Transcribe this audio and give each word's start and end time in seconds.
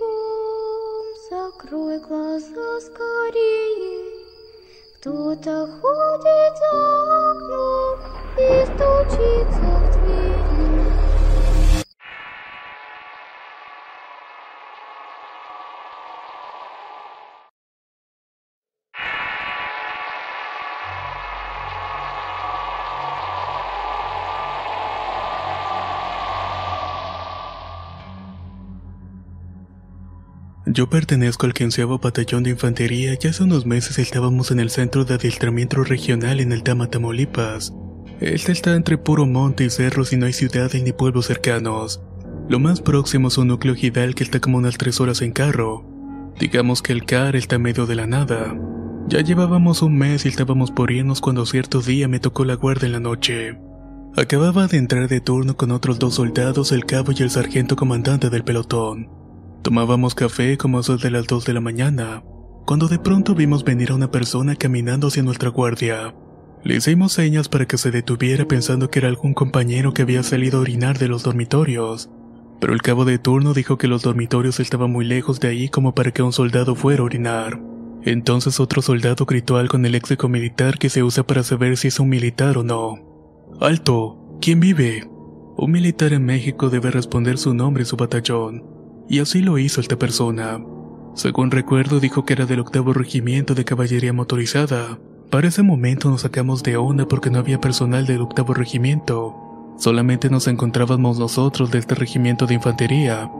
Бом, 0.00 1.04
закрой 1.28 1.98
глаза 1.98 2.80
скорее. 2.80 4.14
Кто-то 4.98 5.68
ходит 5.82 6.56
за 6.58 7.30
окном 7.30 7.98
и 8.38 8.64
стучится 8.64 9.60
в 9.60 9.92
двери. 9.92 10.43
Yo 30.74 30.88
pertenezco 30.90 31.46
al 31.46 31.54
quinceavo 31.54 32.00
batallón 32.00 32.42
de 32.42 32.50
infantería 32.50 33.16
y 33.22 33.26
hace 33.28 33.44
unos 33.44 33.64
meses 33.64 34.00
estábamos 34.00 34.50
en 34.50 34.58
el 34.58 34.70
centro 34.70 35.04
de 35.04 35.14
adiestramiento 35.14 35.84
regional 35.84 36.40
en 36.40 36.52
Aldama, 36.52 36.90
Tamaulipas. 36.90 37.72
Este 38.18 38.50
está 38.50 38.74
entre 38.74 38.98
puro 38.98 39.24
monte 39.24 39.62
y 39.62 39.70
cerros 39.70 40.12
y 40.12 40.16
no 40.16 40.26
hay 40.26 40.32
ciudades 40.32 40.82
ni 40.82 40.92
pueblos 40.92 41.26
cercanos. 41.26 42.02
Lo 42.48 42.58
más 42.58 42.80
próximo 42.80 43.28
es 43.28 43.38
un 43.38 43.46
núcleo 43.46 43.76
gidal 43.76 44.16
que 44.16 44.24
está 44.24 44.40
como 44.40 44.58
unas 44.58 44.76
tres 44.76 45.00
horas 45.00 45.22
en 45.22 45.30
carro. 45.30 45.86
Digamos 46.40 46.82
que 46.82 46.92
el 46.92 47.04
CAR 47.04 47.36
está 47.36 47.56
medio 47.56 47.86
de 47.86 47.94
la 47.94 48.08
nada. 48.08 48.58
Ya 49.06 49.20
llevábamos 49.20 49.80
un 49.80 49.96
mes 49.96 50.24
y 50.24 50.28
estábamos 50.28 50.72
por 50.72 50.90
irnos 50.90 51.20
cuando 51.20 51.46
cierto 51.46 51.82
día 51.82 52.08
me 52.08 52.18
tocó 52.18 52.44
la 52.44 52.54
guardia 52.54 52.86
en 52.86 52.92
la 52.94 53.00
noche. 53.00 53.60
Acababa 54.16 54.66
de 54.66 54.78
entrar 54.78 55.06
de 55.06 55.20
turno 55.20 55.56
con 55.56 55.70
otros 55.70 56.00
dos 56.00 56.16
soldados, 56.16 56.72
el 56.72 56.84
cabo 56.84 57.12
y 57.16 57.22
el 57.22 57.30
sargento 57.30 57.76
comandante 57.76 58.28
del 58.28 58.42
pelotón. 58.42 59.22
Tomábamos 59.64 60.14
café 60.14 60.58
como 60.58 60.80
eso 60.80 60.98
de 60.98 61.10
las 61.10 61.26
2 61.26 61.46
de 61.46 61.54
la 61.54 61.60
mañana, 61.62 62.22
cuando 62.66 62.86
de 62.86 62.98
pronto 62.98 63.34
vimos 63.34 63.64
venir 63.64 63.92
a 63.92 63.94
una 63.94 64.10
persona 64.10 64.56
caminando 64.56 65.06
hacia 65.06 65.22
nuestra 65.22 65.48
guardia. 65.48 66.14
Le 66.62 66.76
hicimos 66.76 67.14
señas 67.14 67.48
para 67.48 67.64
que 67.64 67.78
se 67.78 67.90
detuviera 67.90 68.44
pensando 68.46 68.90
que 68.90 68.98
era 68.98 69.08
algún 69.08 69.32
compañero 69.32 69.94
que 69.94 70.02
había 70.02 70.22
salido 70.22 70.58
a 70.58 70.60
orinar 70.60 70.98
de 70.98 71.08
los 71.08 71.22
dormitorios, 71.22 72.10
pero 72.60 72.74
el 72.74 72.82
cabo 72.82 73.06
de 73.06 73.18
turno 73.18 73.54
dijo 73.54 73.78
que 73.78 73.88
los 73.88 74.02
dormitorios 74.02 74.60
estaban 74.60 74.92
muy 74.92 75.06
lejos 75.06 75.40
de 75.40 75.48
ahí 75.48 75.70
como 75.70 75.94
para 75.94 76.10
que 76.10 76.22
un 76.22 76.34
soldado 76.34 76.74
fuera 76.74 77.00
a 77.00 77.06
orinar. 77.06 77.58
Entonces 78.02 78.60
otro 78.60 78.82
soldado 78.82 79.24
gritó 79.24 79.56
algo 79.56 79.78
en 79.78 79.86
el 79.86 79.92
léxico 79.92 80.28
militar 80.28 80.76
que 80.76 80.90
se 80.90 81.02
usa 81.02 81.26
para 81.26 81.42
saber 81.42 81.78
si 81.78 81.88
es 81.88 81.98
un 81.98 82.10
militar 82.10 82.58
o 82.58 82.64
no. 82.64 82.98
¡Alto! 83.62 84.36
¿Quién 84.42 84.60
vive? 84.60 85.08
Un 85.56 85.70
militar 85.70 86.12
en 86.12 86.26
México 86.26 86.68
debe 86.68 86.90
responder 86.90 87.38
su 87.38 87.54
nombre 87.54 87.84
y 87.84 87.86
su 87.86 87.96
batallón. 87.96 88.73
Y 89.08 89.20
así 89.20 89.40
lo 89.40 89.58
hizo 89.58 89.80
esta 89.80 89.96
persona. 89.96 90.60
Según 91.14 91.50
recuerdo 91.50 92.00
dijo 92.00 92.24
que 92.24 92.32
era 92.32 92.46
del 92.46 92.60
octavo 92.60 92.92
regimiento 92.92 93.54
de 93.54 93.64
caballería 93.64 94.12
motorizada. 94.12 94.98
Para 95.30 95.48
ese 95.48 95.62
momento 95.62 96.10
nos 96.10 96.22
sacamos 96.22 96.62
de 96.62 96.76
onda 96.76 97.06
porque 97.06 97.30
no 97.30 97.38
había 97.38 97.60
personal 97.60 98.06
del 98.06 98.22
octavo 98.22 98.54
regimiento. 98.54 99.34
Solamente 99.78 100.30
nos 100.30 100.46
encontrábamos 100.46 101.18
nosotros 101.18 101.70
de 101.70 101.78
este 101.78 101.94
regimiento 101.94 102.46
de 102.46 102.54
infantería. 102.54 103.30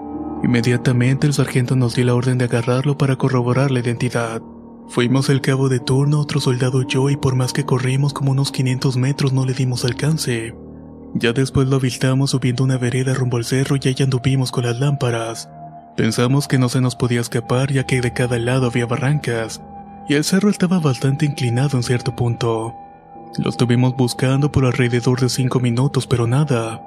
Inmediatamente 0.43 1.27
el 1.27 1.33
sargento 1.33 1.77
nos 1.77 1.95
dio 1.95 2.05
la 2.05 2.15
orden 2.15 2.39
de 2.39 2.45
agarrarlo 2.45 2.99
para 2.99 3.17
corroborar 3.17 3.71
la 3.71 3.81
identidad. 3.81 4.43
Fuimos 4.89 5.31
el 5.31 5.41
cabo 5.41 5.69
de 5.69 5.81
turno, 5.81 6.21
otro 6.21 6.41
soldado 6.41 6.83
yo 6.83 7.09
y 7.09 7.17
por 7.17 7.35
más 7.35 7.53
que 7.53 7.65
corrimos 7.65 8.13
como 8.13 8.33
unos 8.33 8.53
500 8.53 8.97
metros 8.97 9.33
no 9.33 9.47
le 9.47 9.55
dimos 9.55 9.85
alcance. 9.85 10.55
Ya 11.15 11.33
después 11.33 11.69
lo 11.69 11.77
avistamos 11.77 12.31
subiendo 12.31 12.65
una 12.65 12.77
vereda 12.77 13.15
rumbo 13.15 13.37
al 13.37 13.45
cerro 13.45 13.77
y 13.77 13.89
ahí 13.89 13.97
anduvimos 14.01 14.51
con 14.51 14.65
las 14.65 14.81
lámparas. 14.81 15.49
Pensamos 15.97 16.49
que 16.49 16.59
no 16.59 16.69
se 16.69 16.81
nos 16.81 16.97
podía 16.97 17.21
escapar 17.21 17.73
ya 17.73 17.85
que 17.85 18.01
de 18.01 18.13
cada 18.13 18.37
lado 18.39 18.67
había 18.67 18.87
barrancas, 18.87 19.63
y 20.09 20.15
el 20.15 20.25
cerro 20.25 20.51
estaba 20.51 20.81
bastante 20.81 21.25
inclinado 21.25 21.77
en 21.77 21.85
cierto 21.85 22.17
punto. 22.17 22.75
Lo 23.39 23.49
estuvimos 23.49 23.97
buscando 23.97 24.51
por 24.51 24.65
alrededor 24.65 25.21
de 25.21 25.29
cinco 25.29 25.61
minutos, 25.61 26.07
pero 26.09 26.27
nada. 26.27 26.83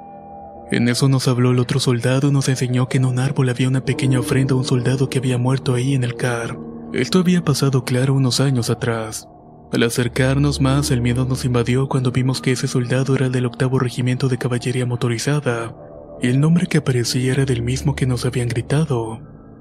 En 0.72 0.90
eso 0.90 1.08
nos 1.08 1.30
habló 1.30 1.52
el 1.52 1.60
otro 1.60 1.80
soldado 1.80 2.28
y 2.28 2.32
nos 2.32 2.50
enseñó 2.50 2.90
que 2.90 2.98
en 2.98 3.06
un 3.06 3.20
árbol 3.20 3.48
había 3.48 3.70
una 3.70 3.86
pequeña 3.86 4.20
ofrenda 4.20 4.54
a 4.54 4.58
un 4.58 4.66
soldado 4.66 5.10
que 5.10 5.20
había 5.20 5.38
muerto 5.38 5.74
ahí 5.74 5.94
en 5.94 6.04
el 6.04 6.16
CAR. 6.16 6.58
Esto 6.92 7.20
había 7.20 7.44
pasado 7.44 7.86
claro 7.86 8.14
unos 8.14 8.42
años 8.42 8.70
atrás. 8.70 9.30
Al 9.74 9.84
acercarnos 9.84 10.62
más, 10.62 10.92
el 10.92 11.02
miedo 11.02 11.26
nos 11.26 11.44
invadió 11.44 11.88
cuando 11.90 12.12
vimos 12.12 12.42
que 12.42 12.54
ese 12.54 12.68
soldado 12.68 13.16
era 13.16 13.30
del 13.30 13.46
octavo 13.46 13.80
regimiento 13.80 14.30
de 14.30 14.38
caballería 14.38 14.86
motorizada, 14.86 15.76
y 16.22 16.28
el 16.28 16.40
nombre 16.40 16.68
que 16.68 16.78
aparecía 16.78 17.34
era 17.34 17.46
del 17.46 17.62
mismo 17.62 17.94
que 17.94 18.06
nos 18.06 18.26
habían 18.26 18.48
gritado. 18.48 19.20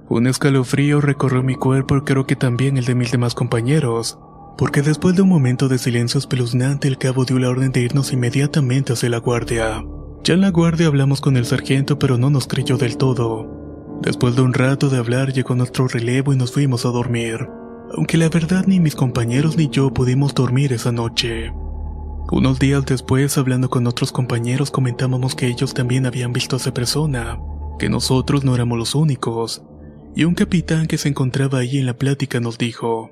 Un 0.09 0.28
escalofrío 0.28 1.00
recorrió 1.00 1.43
mi 1.43 1.56
cuerpo 1.56 1.97
y 1.97 2.03
creo 2.03 2.27
que 2.27 2.37
también 2.37 2.77
el 2.77 2.84
de 2.84 2.94
mis 2.94 3.11
demás 3.11 3.34
compañeros, 3.34 4.17
porque 4.56 4.81
después 4.81 5.17
de 5.17 5.22
un 5.22 5.28
momento 5.28 5.69
de 5.69 5.78
silencio 5.78 6.19
espeluznante 6.19 6.87
el 6.87 6.99
cabo 6.99 7.25
dio 7.25 7.41
la 7.41 7.50
orden 7.50 7.73
de 7.73 7.81
irnos 7.81 8.12
inmediatamente 8.12 8.93
hacia 8.93 9.11
la 9.11 9.19
guardia. 9.19 9.84
Ya 10.23 10.34
en 10.34 10.41
la 10.41 10.50
guardia 10.50 10.87
hablamos 10.87 11.21
con 11.21 11.37
el 11.37 11.47
sargento 11.47 11.99
pero 11.99 12.17
no 12.17 12.31
nos 12.31 12.47
creyó 12.47 12.78
del 12.78 12.97
todo. 12.97 13.99
Después 14.03 14.37
de 14.37 14.43
un 14.43 14.55
rato 14.55 14.88
de 14.88 14.99
hablar 14.99 15.33
llegó 15.33 15.56
nuestro 15.56 15.88
relevo 15.88 16.33
y 16.33 16.37
nos 16.37 16.53
fuimos 16.53 16.87
a 16.87 16.91
dormir, 16.91 17.49
aunque 17.95 18.17
la 18.17 18.29
verdad 18.29 18.65
ni 18.67 18.81
mis 18.81 18.95
compañeros 18.95 19.57
ni 19.57 19.69
yo 19.69 19.93
pudimos 19.93 20.35
dormir 20.35 20.73
esa 20.73 20.93
noche. 20.93 21.53
Unos 22.31 22.59
días 22.59 22.85
después, 22.85 23.39
hablando 23.39 23.71
con 23.71 23.87
otros 23.87 24.11
compañeros, 24.11 24.71
comentábamos 24.71 25.35
que 25.35 25.47
ellos 25.47 25.75
también 25.75 26.07
habían 26.07 26.33
visto 26.33 26.57
a 26.57 26.59
esa 26.59 26.75
persona, 26.75 27.39
que 27.79 27.89
nosotros 27.89 28.45
no 28.45 28.55
éramos 28.55 28.79
los 28.79 28.95
únicos, 28.97 29.63
y 30.17 30.25
un 30.25 30.35
capitán 30.35 30.87
que 30.87 30.99
se 30.99 31.09
encontraba 31.09 31.59
ahí 31.59 31.79
en 31.79 31.87
la 31.87 31.97
plática 31.97 32.41
nos 32.41 32.59
dijo, 32.59 33.11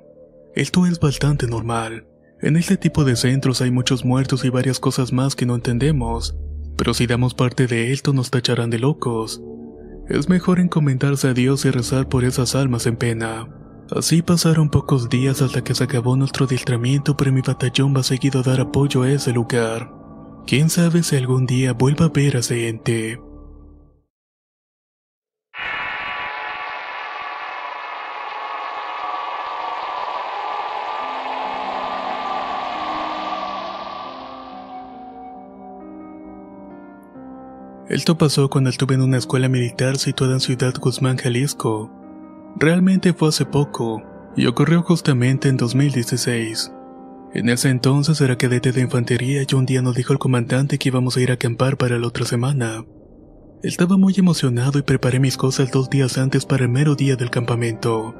esto 0.53 0.85
es 0.85 0.99
bastante 0.99 1.47
normal. 1.47 2.07
En 2.41 2.57
este 2.57 2.75
tipo 2.75 3.05
de 3.05 3.15
centros 3.15 3.61
hay 3.61 3.71
muchos 3.71 4.03
muertos 4.03 4.43
y 4.43 4.49
varias 4.49 4.79
cosas 4.79 5.13
más 5.13 5.35
que 5.35 5.45
no 5.45 5.55
entendemos, 5.55 6.35
pero 6.77 6.93
si 6.93 7.07
damos 7.07 7.33
parte 7.33 7.67
de 7.67 7.93
esto 7.93 8.11
nos 8.11 8.31
tacharán 8.31 8.69
de 8.69 8.79
locos. 8.79 9.41
Es 10.09 10.27
mejor 10.29 10.59
encomendarse 10.59 11.29
a 11.29 11.33
Dios 11.33 11.63
y 11.65 11.71
rezar 11.71 12.09
por 12.09 12.25
esas 12.25 12.53
almas 12.53 12.85
en 12.85 12.97
pena. 12.97 13.47
Así 13.91 14.23
pasaron 14.23 14.69
pocos 14.69 15.09
días 15.09 15.43
hasta 15.43 15.63
que 15.63 15.75
se 15.75 15.83
acabó 15.83 16.15
nuestro 16.15 16.45
adiestramiento, 16.45 17.15
pero 17.15 17.31
mi 17.31 17.41
batallón 17.41 17.95
va 17.95 18.01
seguido 18.01 18.39
a 18.39 18.43
dar 18.43 18.59
apoyo 18.59 19.03
a 19.03 19.11
ese 19.11 19.31
lugar. 19.31 19.91
Quién 20.47 20.69
sabe 20.71 21.03
si 21.03 21.15
algún 21.15 21.45
día 21.45 21.73
vuelva 21.73 22.05
a 22.05 22.09
ver 22.09 22.35
a 22.35 22.39
ese 22.39 22.67
ente. 22.67 23.19
Esto 37.87 38.17
pasó 38.17 38.49
cuando 38.49 38.71
estuve 38.71 38.95
en 38.95 39.03
una 39.03 39.17
escuela 39.17 39.47
militar 39.47 39.97
situada 39.97 40.33
en 40.33 40.39
Ciudad 40.39 40.73
Guzmán, 40.79 41.17
Jalisco. 41.17 42.04
Realmente 42.57 43.13
fue 43.13 43.29
hace 43.29 43.45
poco, 43.45 44.01
y 44.37 44.45
ocurrió 44.45 44.81
justamente 44.81 45.49
en 45.49 45.57
2016. 45.57 46.71
En 47.33 47.49
ese 47.49 47.69
entonces 47.69 48.21
era 48.21 48.37
cadete 48.37 48.71
de 48.71 48.79
infantería 48.79 49.41
y 49.43 49.55
un 49.55 49.65
día 49.65 49.81
nos 49.81 49.93
dijo 49.95 50.13
el 50.13 50.19
comandante 50.19 50.77
que 50.77 50.87
íbamos 50.87 51.17
a 51.17 51.21
ir 51.21 51.31
a 51.31 51.33
acampar 51.33 51.75
para 51.75 51.99
la 51.99 52.07
otra 52.07 52.25
semana. 52.25 52.85
Estaba 53.61 53.97
muy 53.97 54.13
emocionado 54.15 54.79
y 54.79 54.83
preparé 54.83 55.19
mis 55.19 55.35
cosas 55.35 55.69
dos 55.69 55.89
días 55.89 56.17
antes 56.17 56.45
para 56.45 56.63
el 56.63 56.69
mero 56.69 56.95
día 56.95 57.17
del 57.17 57.29
campamento. 57.29 58.15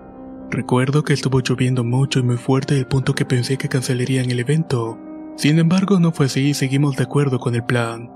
Recuerdo 0.51 1.05
que 1.05 1.13
estuvo 1.13 1.39
lloviendo 1.39 1.85
mucho 1.85 2.19
y 2.19 2.23
muy 2.23 2.37
fuerte 2.37 2.77
al 2.77 2.87
punto 2.87 3.15
que 3.15 3.23
pensé 3.23 3.57
que 3.57 3.69
cancelarían 3.69 4.29
el 4.29 4.41
evento. 4.41 4.99
Sin 5.37 5.59
embargo, 5.59 5.97
no 5.99 6.11
fue 6.11 6.25
así 6.25 6.49
y 6.49 6.53
seguimos 6.53 6.97
de 6.97 7.03
acuerdo 7.03 7.39
con 7.39 7.55
el 7.55 7.63
plan. 7.63 8.11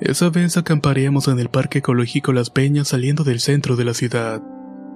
Esa 0.00 0.30
vez 0.30 0.56
acamparíamos 0.56 1.28
en 1.28 1.38
el 1.38 1.50
Parque 1.50 1.80
Ecológico 1.80 2.32
Las 2.32 2.48
Peñas 2.48 2.88
saliendo 2.88 3.24
del 3.24 3.40
centro 3.40 3.76
de 3.76 3.84
la 3.84 3.92
ciudad. 3.92 4.42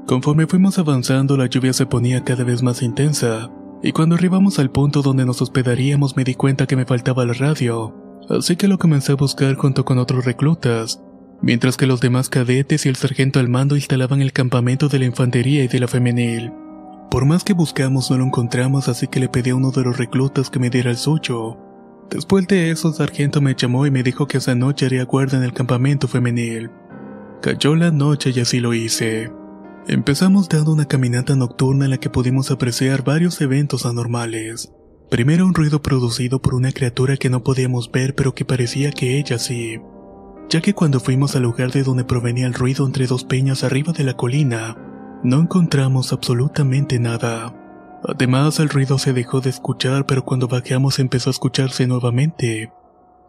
Conforme 0.07 0.47
fuimos 0.47 0.79
avanzando, 0.79 1.37
la 1.39 1.47
lluvia 1.47 1.73
se 1.73 1.87
ponía 1.87 2.25
cada 2.25 2.45
vez 2.45 2.63
más 2.63 2.83
intensa, 2.83 3.51
y 3.83 3.93
cuando 3.93 4.17
arribamos 4.17 4.59
al 4.59 4.71
punto 4.71 5.01
donde 5.01 5.25
nos 5.25 5.41
hospedaríamos 5.41 6.15
me 6.15 6.25
di 6.25 6.35
cuenta 6.35 6.67
que 6.67 6.77
me 6.77 6.85
faltaba 6.85 7.25
la 7.25 7.33
radio, 7.33 7.95
así 8.29 8.57
que 8.57 8.69
lo 8.69 8.77
comencé 8.77 9.13
a 9.13 9.17
buscar 9.17 9.55
junto 9.55 9.87
con 9.87 9.97
otros 9.97 10.27
reclutas, 10.27 11.03
mientras 11.41 11.79
que 11.79 11.87
los 11.87 12.03
demás 12.03 12.29
cadetes 12.29 12.85
y 12.85 12.91
el 12.91 12.97
sargento 12.97 13.41
al 13.41 13.49
mando 13.49 13.77
instalaban 13.77 14.21
el 14.21 14.35
campamento 14.35 14.89
de 14.89 14.99
la 14.99 15.07
infantería 15.07 15.65
y 15.65 15.69
de 15.69 15.81
la 15.81 15.89
femenil. 15.89 16.53
Por 17.11 17.25
más 17.25 17.43
que 17.43 17.55
buscamos 17.55 18.11
no 18.11 18.19
lo 18.19 18.25
encontramos, 18.25 18.89
así 18.89 19.09
que 19.09 19.21
le 19.21 19.31
pedí 19.31 19.51
a 19.51 19.57
uno 19.57 19.71
de 19.71 19.85
los 19.85 19.97
reclutas 19.97 20.51
que 20.51 20.59
me 20.59 20.69
diera 20.69 20.91
el 20.91 20.99
suyo. 20.99 21.57
Después 22.11 22.47
de 22.47 22.71
eso, 22.71 22.89
el 22.89 22.95
sargento 22.95 23.41
me 23.41 23.55
llamó 23.55 23.87
y 23.87 23.91
me 23.91 24.03
dijo 24.03 24.27
que 24.27 24.37
esa 24.37 24.55
noche 24.55 24.85
haría 24.85 25.05
guardia 25.05 25.39
en 25.39 25.45
el 25.45 25.55
campamento 25.55 26.09
femenil. 26.09 26.71
Cayó 27.41 27.75
la 27.75 27.91
noche 27.91 28.33
y 28.35 28.41
así 28.41 28.61
lo 28.61 28.75
hice. 28.75 29.31
Empezamos 29.87 30.49
dando 30.49 30.73
una 30.73 30.87
caminata 30.87 31.37
nocturna 31.37 31.85
en 31.85 31.91
la 31.91 31.99
que 31.99 32.09
pudimos 32.09 32.51
apreciar 32.51 33.05
varios 33.05 33.39
eventos 33.43 33.85
anormales. 33.85 34.73
Primero 35.11 35.45
un 35.45 35.53
ruido 35.53 35.83
producido 35.83 36.41
por 36.41 36.55
una 36.55 36.73
criatura 36.73 37.19
que 37.19 37.29
no 37.29 37.43
podíamos 37.43 37.93
ver 37.93 38.15
pero 38.15 38.35
que 38.35 38.47
parecía 38.47 38.93
que 38.93 39.19
ella 39.19 39.39
sí. 39.39 39.79
Ya 40.49 40.63
que 40.63 40.73
cuando 40.73 41.01
fuimos 41.01 41.37
al 41.37 41.43
lugar 41.43 41.71
de 41.71 41.83
donde 41.83 42.05
provenía 42.05 42.47
el 42.47 42.55
ruido 42.55 42.87
entre 42.87 43.07
dos 43.07 43.25
peñas 43.25 43.63
arriba 43.63 43.93
de 43.93 44.05
la 44.05 44.15
colina, 44.15 44.77
no 45.23 45.41
encontramos 45.41 46.15
absolutamente 46.15 46.99
nada. 46.99 47.55
Además, 48.07 48.61
el 48.61 48.71
ruido 48.71 48.99
se 48.99 49.13
dejó 49.13 49.41
de 49.41 49.51
escuchar, 49.51 50.07
pero 50.07 50.25
cuando 50.25 50.49
bajamos 50.49 50.99
empezó 50.99 51.29
a 51.29 51.33
escucharse 51.33 51.87
nuevamente. 51.87 52.73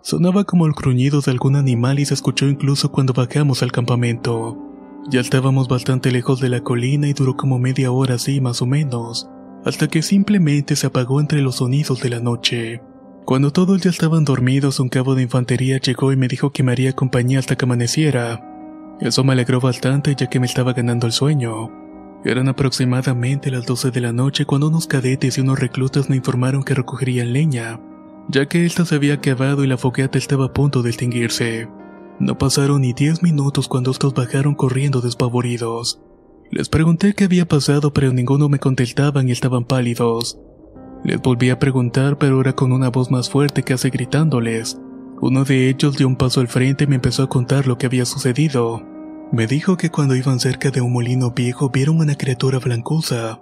Sonaba 0.02 0.46
como 0.46 0.66
el 0.68 0.74
gruñido 0.74 1.20
de 1.20 1.32
algún 1.32 1.58
animal 1.58 2.00
y 2.00 2.06
se 2.06 2.14
escuchó 2.14 2.48
incluso 2.48 2.92
cuando 2.92 3.14
bajamos 3.14 3.62
al 3.62 3.72
campamento. 3.74 4.75
Ya 5.08 5.20
estábamos 5.20 5.68
bastante 5.68 6.12
lejos 6.12 6.40
de 6.40 6.50
la 6.50 6.62
colina 6.62 7.08
y 7.08 7.14
duró 7.14 7.38
como 7.38 7.60
media 7.60 7.92
hora 7.92 8.16
así 8.16 8.42
más 8.42 8.64
o 8.64 8.66
menos, 8.66 9.30
hasta 9.64 9.88
que 9.88 10.02
simplemente 10.02 10.76
se 10.76 10.88
apagó 10.88 11.22
entre 11.22 11.42
los 11.42 11.58
sonidos 11.58 12.02
de 12.02 12.10
la 12.10 12.20
noche. 12.20 12.82
Cuando 13.24 13.52
todos 13.52 13.82
ya 13.82 13.92
estaban 13.92 14.26
dormidos, 14.26 14.80
un 14.80 14.90
cabo 14.90 15.14
de 15.14 15.22
infantería 15.22 15.78
llegó 15.78 16.12
y 16.12 16.16
me 16.16 16.28
dijo 16.28 16.52
que 16.52 16.64
me 16.64 16.72
haría 16.72 16.94
compañía 16.94 17.38
hasta 17.38 17.56
que 17.56 17.66
amaneciera. 17.66 18.42
Eso 19.00 19.24
me 19.24 19.34
alegró 19.34 19.60
bastante 19.60 20.16
ya 20.16 20.28
que 20.28 20.40
me 20.40 20.48
estaba 20.48 20.74
ganando 20.74 21.06
el 21.06 21.14
sueño. 21.14 21.70
Eran 22.24 22.48
aproximadamente 22.48 23.52
las 23.52 23.68
12 23.68 23.92
de 23.92 24.02
la 24.02 24.12
noche 24.12 24.46
cuando 24.46 24.70
unos 24.70 24.88
cadetes 24.88 25.38
y 25.38 25.42
unos 25.42 25.60
reclutas 25.60 26.10
me 26.10 26.16
informaron 26.16 26.64
que 26.64 26.74
recogerían 26.74 27.32
leña, 27.32 27.80
ya 28.28 28.48
que 28.48 28.66
esta 28.66 28.86
se 28.86 28.96
había 28.96 29.16
acabado 29.16 29.64
y 29.64 29.68
la 29.68 29.78
fogata 29.78 30.18
estaba 30.18 30.46
a 30.46 30.54
punto 30.54 30.82
de 30.82 30.90
extinguirse. 30.90 31.68
No 32.20 32.38
pasaron 32.38 32.82
ni 32.82 32.94
10 32.94 33.24
minutos 33.24 33.68
cuando 33.68 33.92
estos 33.92 34.14
bajaron 34.14 34.56
corriendo 34.56 35.02
despavoridos. 35.02 36.02
Les 36.52 36.70
pregunté 36.70 37.14
qué 37.14 37.26
había 37.26 37.48
pasado, 37.48 37.92
pero 37.92 38.14
ninguno 38.14 38.48
me 38.48 38.60
contestaban 38.60 39.28
y 39.28 39.32
estaban 39.32 39.66
pálidos. 39.66 40.40
Les 41.04 41.22
volví 41.22 41.50
a 41.50 41.60
preguntar, 41.60 42.18
pero 42.18 42.40
era 42.40 42.54
con 42.54 42.72
una 42.72 42.90
voz 42.90 43.12
más 43.12 43.30
fuerte 43.30 43.64
casi 43.64 43.90
gritándoles. 43.90 44.80
Uno 45.22 45.44
de 45.44 45.70
ellos 45.70 45.98
dio 45.98 46.08
un 46.08 46.16
paso 46.16 46.40
al 46.40 46.48
frente 46.48 46.86
y 46.86 46.88
me 46.88 46.96
empezó 46.96 47.24
a 47.24 47.30
contar 47.30 47.68
lo 47.68 47.78
que 47.78 47.86
había 47.86 48.06
sucedido. 48.06 48.82
Me 49.32 49.48
dijo 49.48 49.76
que 49.76 49.90
cuando 49.90 50.16
iban 50.16 50.40
cerca 50.40 50.72
de 50.72 50.82
un 50.82 50.94
molino 50.94 51.32
viejo 51.32 51.70
vieron 51.70 52.00
una 52.00 52.16
criatura 52.16 52.60
blancosa 52.60 53.42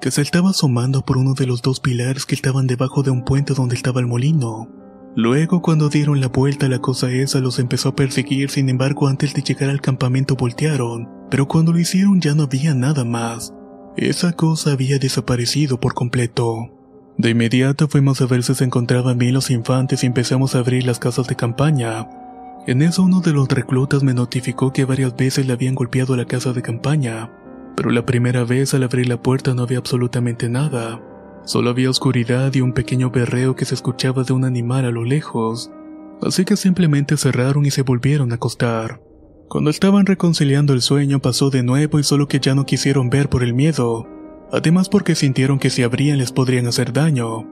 que 0.00 0.10
se 0.10 0.22
estaba 0.22 0.50
asomando 0.50 1.02
por 1.02 1.16
uno 1.16 1.34
de 1.34 1.46
los 1.46 1.62
dos 1.62 1.80
pilares 1.80 2.26
que 2.26 2.34
estaban 2.34 2.66
debajo 2.66 3.02
de 3.02 3.10
un 3.10 3.24
puente 3.24 3.54
donde 3.54 3.74
estaba 3.74 4.00
el 4.00 4.06
molino. 4.06 4.68
Luego 5.16 5.62
cuando 5.62 5.88
dieron 5.88 6.20
la 6.20 6.28
vuelta 6.28 6.68
la 6.68 6.80
cosa 6.80 7.10
esa 7.10 7.40
los 7.40 7.58
empezó 7.58 7.90
a 7.90 7.96
perseguir, 7.96 8.50
sin 8.50 8.68
embargo 8.68 9.06
antes 9.06 9.32
de 9.34 9.42
llegar 9.42 9.70
al 9.70 9.80
campamento 9.80 10.34
voltearon, 10.34 11.08
pero 11.30 11.46
cuando 11.46 11.72
lo 11.72 11.78
hicieron 11.78 12.20
ya 12.20 12.34
no 12.34 12.44
había 12.44 12.74
nada 12.74 13.04
más. 13.04 13.54
Esa 13.96 14.32
cosa 14.32 14.72
había 14.72 14.98
desaparecido 14.98 15.78
por 15.78 15.94
completo. 15.94 16.70
De 17.16 17.30
inmediato 17.30 17.86
fuimos 17.86 18.20
a 18.20 18.26
ver 18.26 18.42
si 18.42 18.54
se 18.54 18.64
encontraban 18.64 19.18
bien 19.18 19.34
los 19.34 19.50
infantes 19.50 20.02
y 20.02 20.06
empezamos 20.06 20.54
a 20.54 20.58
abrir 20.58 20.84
las 20.84 20.98
casas 20.98 21.28
de 21.28 21.36
campaña, 21.36 22.08
en 22.66 22.80
eso 22.80 23.02
uno 23.02 23.20
de 23.20 23.34
los 23.34 23.46
reclutas 23.48 24.02
me 24.02 24.14
notificó 24.14 24.72
que 24.72 24.86
varias 24.86 25.14
veces 25.14 25.46
le 25.46 25.52
habían 25.52 25.74
golpeado 25.74 26.16
la 26.16 26.24
casa 26.24 26.54
de 26.54 26.62
campaña, 26.62 27.30
pero 27.76 27.90
la 27.90 28.06
primera 28.06 28.44
vez 28.44 28.72
al 28.72 28.84
abrir 28.84 29.06
la 29.06 29.20
puerta 29.20 29.52
no 29.52 29.64
había 29.64 29.76
absolutamente 29.76 30.48
nada. 30.48 30.98
Solo 31.44 31.70
había 31.70 31.90
oscuridad 31.90 32.54
y 32.54 32.62
un 32.62 32.72
pequeño 32.72 33.10
berreo 33.10 33.54
que 33.54 33.66
se 33.66 33.74
escuchaba 33.74 34.24
de 34.24 34.32
un 34.32 34.44
animal 34.44 34.86
a 34.86 34.90
lo 34.90 35.04
lejos. 35.04 35.70
Así 36.22 36.44
que 36.44 36.56
simplemente 36.56 37.16
cerraron 37.16 37.66
y 37.66 37.70
se 37.70 37.82
volvieron 37.82 38.32
a 38.32 38.36
acostar. 38.36 39.00
Cuando 39.48 39.70
estaban 39.70 40.06
reconciliando 40.06 40.72
el 40.72 40.80
sueño 40.80 41.20
pasó 41.20 41.50
de 41.50 41.62
nuevo 41.62 41.98
y 41.98 42.02
solo 42.02 42.28
que 42.28 42.40
ya 42.40 42.54
no 42.54 42.64
quisieron 42.64 43.10
ver 43.10 43.28
por 43.28 43.42
el 43.42 43.52
miedo. 43.52 44.06
Además 44.52 44.88
porque 44.88 45.14
sintieron 45.14 45.58
que 45.58 45.70
si 45.70 45.82
abrían 45.82 46.18
les 46.18 46.32
podrían 46.32 46.66
hacer 46.66 46.92
daño. 46.92 47.46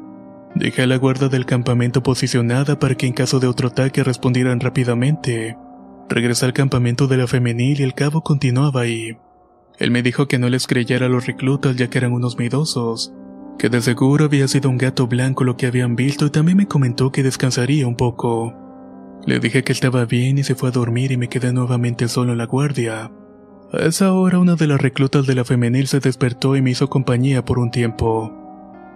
Dejé 0.55 0.83
a 0.83 0.87
la 0.87 0.97
guarda 0.97 1.29
del 1.29 1.47
campamento 1.47 2.03
posicionada 2.03 2.79
para 2.79 2.95
que 2.95 3.07
en 3.07 3.13
caso 3.13 3.41
de 3.41 3.47
otro 3.47 3.69
ataque 3.69 4.05
respondieran 4.05 4.61
rápidamente. 4.61 5.57
Regresé 6.09 6.47
al 6.47 6.53
campamento 6.53 7.09
de 7.09 7.19
la 7.19 7.27
femenil 7.27 7.81
y 7.81 7.83
el 7.83 7.95
cabo 7.95 8.23
continuaba 8.23 8.83
ahí. 8.83 9.19
Él 9.79 9.91
me 9.91 10.03
dijo 10.03 10.29
que 10.29 10.39
no 10.39 10.49
les 10.49 10.67
creyera 10.67 11.07
a 11.07 11.09
los 11.09 11.27
reclutas 11.27 11.77
ya 11.77 11.89
que 11.89 11.99
eran 11.99 12.13
unos 12.13 12.39
miedosos, 12.39 13.13
que 13.63 13.69
de 13.69 13.81
seguro 13.81 14.25
había 14.25 14.49
sido 14.49 14.69
un 14.69 14.77
gato 14.77 15.07
blanco 15.07 15.45
lo 15.45 15.57
que 15.57 15.69
habían 15.69 15.95
visto 15.95 16.27
y 16.27 16.31
también 16.31 16.57
me 16.57 16.67
comentó 16.67 17.13
que 17.13 17.23
descansaría 17.23 17.87
un 17.87 17.95
poco. 17.95 18.53
Le 19.25 19.39
dije 19.39 19.63
que 19.63 19.71
estaba 19.71 20.05
bien 20.05 20.37
y 20.37 20.43
se 20.43 20.57
fue 20.57 20.71
a 20.71 20.73
dormir 20.73 21.13
y 21.13 21.17
me 21.17 21.29
quedé 21.29 21.53
nuevamente 21.53 22.09
solo 22.09 22.33
en 22.33 22.39
la 22.39 22.47
guardia. 22.47 23.13
A 23.73 23.77
esa 23.87 24.15
hora 24.15 24.41
una 24.41 24.57
de 24.57 24.67
las 24.67 24.81
reclutas 24.81 25.29
de 25.29 25.37
la 25.37 25.45
femenil 25.45 25.87
se 25.87 26.01
despertó 26.01 26.57
y 26.57 26.61
me 26.61 26.73
hizo 26.73 26.91
compañía 26.91 27.45
por 27.45 27.61
un 27.61 27.71
tiempo. 27.71 28.33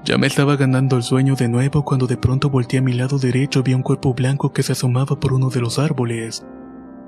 Ya 0.04 0.18
me 0.18 0.26
estaba 0.26 0.56
ganando 0.56 0.96
el 0.96 1.04
sueño 1.04 1.36
de 1.36 1.46
nuevo 1.46 1.84
cuando 1.84 2.08
de 2.08 2.16
pronto 2.16 2.50
volteé 2.50 2.80
a 2.80 2.82
mi 2.82 2.92
lado 2.92 3.20
derecho 3.20 3.60
y 3.60 3.62
vi 3.62 3.74
un 3.74 3.84
cuerpo 3.84 4.14
blanco 4.14 4.52
que 4.52 4.64
se 4.64 4.72
asomaba 4.72 5.20
por 5.20 5.32
uno 5.32 5.48
de 5.48 5.60
los 5.60 5.78
árboles. 5.78 6.44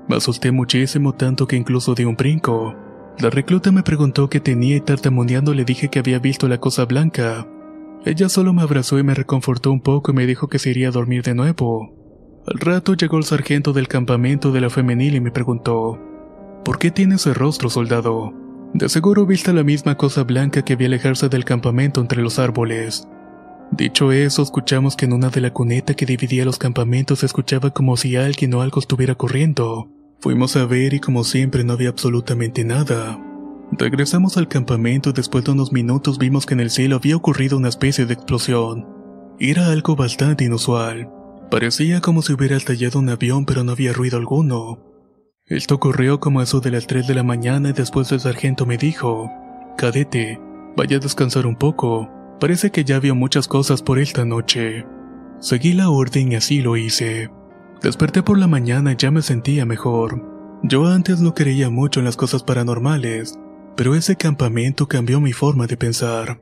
Me 0.07 0.15
asusté 0.15 0.53
muchísimo 0.53 1.11
tanto 1.11 1.45
que 1.45 1.57
incluso 1.57 1.93
di 1.93 2.05
un 2.05 2.15
brinco. 2.15 2.73
La 3.19 3.29
recluta 3.29 3.73
me 3.73 3.83
preguntó 3.83 4.29
qué 4.29 4.39
tenía 4.39 4.77
y 4.77 4.79
tartamudeando 4.81 5.53
le 5.53 5.65
dije 5.65 5.89
que 5.89 5.99
había 5.99 6.19
visto 6.19 6.47
la 6.47 6.59
cosa 6.59 6.85
blanca. 6.85 7.45
Ella 8.05 8.29
solo 8.29 8.53
me 8.53 8.61
abrazó 8.61 8.97
y 8.97 9.03
me 9.03 9.13
reconfortó 9.13 9.73
un 9.73 9.81
poco 9.81 10.11
y 10.11 10.15
me 10.15 10.25
dijo 10.25 10.47
que 10.47 10.57
se 10.57 10.69
iría 10.69 10.87
a 10.87 10.91
dormir 10.91 11.23
de 11.23 11.35
nuevo. 11.35 11.93
Al 12.47 12.59
rato 12.59 12.93
llegó 12.93 13.17
el 13.17 13.25
sargento 13.25 13.73
del 13.73 13.89
campamento 13.89 14.53
de 14.53 14.61
la 14.61 14.69
femenil 14.69 15.15
y 15.15 15.19
me 15.19 15.31
preguntó, 15.31 15.99
¿Por 16.63 16.79
qué 16.79 16.91
tiene 16.91 17.15
ese 17.15 17.33
rostro, 17.33 17.69
soldado? 17.69 18.33
De 18.73 18.87
seguro 18.87 19.25
viste 19.25 19.51
la 19.51 19.65
misma 19.65 19.97
cosa 19.97 20.23
blanca 20.23 20.61
que 20.61 20.77
vi 20.77 20.85
alejarse 20.85 21.27
del 21.27 21.43
campamento 21.43 21.99
entre 21.99 22.21
los 22.21 22.39
árboles. 22.39 23.05
Dicho 23.71 24.13
eso, 24.13 24.43
escuchamos 24.43 24.95
que 24.95 25.05
en 25.05 25.13
una 25.13 25.29
de 25.29 25.41
la 25.41 25.51
cuneta 25.51 25.93
que 25.93 26.05
dividía 26.05 26.45
los 26.45 26.57
campamentos 26.57 27.19
se 27.19 27.25
escuchaba 27.25 27.71
como 27.71 27.97
si 27.97 28.15
alguien 28.15 28.53
o 28.53 28.61
algo 28.61 28.79
estuviera 28.79 29.15
corriendo. 29.15 29.89
Fuimos 30.21 30.57
a 30.57 30.65
ver 30.65 30.93
y 30.93 30.99
como 30.99 31.23
siempre 31.23 31.63
no 31.63 31.73
había 31.73 31.89
absolutamente 31.89 32.65
nada. 32.65 33.17
Regresamos 33.71 34.35
al 34.35 34.49
campamento 34.49 35.11
y 35.11 35.13
después 35.13 35.45
de 35.45 35.51
unos 35.51 35.71
minutos 35.71 36.17
vimos 36.17 36.45
que 36.45 36.55
en 36.55 36.59
el 36.59 36.71
cielo 36.71 36.97
había 36.97 37.15
ocurrido 37.15 37.55
una 37.55 37.69
especie 37.69 38.05
de 38.05 38.15
explosión. 38.15 38.85
Era 39.39 39.71
algo 39.71 39.95
bastante 39.95 40.43
inusual. 40.43 41.09
Parecía 41.49 42.01
como 42.01 42.21
si 42.21 42.33
hubiera 42.33 42.57
estallado 42.57 42.99
un 42.99 43.07
avión 43.07 43.45
pero 43.45 43.63
no 43.63 43.71
había 43.71 43.93
ruido 43.93 44.17
alguno. 44.17 44.79
Esto 45.45 45.75
ocurrió 45.75 46.19
como 46.19 46.41
eso 46.41 46.59
de 46.59 46.71
las 46.71 46.85
3 46.85 47.07
de 47.07 47.15
la 47.15 47.23
mañana 47.23 47.69
y 47.69 47.73
después 47.73 48.11
el 48.11 48.19
sargento 48.19 48.65
me 48.65 48.77
dijo, 48.77 49.31
Cadete, 49.77 50.39
vaya 50.75 50.97
a 50.97 50.99
descansar 50.99 51.47
un 51.47 51.55
poco, 51.55 52.09
parece 52.41 52.71
que 52.71 52.83
ya 52.83 52.99
vio 52.99 53.15
muchas 53.15 53.47
cosas 53.47 53.81
por 53.81 53.99
esta 53.99 54.25
noche. 54.25 54.85
Seguí 55.39 55.71
la 55.71 55.89
orden 55.89 56.33
y 56.33 56.35
así 56.35 56.61
lo 56.61 56.75
hice. 56.75 57.29
Desperté 57.81 58.23
por 58.23 58.37
la 58.37 58.47
mañana 58.47 58.91
y 58.91 58.97
ya 58.97 59.09
me 59.09 59.21
sentía 59.21 59.65
mejor. 59.65 60.21
Yo 60.63 60.85
antes 60.87 61.21
no 61.21 61.33
creía 61.33 61.69
mucho 61.69 62.01
en 62.01 62.05
las 62.05 62.17
cosas 62.17 62.43
paranormales, 62.43 63.39
pero 63.77 63.95
ese 63.95 64.17
campamento 64.17 64.87
cambió 64.89 65.21
mi 65.21 65.31
forma 65.31 65.65
de 65.65 65.77
pensar. 65.77 66.41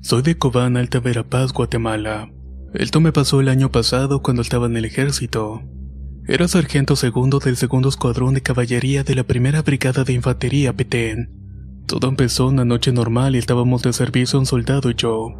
Soy 0.00 0.22
de 0.22 0.38
Cobán, 0.38 0.76
Alta 0.76 1.00
Verapaz, 1.00 1.52
Guatemala. 1.52 2.30
Esto 2.72 3.00
me 3.00 3.12
pasó 3.12 3.40
el 3.40 3.48
año 3.48 3.72
pasado 3.72 4.22
cuando 4.22 4.42
estaba 4.42 4.66
en 4.66 4.76
el 4.76 4.84
ejército. 4.84 5.60
Era 6.30 6.46
sargento 6.46 6.94
segundo 6.94 7.38
del 7.38 7.56
segundo 7.56 7.88
escuadrón 7.88 8.34
de 8.34 8.42
caballería 8.42 9.02
de 9.02 9.14
la 9.14 9.24
primera 9.24 9.62
brigada 9.62 10.04
de 10.04 10.12
infantería 10.12 10.74
Petén. 10.74 11.30
Todo 11.86 12.06
empezó 12.06 12.48
una 12.48 12.66
noche 12.66 12.92
normal 12.92 13.34
y 13.34 13.38
estábamos 13.38 13.80
de 13.80 13.94
servicio 13.94 14.38
un 14.38 14.44
soldado 14.44 14.90
y 14.90 14.94
yo. 14.94 15.32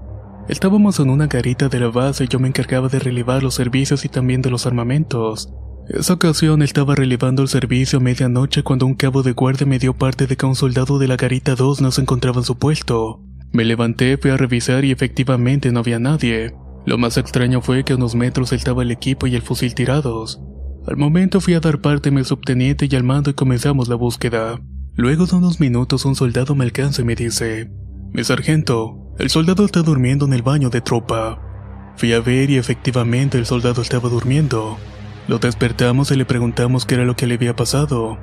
Estábamos 0.49 0.99
en 0.99 1.11
una 1.11 1.27
garita 1.27 1.69
de 1.69 1.79
la 1.79 1.89
base 1.89 2.25
y 2.25 2.29
yo 2.29 2.39
me 2.39 2.49
encargaba 2.49 2.89
de 2.89 3.01
relevar 3.01 3.43
los 3.43 3.53
servicios 3.53 4.07
y 4.07 4.09
también 4.09 4.41
de 4.41 4.49
los 4.49 4.65
armamentos. 4.65 5.53
Esa 5.91 6.15
ocasión 6.15 6.63
estaba 6.63 6.95
relevando 6.95 7.43
el 7.43 7.49
servicio 7.49 7.99
a 7.99 8.03
medianoche 8.03 8.63
cuando 8.63 8.87
un 8.87 8.95
cabo 8.95 9.23
de 9.23 9.33
guardia 9.33 9.67
me 9.67 9.79
dio 9.79 9.93
parte 9.93 10.27
de 10.27 10.39
que 10.39 10.47
un 10.47 10.55
soldado 10.55 10.99
de 10.99 11.07
la 11.07 11.17
garita 11.17 11.55
2 11.55 11.83
no 11.83 11.91
se 11.91 12.01
encontraba 12.01 12.39
en 12.39 12.45
su 12.45 12.57
puesto. 12.57 13.21
Me 13.53 13.67
levanté, 13.67 14.17
fui 14.17 14.31
a 14.31 14.39
revisar 14.39 14.87
y 14.87 14.93
efectivamente 14.93 15.71
no 15.71 15.81
había 15.81 15.99
nadie. 15.99 16.55
Lo 16.87 16.97
más 16.97 17.19
extraño 17.19 17.61
fue 17.61 17.85
que 17.85 17.93
a 17.93 17.97
unos 17.97 18.15
metros 18.15 18.55
estaba 18.55 18.83
el 18.83 18.91
equipo 18.91 19.27
y 19.27 19.35
el 19.35 19.43
fusil 19.43 19.75
tirados. 19.75 20.41
Al 20.89 20.97
momento 20.97 21.43
fui 21.43 21.53
a 21.53 21.61
dar 21.61 21.83
parte 21.83 22.09
a 22.09 22.13
mi 22.13 22.25
subteniente 22.25 22.89
y 22.91 22.97
al 22.97 23.05
mando 23.05 23.29
y 23.29 23.35
comenzamos 23.35 23.89
la 23.89 23.95
búsqueda. 23.95 24.59
Luego 24.95 25.27
de 25.27 25.37
unos 25.37 25.61
minutos 25.61 26.07
un 26.07 26.15
soldado 26.15 26.55
me 26.55 26.65
alcanza 26.65 27.03
y 27.03 27.05
me 27.05 27.15
dice, 27.15 27.71
mi 28.15 28.25
sargento, 28.25 29.13
el 29.19 29.29
soldado 29.29 29.67
está 29.67 29.83
durmiendo 29.83 30.25
en 30.25 30.33
el 30.33 30.41
baño 30.41 30.71
de 30.71 30.81
tropa. 30.81 31.43
Fui 31.99 32.15
a 32.15 32.21
ver 32.21 32.49
y 32.49 32.57
efectivamente 32.57 33.37
el 33.37 33.45
soldado 33.45 33.83
estaba 33.83 34.09
durmiendo. 34.09 34.79
Lo 35.29 35.39
despertamos 35.39 36.11
y 36.11 36.17
le 36.17 36.25
preguntamos 36.25 36.87
qué 36.87 36.95
era 36.95 37.05
lo 37.05 37.17
que 37.17 37.27
le 37.27 37.35
había 37.35 37.55
pasado. 37.55 38.17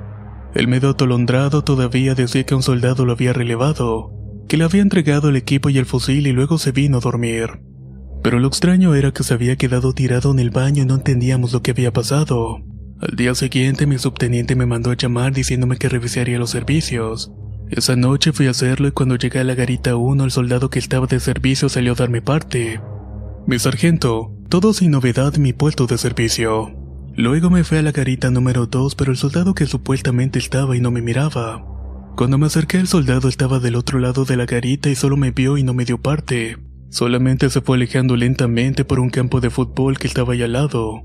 El 0.52 0.66
medio 0.66 0.90
atolondrado 0.90 1.62
todavía 1.62 2.16
decía 2.16 2.44
que 2.44 2.56
un 2.56 2.64
soldado 2.64 3.04
lo 3.04 3.12
había 3.12 3.32
relevado, 3.32 4.10
que 4.48 4.56
le 4.56 4.64
había 4.64 4.82
entregado 4.82 5.28
el 5.28 5.36
equipo 5.36 5.70
y 5.70 5.78
el 5.78 5.86
fusil 5.86 6.26
y 6.26 6.32
luego 6.32 6.58
se 6.58 6.72
vino 6.72 6.96
a 6.96 7.00
dormir. 7.00 7.60
Pero 8.26 8.40
lo 8.40 8.48
extraño 8.48 8.96
era 8.96 9.12
que 9.12 9.22
se 9.22 9.34
había 9.34 9.54
quedado 9.54 9.92
tirado 9.92 10.32
en 10.32 10.40
el 10.40 10.50
baño 10.50 10.82
y 10.82 10.84
no 10.84 10.96
entendíamos 10.96 11.52
lo 11.52 11.62
que 11.62 11.70
había 11.70 11.92
pasado. 11.92 12.58
Al 12.98 13.14
día 13.14 13.36
siguiente 13.36 13.86
mi 13.86 13.98
subteniente 13.98 14.56
me 14.56 14.66
mandó 14.66 14.90
a 14.90 14.96
llamar 14.96 15.32
diciéndome 15.32 15.76
que 15.76 15.88
revisaría 15.88 16.36
los 16.36 16.50
servicios. 16.50 17.30
Esa 17.70 17.94
noche 17.94 18.32
fui 18.32 18.48
a 18.48 18.50
hacerlo 18.50 18.88
y 18.88 18.90
cuando 18.90 19.14
llegué 19.14 19.38
a 19.38 19.44
la 19.44 19.54
garita 19.54 19.94
1 19.94 20.24
el 20.24 20.32
soldado 20.32 20.70
que 20.70 20.80
estaba 20.80 21.06
de 21.06 21.20
servicio 21.20 21.68
salió 21.68 21.92
a 21.92 21.94
darme 21.94 22.20
parte. 22.20 22.80
Mi 23.46 23.60
sargento, 23.60 24.32
todo 24.48 24.72
sin 24.72 24.90
novedad 24.90 25.36
mi 25.36 25.52
puesto 25.52 25.86
de 25.86 25.96
servicio. 25.96 26.74
Luego 27.14 27.48
me 27.48 27.62
fui 27.62 27.78
a 27.78 27.82
la 27.82 27.92
garita 27.92 28.28
número 28.32 28.66
2 28.66 28.96
pero 28.96 29.12
el 29.12 29.18
soldado 29.18 29.54
que 29.54 29.66
supuestamente 29.66 30.40
estaba 30.40 30.76
y 30.76 30.80
no 30.80 30.90
me 30.90 31.00
miraba. 31.00 31.64
Cuando 32.16 32.38
me 32.38 32.46
acerqué 32.46 32.78
el 32.78 32.88
soldado 32.88 33.28
estaba 33.28 33.60
del 33.60 33.76
otro 33.76 34.00
lado 34.00 34.24
de 34.24 34.36
la 34.36 34.46
garita 34.46 34.88
y 34.88 34.96
solo 34.96 35.16
me 35.16 35.30
vio 35.30 35.58
y 35.58 35.62
no 35.62 35.74
me 35.74 35.84
dio 35.84 36.02
parte. 36.02 36.56
Solamente 36.90 37.50
se 37.50 37.60
fue 37.60 37.76
alejando 37.76 38.16
lentamente 38.16 38.84
por 38.84 39.00
un 39.00 39.10
campo 39.10 39.40
de 39.40 39.50
fútbol 39.50 39.98
que 39.98 40.06
estaba 40.06 40.32
ahí 40.32 40.42
al 40.42 40.52
lado. 40.52 41.02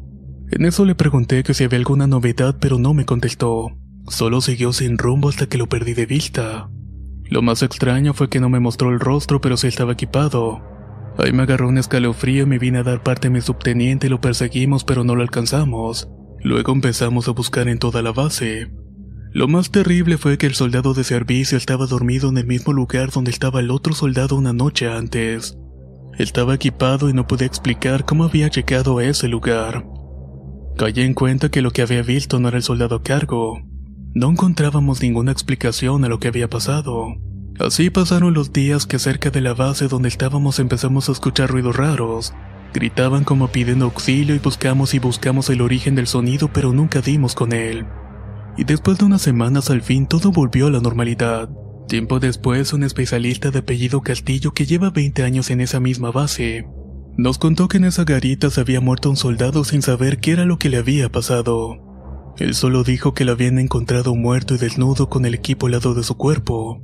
En 0.52 0.66
eso 0.66 0.86
le 0.86 0.96
pregunté 0.96 1.44
que 1.44 1.54
si 1.54 1.64
había 1.64 1.80
alguna 1.80 2.08
novedad, 2.08 2.58
pero 2.60 2.78
no 2.78 2.94
me 2.94 3.06
contestó. 3.06 3.72
Solo 4.08 4.42
siguió 4.42 4.74
sin 4.74 4.98
rumbo 4.98 5.30
hasta 5.30 5.48
que 5.48 5.58
lo 5.58 5.68
perdí 5.68 5.94
de 5.94 6.06
vista. 6.06 6.70
Lo 7.30 7.42
más 7.42 7.64
extraño 7.64 8.14
fue 8.14 8.30
que 8.30 8.42
no 8.42 8.50
me 8.50 8.60
mostró 8.60 8.90
el 8.90 9.00
rostro, 9.00 9.40
pero 9.40 9.56
sí 9.56 9.68
estaba 9.68 9.94
equipado. 9.94 10.62
Ahí 11.18 11.32
me 11.32 11.44
agarró 11.44 11.70
un 11.70 11.78
escalofrío 11.78 12.44
y 12.44 12.46
me 12.46 12.60
vine 12.60 12.80
a 12.80 12.84
dar 12.84 13.04
parte 13.04 13.28
a 13.28 13.32
mi 13.32 13.42
subteniente 13.42 14.08
y 14.08 14.10
lo 14.10 14.20
perseguimos, 14.20 14.84
pero 14.84 15.04
no 15.04 15.16
lo 15.16 15.22
alcanzamos. 15.22 16.10
Luego 16.44 16.74
empezamos 16.74 17.28
a 17.28 17.32
buscar 17.32 17.68
en 17.68 17.80
toda 17.80 18.02
la 18.02 18.12
base. 18.12 18.72
Lo 19.34 19.48
más 19.48 19.72
terrible 19.72 20.18
fue 20.18 20.38
que 20.38 20.48
el 20.48 20.56
soldado 20.56 20.94
de 20.94 21.06
servicio 21.06 21.58
estaba 21.58 21.86
dormido 21.86 22.30
en 22.30 22.38
el 22.38 22.46
mismo 22.46 22.74
lugar 22.74 23.12
donde 23.12 23.32
estaba 23.32 23.62
el 23.62 23.72
otro 23.72 23.94
soldado 23.94 24.36
una 24.36 24.52
noche 24.52 24.90
antes. 24.90 25.58
Estaba 26.18 26.56
equipado 26.56 27.10
y 27.10 27.13
no 27.13 27.25
pude 27.25 27.46
explicar 27.46 28.06
cómo 28.06 28.25
había 28.25 28.50
llegado 28.50 28.98
a 28.98 29.06
ese 29.06 29.27
lugar. 29.27 29.86
Caí 30.77 30.94
en 30.98 31.13
cuenta 31.13 31.50
que 31.50 31.62
lo 31.62 31.72
que 31.72 31.82
había 31.82 32.01
visto 32.01 32.39
no 32.39 32.50
era 32.50 32.58
el 32.58 32.63
soldado 32.63 32.96
a 32.96 33.03
cargo. 33.03 33.60
No 34.13 34.30
encontrábamos 34.30 35.01
ninguna 35.01 35.32
explicación 35.32 36.03
a 36.03 36.10
lo 36.10 36.20
que 36.20 36.27
había 36.27 36.50
pasado. 36.50 37.15
Así 37.60 37.89
pasaron 37.89 38.34
los 38.34 38.51
días 38.51 38.86
que 38.86 39.00
cerca 39.00 39.30
de 39.30 39.41
la 39.41 39.53
base 39.53 39.88
donde 39.88 40.10
estábamos 40.10 40.60
empezamos 40.60 41.08
a 41.08 41.12
escuchar 41.13 41.50
ruidos 41.50 41.75
raros. 41.75 42.34
Gritaban 42.74 43.24
como 43.24 43.50
pidiendo 43.50 43.86
auxilio 43.86 44.36
y 44.36 44.39
buscamos 44.39 44.94
y 44.94 45.00
buscamos 45.00 45.50
el 45.50 45.62
origen 45.62 45.96
del 45.96 46.08
sonido 46.08 46.50
pero 46.51 46.74
nunca 46.74 47.01
dimos 47.01 47.36
con 47.36 47.53
él. 47.53 47.86
Y 48.58 48.63
después 48.65 48.98
de 48.98 49.06
unas 49.06 49.22
semanas 49.22 49.70
al 49.70 49.82
fin 49.82 50.08
todo 50.08 50.32
volvió 50.32 50.68
a 50.68 50.72
la 50.72 50.80
normalidad. 50.82 51.50
Tiempo 51.91 52.21
después, 52.21 52.71
un 52.71 52.83
especialista 52.83 53.51
de 53.51 53.60
apellido 53.60 54.00
Castillo 54.00 54.53
que 54.53 54.65
lleva 54.65 54.91
20 54.91 55.24
años 55.24 55.50
en 55.50 55.60
esa 55.60 55.81
misma 55.81 56.10
base, 56.10 56.65
nos 57.17 57.38
contó 57.38 57.67
que 57.67 57.75
en 57.75 57.83
esa 57.83 58.05
garita 58.05 58.50
se 58.50 58.62
había 58.62 58.79
muerto 58.79 59.10
un 59.10 59.17
soldado 59.17 59.65
sin 59.65 59.81
saber 59.81 60.21
qué 60.21 60.31
era 60.31 60.45
lo 60.45 60.57
que 60.57 60.69
le 60.69 60.77
había 60.77 61.12
pasado. 61.12 62.33
Él 62.38 62.55
solo 62.55 62.86
dijo 62.86 63.13
que 63.13 63.25
lo 63.25 63.33
habían 63.33 63.60
encontrado 63.60 64.15
muerto 64.15 64.55
y 64.55 64.57
desnudo 64.57 65.10
con 65.10 65.25
el 65.25 65.33
equipo 65.33 65.65
al 65.65 65.74
lado 65.74 65.93
de 65.93 66.03
su 66.03 66.15
cuerpo. 66.15 66.81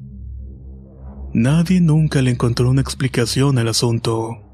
Nadie 1.33 1.79
nunca 1.79 2.21
le 2.21 2.31
encontró 2.31 2.69
una 2.69 2.81
explicación 2.81 3.59
al 3.59 3.69
asunto. 3.69 4.46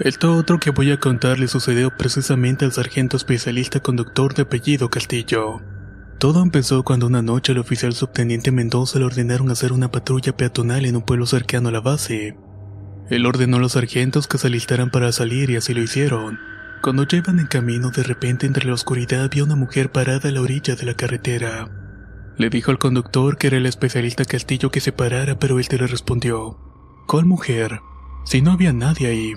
Esto 0.00 0.34
otro 0.34 0.58
que 0.58 0.70
voy 0.70 0.90
a 0.92 0.98
contar 0.98 1.38
le 1.38 1.46
sucedió 1.46 1.94
precisamente 1.94 2.64
al 2.64 2.72
sargento 2.72 3.18
especialista 3.18 3.80
conductor 3.80 4.32
de 4.32 4.42
apellido 4.42 4.88
Castillo. 4.88 5.60
Todo 6.18 6.42
empezó 6.42 6.84
cuando 6.84 7.06
una 7.06 7.20
noche 7.20 7.52
el 7.52 7.58
oficial 7.58 7.92
subteniente 7.92 8.50
Mendoza 8.50 8.98
le 8.98 9.04
ordenaron 9.04 9.50
hacer 9.50 9.72
una 9.74 9.90
patrulla 9.90 10.34
peatonal 10.34 10.86
en 10.86 10.96
un 10.96 11.02
pueblo 11.02 11.26
cercano 11.26 11.68
a 11.68 11.72
la 11.72 11.82
base. 11.82 12.34
Él 13.10 13.26
ordenó 13.26 13.58
a 13.58 13.60
los 13.60 13.72
sargentos 13.72 14.26
que 14.26 14.38
se 14.38 14.46
alistaran 14.46 14.88
para 14.88 15.12
salir 15.12 15.50
y 15.50 15.56
así 15.56 15.74
lo 15.74 15.82
hicieron. 15.82 16.38
Cuando 16.80 17.06
llevan 17.06 17.38
en 17.38 17.46
camino, 17.46 17.90
de 17.90 18.02
repente 18.02 18.46
entre 18.46 18.66
la 18.66 18.72
oscuridad 18.72 19.30
vio 19.30 19.44
una 19.44 19.54
mujer 19.54 19.92
parada 19.92 20.30
a 20.30 20.32
la 20.32 20.40
orilla 20.40 20.76
de 20.76 20.86
la 20.86 20.94
carretera. 20.94 21.68
Le 22.38 22.48
dijo 22.48 22.70
al 22.70 22.78
conductor 22.78 23.36
que 23.36 23.48
era 23.48 23.58
el 23.58 23.66
especialista 23.66 24.24
Castillo 24.24 24.70
que 24.70 24.80
se 24.80 24.92
parara, 24.92 25.38
pero 25.38 25.58
él 25.58 25.68
te 25.68 25.76
le 25.76 25.86
respondió: 25.86 26.56
¿Cuál 27.06 27.26
mujer? 27.26 27.80
Si 28.24 28.40
no 28.40 28.52
había 28.52 28.72
nadie 28.72 29.08
ahí. 29.08 29.34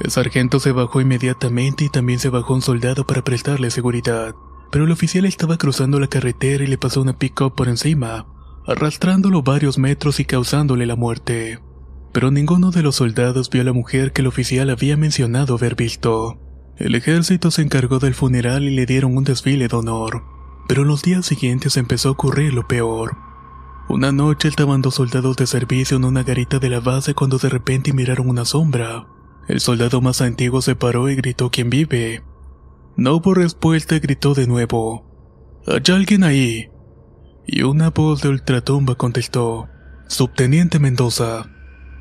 El 0.00 0.10
sargento 0.10 0.58
se 0.58 0.72
bajó 0.72 1.00
inmediatamente 1.00 1.84
y 1.84 1.88
también 1.88 2.18
se 2.18 2.28
bajó 2.28 2.54
un 2.54 2.62
soldado 2.62 3.06
para 3.06 3.22
prestarle 3.22 3.70
seguridad. 3.70 4.34
Pero 4.70 4.84
el 4.84 4.90
oficial 4.90 5.24
estaba 5.24 5.56
cruzando 5.56 6.00
la 6.00 6.08
carretera 6.08 6.64
y 6.64 6.66
le 6.66 6.78
pasó 6.78 7.00
una 7.00 7.16
pick-up 7.16 7.54
por 7.54 7.68
encima, 7.68 8.26
arrastrándolo 8.66 9.42
varios 9.42 9.78
metros 9.78 10.18
y 10.18 10.24
causándole 10.24 10.86
la 10.86 10.96
muerte. 10.96 11.60
Pero 12.12 12.30
ninguno 12.30 12.70
de 12.70 12.82
los 12.82 12.96
soldados 12.96 13.50
vio 13.50 13.62
a 13.62 13.64
la 13.64 13.72
mujer 13.72 14.12
que 14.12 14.22
el 14.22 14.26
oficial 14.26 14.70
había 14.70 14.96
mencionado 14.96 15.54
haber 15.54 15.76
visto. 15.76 16.40
El 16.76 16.96
ejército 16.96 17.52
se 17.52 17.62
encargó 17.62 18.00
del 18.00 18.14
funeral 18.14 18.64
y 18.64 18.74
le 18.74 18.86
dieron 18.86 19.16
un 19.16 19.24
desfile 19.24 19.68
de 19.68 19.76
honor. 19.76 20.24
Pero 20.66 20.82
en 20.82 20.88
los 20.88 21.02
días 21.02 21.26
siguientes 21.26 21.76
empezó 21.76 22.08
a 22.08 22.12
ocurrir 22.12 22.52
lo 22.52 22.66
peor. 22.66 23.16
Una 23.88 24.12
noche 24.12 24.48
estaban 24.48 24.82
dos 24.82 24.94
soldados 24.94 25.36
de 25.36 25.46
servicio 25.46 25.96
en 25.98 26.04
una 26.04 26.22
garita 26.22 26.58
de 26.58 26.70
la 26.70 26.80
base 26.80 27.14
cuando 27.14 27.38
de 27.38 27.48
repente 27.48 27.92
miraron 27.92 28.28
una 28.28 28.44
sombra. 28.44 29.06
El 29.46 29.60
soldado 29.60 30.00
más 30.00 30.20
antiguo 30.20 30.62
se 30.62 30.74
paró 30.74 31.08
y 31.10 31.16
gritó 31.16 31.50
¿Quién 31.50 31.68
vive? 31.68 32.22
No 32.96 33.16
hubo 33.16 33.34
respuesta 33.34 33.98
gritó 33.98 34.34
de 34.34 34.46
nuevo. 34.46 35.04
¿Hay 35.66 35.82
alguien 35.92 36.24
ahí? 36.24 36.70
Y 37.46 37.62
una 37.62 37.90
voz 37.90 38.22
de 38.22 38.28
ultratumba 38.28 38.94
contestó. 38.94 39.68
Subteniente 40.08 40.78
Mendoza. 40.78 41.50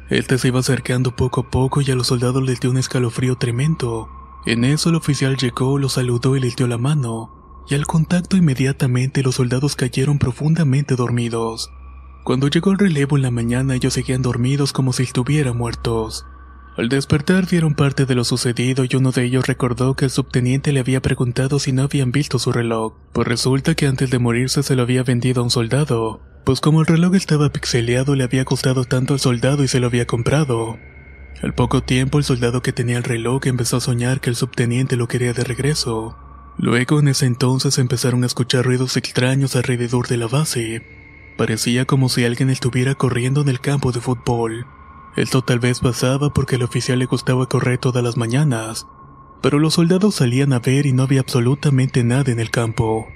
Este 0.09 0.37
se 0.37 0.49
iba 0.49 0.59
acercando 0.59 1.15
poco 1.15 1.41
a 1.41 1.49
poco 1.49 1.81
y 1.81 1.89
a 1.91 1.95
los 1.95 2.07
soldados 2.07 2.43
les 2.43 2.59
dio 2.59 2.69
un 2.69 2.77
escalofrío 2.77 3.37
tremendo. 3.37 4.07
En 4.45 4.63
eso 4.63 4.89
el 4.89 4.95
oficial 4.95 5.37
llegó, 5.37 5.77
lo 5.79 5.89
saludó 5.89 6.35
y 6.37 6.39
les 6.39 6.55
dio 6.55 6.67
la 6.67 6.77
mano. 6.77 7.63
Y 7.69 7.75
al 7.75 7.87
contacto 7.87 8.37
inmediatamente 8.37 9.23
los 9.23 9.35
soldados 9.35 9.75
cayeron 9.75 10.19
profundamente 10.19 10.95
dormidos. 10.95 11.71
Cuando 12.23 12.47
llegó 12.47 12.71
el 12.71 12.77
relevo 12.77 13.17
en 13.17 13.23
la 13.23 13.31
mañana 13.31 13.75
ellos 13.75 13.93
seguían 13.93 14.21
dormidos 14.21 14.71
como 14.71 14.93
si 14.93 15.03
estuvieran 15.03 15.57
muertos. 15.57 16.25
Al 16.75 16.89
despertar 16.89 17.47
vieron 17.47 17.75
parte 17.75 18.07
de 18.07 18.15
lo 18.15 18.23
sucedido 18.23 18.83
y 18.83 18.95
uno 18.95 19.11
de 19.11 19.25
ellos 19.25 19.45
recordó 19.45 19.95
que 19.95 20.05
el 20.05 20.11
subteniente 20.11 20.71
le 20.73 20.79
había 20.79 21.03
preguntado 21.03 21.59
si 21.59 21.71
no 21.71 21.83
habían 21.83 22.11
visto 22.11 22.39
su 22.39 22.51
reloj, 22.51 22.93
pues 23.11 23.27
resulta 23.27 23.75
que 23.75 23.85
antes 23.85 24.09
de 24.09 24.17
morirse 24.17 24.63
se 24.63 24.75
lo 24.75 24.81
había 24.81 25.03
vendido 25.03 25.41
a 25.41 25.43
un 25.43 25.51
soldado, 25.51 26.21
pues 26.45 26.61
como 26.61 26.81
el 26.81 26.87
reloj 26.87 27.13
estaba 27.13 27.51
pixeleado 27.51 28.15
le 28.15 28.23
había 28.23 28.43
costado 28.43 28.85
tanto 28.85 29.13
al 29.13 29.19
soldado 29.19 29.63
y 29.63 29.67
se 29.67 29.79
lo 29.79 29.85
había 29.85 30.07
comprado. 30.07 30.79
Al 31.43 31.53
poco 31.53 31.83
tiempo 31.83 32.17
el 32.17 32.23
soldado 32.23 32.63
que 32.63 32.73
tenía 32.73 32.97
el 32.97 33.03
reloj 33.03 33.45
empezó 33.45 33.77
a 33.77 33.81
soñar 33.81 34.19
que 34.19 34.31
el 34.31 34.35
subteniente 34.35 34.95
lo 34.95 35.07
quería 35.07 35.33
de 35.33 35.43
regreso. 35.43 36.17
Luego 36.57 36.99
en 36.99 37.07
ese 37.07 37.27
entonces 37.27 37.77
empezaron 37.77 38.23
a 38.23 38.27
escuchar 38.27 38.65
ruidos 38.65 38.97
extraños 38.97 39.55
alrededor 39.55 40.07
de 40.07 40.17
la 40.17 40.27
base. 40.27 40.81
Parecía 41.37 41.85
como 41.85 42.09
si 42.09 42.25
alguien 42.25 42.49
estuviera 42.49 42.95
corriendo 42.95 43.41
en 43.41 43.49
el 43.49 43.59
campo 43.59 43.91
de 43.91 44.01
fútbol. 44.01 44.65
Esto 45.15 45.43
tal 45.43 45.59
vez 45.59 45.79
pasaba 45.79 46.33
porque 46.33 46.55
al 46.55 46.63
oficial 46.63 46.99
le 46.99 47.05
gustaba 47.05 47.47
correr 47.47 47.77
todas 47.77 48.03
las 48.03 48.17
mañanas, 48.17 48.87
pero 49.41 49.59
los 49.59 49.75
soldados 49.75 50.15
salían 50.15 50.53
a 50.53 50.59
ver 50.59 50.85
y 50.85 50.93
no 50.93 51.03
había 51.03 51.19
absolutamente 51.19 52.03
nada 52.03 52.31
en 52.31 52.39
el 52.39 52.49
campo. 52.49 53.07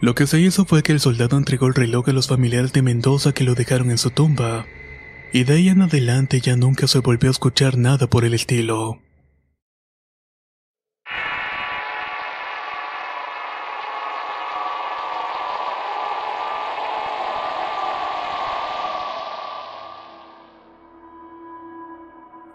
Lo 0.00 0.14
que 0.14 0.26
se 0.26 0.40
hizo 0.40 0.64
fue 0.64 0.82
que 0.82 0.92
el 0.92 1.00
soldado 1.00 1.36
entregó 1.36 1.66
el 1.66 1.74
reloj 1.74 2.08
a 2.08 2.12
los 2.12 2.28
familiares 2.28 2.72
de 2.72 2.82
Mendoza 2.82 3.32
que 3.32 3.44
lo 3.44 3.54
dejaron 3.54 3.90
en 3.90 3.98
su 3.98 4.10
tumba, 4.10 4.66
y 5.32 5.44
de 5.44 5.54
ahí 5.54 5.68
en 5.68 5.82
adelante 5.82 6.40
ya 6.40 6.56
nunca 6.56 6.86
se 6.86 7.00
volvió 7.00 7.28
a 7.28 7.32
escuchar 7.32 7.76
nada 7.76 8.06
por 8.08 8.24
el 8.24 8.34
estilo. 8.34 9.03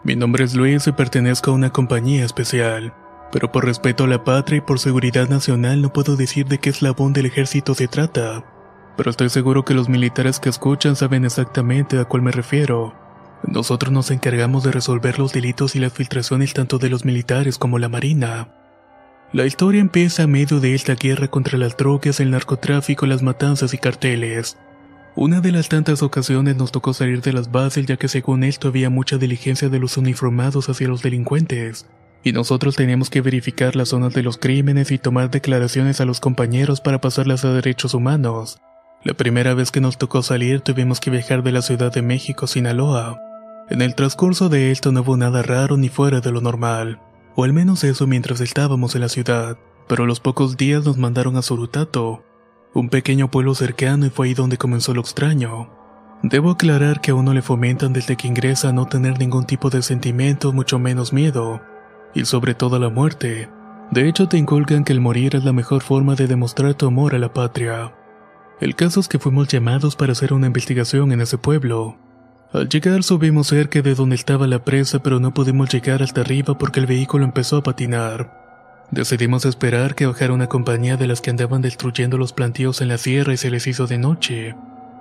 Mi 0.01 0.15
nombre 0.15 0.45
es 0.45 0.55
Luis 0.55 0.87
y 0.87 0.93
pertenezco 0.93 1.51
a 1.51 1.55
una 1.55 1.71
compañía 1.71 2.23
especial. 2.23 2.93
Pero 3.33 3.51
por 3.51 3.65
respeto 3.65 4.05
a 4.05 4.07
la 4.07 4.23
patria 4.23 4.59
y 4.59 4.61
por 4.61 4.79
seguridad 4.79 5.27
nacional 5.27 5.81
no 5.81 5.91
puedo 5.91 6.15
decir 6.15 6.47
de 6.47 6.57
qué 6.57 6.69
eslabón 6.69 7.11
del 7.11 7.25
ejército 7.25 7.75
se 7.75 7.89
trata. 7.89 8.45
Pero 8.95 9.11
estoy 9.11 9.29
seguro 9.29 9.65
que 9.65 9.73
los 9.73 9.89
militares 9.89 10.39
que 10.39 10.49
escuchan 10.49 10.95
saben 10.95 11.25
exactamente 11.25 11.99
a 11.99 12.05
cuál 12.05 12.21
me 12.21 12.31
refiero. 12.31 12.93
Nosotros 13.43 13.91
nos 13.91 14.09
encargamos 14.09 14.63
de 14.63 14.71
resolver 14.71 15.19
los 15.19 15.33
delitos 15.33 15.75
y 15.75 15.79
las 15.79 15.93
filtraciones 15.93 16.53
tanto 16.53 16.77
de 16.77 16.89
los 16.89 17.03
militares 17.03 17.57
como 17.57 17.77
la 17.77 17.89
marina. 17.89 18.49
La 19.33 19.45
historia 19.45 19.81
empieza 19.81 20.23
a 20.23 20.27
medio 20.27 20.61
de 20.61 20.75
esta 20.75 20.95
guerra 20.95 21.27
contra 21.27 21.57
las 21.57 21.75
drogas, 21.75 22.19
el 22.19 22.31
narcotráfico, 22.31 23.05
las 23.05 23.21
matanzas 23.21 23.73
y 23.73 23.77
carteles. 23.77 24.57
Una 25.21 25.41
de 25.41 25.51
las 25.51 25.67
tantas 25.67 26.01
ocasiones 26.01 26.55
nos 26.55 26.71
tocó 26.71 26.93
salir 26.93 27.21
de 27.21 27.33
las 27.33 27.51
bases 27.51 27.85
ya 27.85 27.97
que 27.97 28.07
según 28.07 28.45
esto 28.45 28.69
había 28.69 28.89
mucha 28.89 29.17
diligencia 29.17 29.67
de 29.67 29.77
los 29.77 29.97
uniformados 29.97 30.69
hacia 30.69 30.87
los 30.87 31.01
delincuentes, 31.01 31.87
y 32.23 32.31
nosotros 32.31 32.77
teníamos 32.77 33.09
que 33.09 33.19
verificar 33.19 33.75
las 33.75 33.89
zonas 33.89 34.13
de 34.13 34.23
los 34.23 34.37
crímenes 34.37 34.91
y 34.91 34.97
tomar 34.97 35.29
declaraciones 35.29 35.99
a 35.99 36.05
los 36.05 36.21
compañeros 36.21 36.79
para 36.79 37.01
pasarlas 37.01 37.43
a 37.43 37.51
derechos 37.51 37.93
humanos. 37.93 38.61
La 39.03 39.13
primera 39.13 39.53
vez 39.53 39.71
que 39.71 39.81
nos 39.81 39.97
tocó 39.97 40.23
salir 40.23 40.61
tuvimos 40.61 41.01
que 41.01 41.11
viajar 41.11 41.43
de 41.43 41.51
la 41.51 41.63
Ciudad 41.63 41.91
de 41.91 42.01
México 42.01 42.45
a 42.45 42.47
Sinaloa. 42.47 43.19
En 43.69 43.81
el 43.81 43.95
transcurso 43.95 44.47
de 44.47 44.71
esto 44.71 44.93
no 44.93 45.01
hubo 45.01 45.17
nada 45.17 45.41
raro 45.41 45.75
ni 45.75 45.89
fuera 45.89 46.21
de 46.21 46.31
lo 46.31 46.39
normal 46.39 47.01
o 47.35 47.43
al 47.45 47.53
menos 47.53 47.85
eso 47.85 48.07
mientras 48.07 48.41
estábamos 48.41 48.95
en 48.95 49.01
la 49.01 49.09
ciudad, 49.09 49.57
pero 49.87 50.03
a 50.03 50.07
los 50.07 50.19
pocos 50.19 50.57
días 50.57 50.85
nos 50.85 50.97
mandaron 50.97 51.37
a 51.37 51.41
Sorutato, 51.41 52.21
un 52.73 52.89
pequeño 52.89 53.31
pueblo 53.31 53.55
cercano 53.55 54.05
y 54.05 54.09
fue 54.09 54.27
ahí 54.27 54.33
donde 54.33 54.57
comenzó 54.57 54.93
lo 54.93 55.01
extraño. 55.01 55.69
Debo 56.21 56.51
aclarar 56.51 57.01
que 57.01 57.11
a 57.11 57.15
uno 57.15 57.33
le 57.33 57.41
fomentan 57.41 57.93
desde 57.93 58.17
que 58.17 58.27
ingresa 58.27 58.69
a 58.69 58.73
no 58.73 58.87
tener 58.87 59.17
ningún 59.17 59.45
tipo 59.45 59.69
de 59.69 59.81
sentimiento, 59.81 60.51
mucho 60.51 60.77
menos 60.77 61.13
miedo, 61.13 61.61
y 62.13 62.25
sobre 62.25 62.53
todo 62.53 62.77
la 62.77 62.89
muerte. 62.89 63.49
De 63.91 64.07
hecho 64.07 64.27
te 64.27 64.37
inculcan 64.37 64.83
que 64.83 64.93
el 64.93 65.01
morir 65.01 65.35
es 65.35 65.43
la 65.43 65.53
mejor 65.53 65.81
forma 65.81 66.15
de 66.15 66.27
demostrar 66.27 66.73
tu 66.75 66.85
amor 66.87 67.15
a 67.15 67.19
la 67.19 67.33
patria. 67.33 67.95
El 68.59 68.75
caso 68.75 68.99
es 68.99 69.07
que 69.07 69.19
fuimos 69.19 69.47
llamados 69.47 69.95
para 69.95 70.11
hacer 70.11 70.33
una 70.33 70.47
investigación 70.47 71.11
en 71.11 71.21
ese 71.21 71.37
pueblo. 71.37 71.97
Al 72.51 72.67
llegar 72.67 73.03
subimos 73.03 73.47
cerca 73.47 73.81
de 73.81 73.95
donde 73.95 74.15
estaba 74.15 74.47
la 74.47 74.65
presa 74.65 75.01
pero 75.01 75.19
no 75.19 75.33
pudimos 75.33 75.69
llegar 75.69 76.03
hasta 76.03 76.21
arriba 76.21 76.57
porque 76.57 76.81
el 76.81 76.87
vehículo 76.87 77.23
empezó 77.23 77.57
a 77.57 77.63
patinar. 77.63 78.38
Decidimos 78.91 79.45
esperar 79.45 79.95
que 79.95 80.05
bajara 80.05 80.33
una 80.33 80.47
compañía 80.47 80.97
de 80.97 81.07
las 81.07 81.21
que 81.21 81.29
andaban 81.29 81.61
destruyendo 81.61 82.17
los 82.17 82.33
plantíos 82.33 82.81
en 82.81 82.87
la 82.87 82.97
sierra 82.97 83.33
y 83.33 83.37
se 83.37 83.51
les 83.51 83.67
hizo 83.67 83.87
de 83.87 83.97
noche. 83.97 84.55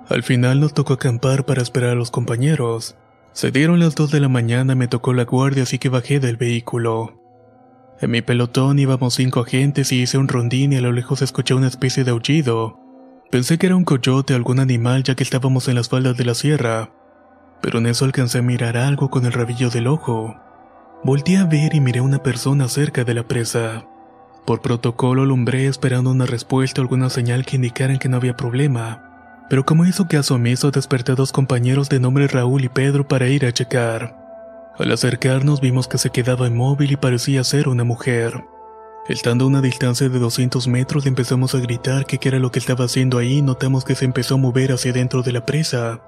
Al 0.07 0.23
final 0.23 0.59
nos 0.59 0.73
tocó 0.73 0.93
acampar 0.93 1.45
para 1.45 1.61
esperar 1.61 1.91
a 1.91 1.95
los 1.95 2.11
compañeros. 2.11 2.95
Se 3.33 3.51
dieron 3.51 3.79
las 3.79 3.95
dos 3.95 4.11
de 4.11 4.19
la 4.19 4.29
mañana, 4.29 4.75
me 4.75 4.87
tocó 4.87 5.13
la 5.13 5.25
guardia 5.25 5.63
así 5.63 5.79
que 5.79 5.89
bajé 5.89 6.19
del 6.19 6.37
vehículo. 6.37 7.19
En 8.01 8.11
mi 8.11 8.21
pelotón 8.21 8.79
íbamos 8.79 9.15
cinco 9.15 9.41
agentes 9.41 9.91
y 9.91 10.01
hice 10.01 10.17
un 10.17 10.27
rondín 10.27 10.73
y 10.73 10.77
a 10.77 10.81
lo 10.81 10.91
lejos 10.91 11.21
escuché 11.21 11.53
una 11.53 11.67
especie 11.67 12.03
de 12.03 12.11
aullido. 12.11 12.79
Pensé 13.31 13.57
que 13.57 13.67
era 13.67 13.75
un 13.75 13.85
coyote 13.85 14.33
o 14.33 14.35
algún 14.35 14.59
animal 14.59 15.03
ya 15.03 15.15
que 15.15 15.23
estábamos 15.23 15.67
en 15.67 15.75
las 15.75 15.89
faldas 15.89 16.17
de 16.17 16.25
la 16.25 16.33
sierra 16.33 16.91
pero 17.61 17.79
en 17.79 17.87
eso 17.87 18.05
alcancé 18.05 18.39
a 18.39 18.41
mirar 18.41 18.77
algo 18.77 19.09
con 19.09 19.25
el 19.25 19.33
rabillo 19.33 19.69
del 19.69 19.87
ojo. 19.87 20.35
Volté 21.01 21.37
a 21.37 21.45
ver 21.45 21.73
y 21.73 21.79
miré 21.79 21.99
a 21.99 22.03
una 22.03 22.21
persona 22.21 22.67
cerca 22.67 23.05
de 23.05 23.13
la 23.13 23.23
presa. 23.23 23.85
Por 24.45 24.61
protocolo 24.61 25.21
alumbré 25.21 25.67
esperando 25.67 26.11
una 26.11 26.25
respuesta 26.25 26.81
o 26.81 26.83
alguna 26.83 27.09
señal 27.09 27.45
que 27.45 27.55
indicaran 27.55 27.99
que 27.99 28.09
no 28.09 28.17
había 28.17 28.35
problema, 28.35 29.45
pero 29.49 29.65
como 29.65 29.85
hizo 29.85 30.09
caso 30.09 30.35
omiso 30.35 30.71
desperté 30.71 31.13
a 31.13 31.15
dos 31.15 31.31
compañeros 31.31 31.87
de 31.87 32.01
nombre 32.01 32.27
Raúl 32.27 32.65
y 32.65 32.69
Pedro 32.69 33.07
para 33.07 33.29
ir 33.29 33.45
a 33.45 33.53
checar. 33.53 34.17
Al 34.77 34.91
acercarnos 34.91 35.61
vimos 35.61 35.87
que 35.87 35.97
se 35.97 36.09
quedaba 36.09 36.47
inmóvil 36.47 36.91
y 36.91 36.97
parecía 36.97 37.45
ser 37.45 37.69
una 37.69 37.85
mujer. 37.85 38.43
Estando 39.07 39.45
a 39.45 39.47
una 39.47 39.61
distancia 39.61 40.09
de 40.09 40.19
200 40.19 40.67
metros 40.67 41.05
empezamos 41.05 41.55
a 41.55 41.59
gritar 41.59 42.05
que 42.05 42.17
qué 42.17 42.27
era 42.27 42.39
lo 42.39 42.51
que 42.51 42.59
estaba 42.59 42.85
haciendo 42.85 43.17
ahí 43.17 43.37
y 43.37 43.41
notamos 43.41 43.85
que 43.85 43.95
se 43.95 44.03
empezó 44.03 44.35
a 44.35 44.37
mover 44.37 44.73
hacia 44.73 44.91
dentro 44.91 45.23
de 45.23 45.31
la 45.31 45.45
presa. 45.45 46.01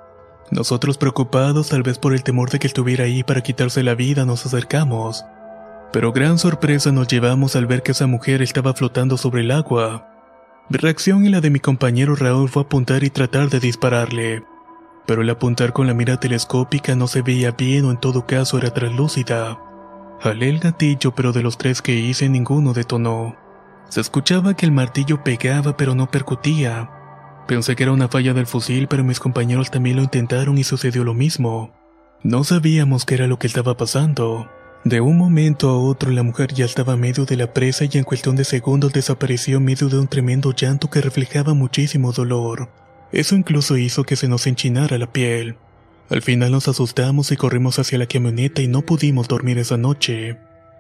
Nosotros 0.49 0.97
preocupados 0.97 1.69
tal 1.69 1.83
vez 1.83 1.97
por 1.99 2.13
el 2.13 2.23
temor 2.23 2.49
de 2.49 2.59
que 2.59 2.67
estuviera 2.67 3.05
ahí 3.05 3.23
para 3.23 3.41
quitarse 3.41 3.83
la 3.83 3.95
vida 3.95 4.25
nos 4.25 4.45
acercamos. 4.45 5.23
Pero 5.93 6.11
gran 6.11 6.37
sorpresa 6.37 6.91
nos 6.91 7.07
llevamos 7.07 7.55
al 7.55 7.67
ver 7.67 7.83
que 7.83 7.91
esa 7.91 8.07
mujer 8.07 8.41
estaba 8.41 8.73
flotando 8.73 9.17
sobre 9.17 9.41
el 9.41 9.51
agua. 9.51 10.07
Mi 10.69 10.77
reacción 10.77 11.25
y 11.25 11.29
la 11.29 11.41
de 11.41 11.49
mi 11.49 11.59
compañero 11.59 12.15
Raúl 12.15 12.49
fue 12.49 12.63
apuntar 12.63 13.03
y 13.03 13.09
tratar 13.09 13.49
de 13.49 13.59
dispararle. 13.59 14.43
Pero 15.05 15.21
el 15.21 15.29
apuntar 15.29 15.73
con 15.73 15.87
la 15.87 15.93
mira 15.93 16.17
telescópica 16.17 16.95
no 16.95 17.07
se 17.07 17.21
veía 17.21 17.51
bien 17.51 17.85
o 17.85 17.91
en 17.91 17.97
todo 17.97 18.25
caso 18.25 18.57
era 18.57 18.73
translúcida. 18.73 19.59
Jalé 20.21 20.49
el 20.49 20.59
gatillo 20.59 21.13
pero 21.13 21.33
de 21.33 21.43
los 21.43 21.57
tres 21.57 21.81
que 21.81 21.93
hice 21.93 22.29
ninguno 22.29 22.73
detonó. 22.73 23.35
Se 23.89 23.99
escuchaba 23.99 24.53
que 24.53 24.65
el 24.65 24.71
martillo 24.71 25.23
pegaba 25.23 25.75
pero 25.75 25.95
no 25.95 26.09
percutía. 26.09 26.89
Pensé 27.47 27.75
que 27.75 27.83
era 27.83 27.91
una 27.91 28.07
falla 28.07 28.33
del 28.33 28.47
fusil, 28.47 28.87
pero 28.87 29.03
mis 29.03 29.19
compañeros 29.19 29.71
también 29.71 29.97
lo 29.97 30.03
intentaron 30.03 30.57
y 30.57 30.63
sucedió 30.63 31.03
lo 31.03 31.13
mismo. 31.13 31.73
No 32.23 32.43
sabíamos 32.43 33.05
qué 33.05 33.15
era 33.15 33.27
lo 33.27 33.39
que 33.39 33.47
estaba 33.47 33.75
pasando. 33.77 34.49
De 34.83 35.01
un 35.01 35.17
momento 35.17 35.69
a 35.69 35.77
otro 35.77 36.11
la 36.11 36.23
mujer 36.23 36.53
ya 36.53 36.65
estaba 36.65 36.95
medio 36.95 37.25
de 37.25 37.35
la 37.35 37.53
presa 37.53 37.85
y 37.85 37.97
en 37.97 38.03
cuestión 38.03 38.35
de 38.35 38.45
segundos 38.45 38.93
desapareció 38.93 39.57
en 39.57 39.65
medio 39.65 39.89
de 39.89 39.99
un 39.99 40.07
tremendo 40.07 40.53
llanto 40.53 40.89
que 40.89 41.01
reflejaba 41.01 41.53
muchísimo 41.53 42.11
dolor. 42.11 42.69
Eso 43.11 43.35
incluso 43.35 43.77
hizo 43.77 44.03
que 44.03 44.15
se 44.15 44.27
nos 44.27 44.47
enchinara 44.47 44.97
la 44.97 45.11
piel. 45.11 45.57
Al 46.09 46.21
final 46.21 46.51
nos 46.51 46.67
asustamos 46.67 47.31
y 47.31 47.37
corrimos 47.37 47.79
hacia 47.79 47.97
la 47.97 48.05
camioneta 48.05 48.61
y 48.61 48.67
no 48.67 48.81
pudimos 48.81 49.27
dormir 49.27 49.57
esa 49.57 49.77
noche. 49.77 50.37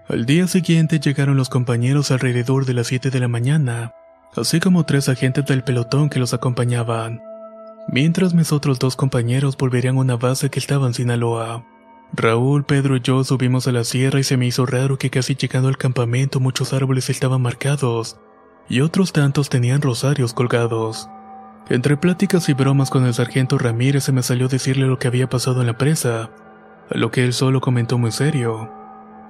Al 0.07 0.25
día 0.25 0.47
siguiente 0.47 0.99
llegaron 0.99 1.37
los 1.37 1.49
compañeros 1.49 2.11
alrededor 2.11 2.65
de 2.65 2.73
las 2.73 2.87
7 2.87 3.11
de 3.11 3.19
la 3.19 3.27
mañana 3.27 3.93
así 4.35 4.59
como 4.59 4.85
tres 4.85 5.09
agentes 5.09 5.45
del 5.45 5.63
pelotón 5.63 6.09
que 6.09 6.19
los 6.19 6.33
acompañaban, 6.33 7.21
mientras 7.87 8.33
mis 8.33 8.51
otros 8.51 8.79
dos 8.79 8.95
compañeros 8.95 9.57
volverían 9.57 9.97
a 9.97 10.01
una 10.01 10.15
base 10.15 10.49
que 10.49 10.59
estaba 10.59 10.87
en 10.87 10.93
Sinaloa. 10.93 11.65
Raúl, 12.13 12.65
Pedro 12.65 12.97
y 12.97 13.01
yo 13.01 13.23
subimos 13.23 13.67
a 13.67 13.71
la 13.71 13.83
sierra 13.83 14.19
y 14.19 14.23
se 14.23 14.35
me 14.35 14.45
hizo 14.45 14.65
raro 14.65 14.97
que 14.97 15.09
casi 15.09 15.35
llegando 15.35 15.69
al 15.69 15.77
campamento 15.77 16.39
muchos 16.39 16.73
árboles 16.73 17.09
estaban 17.09 17.41
marcados 17.41 18.17
y 18.67 18.81
otros 18.81 19.13
tantos 19.13 19.49
tenían 19.49 19.81
rosarios 19.81 20.33
colgados. 20.33 21.09
Entre 21.69 21.95
pláticas 21.95 22.49
y 22.49 22.53
bromas 22.53 22.89
con 22.89 23.05
el 23.05 23.13
sargento 23.13 23.57
Ramírez 23.57 24.03
se 24.03 24.11
me 24.11 24.23
salió 24.23 24.49
decirle 24.49 24.87
lo 24.87 24.99
que 24.99 25.07
había 25.07 25.29
pasado 25.29 25.61
en 25.61 25.67
la 25.67 25.77
presa, 25.77 26.31
a 26.89 26.97
lo 26.97 27.11
que 27.11 27.23
él 27.23 27.31
solo 27.31 27.61
comentó 27.61 27.97
muy 27.97 28.11
serio. 28.11 28.69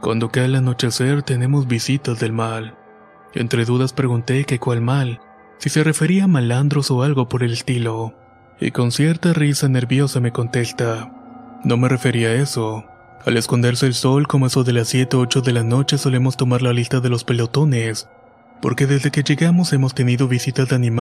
Cuando 0.02 0.30
cae 0.30 0.46
el 0.46 0.56
anochecer 0.56 1.22
tenemos 1.22 1.68
visitas 1.68 2.20
del 2.20 2.34
mal. 2.34 2.76
Entre 3.34 3.65
dudas 3.65 3.94
pregunté 3.94 4.44
que 4.46 4.60
cuál 4.60 4.82
mal, 4.82 5.22
si 5.58 5.70
se 5.70 5.84
refería 5.84 6.26
a 6.26 6.28
malandros 6.28 6.91
o 6.91 7.04
algo 7.04 7.30
por 7.30 7.44
el 7.44 7.54
estilo, 7.54 8.13
y 8.60 8.72
con 8.72 8.91
cierta 8.91 9.34
risa 9.34 9.70
nerviosa 9.70 10.20
me 10.20 10.32
contesta, 10.32 11.12
no 11.63 11.78
me 11.78 11.88
refería 11.88 12.30
a 12.30 12.34
eso. 12.34 12.86
Al 13.26 13.38
esconderse 13.38 13.86
el 13.86 13.94
sol, 13.94 14.28
como 14.28 14.48
eso 14.48 14.63
de 14.63 14.74
las 14.74 14.88
7 14.88 15.15
o 15.15 15.20
8 15.22 15.41
de 15.41 15.54
la 15.54 15.63
noche, 15.63 15.98
solemos 15.98 16.38
tomar 16.38 16.62
la 16.62 16.74
lista 16.74 17.00
de 17.00 17.10
los 17.10 17.24
pelotones, 17.24 18.10
porque 18.62 18.88
desde 18.88 19.12
que 19.12 19.24
llegamos 19.24 19.72
hemos 19.74 19.94
tenido 19.94 20.28
visitas 20.28 20.70
de 20.70 20.76
animales. 20.76 21.01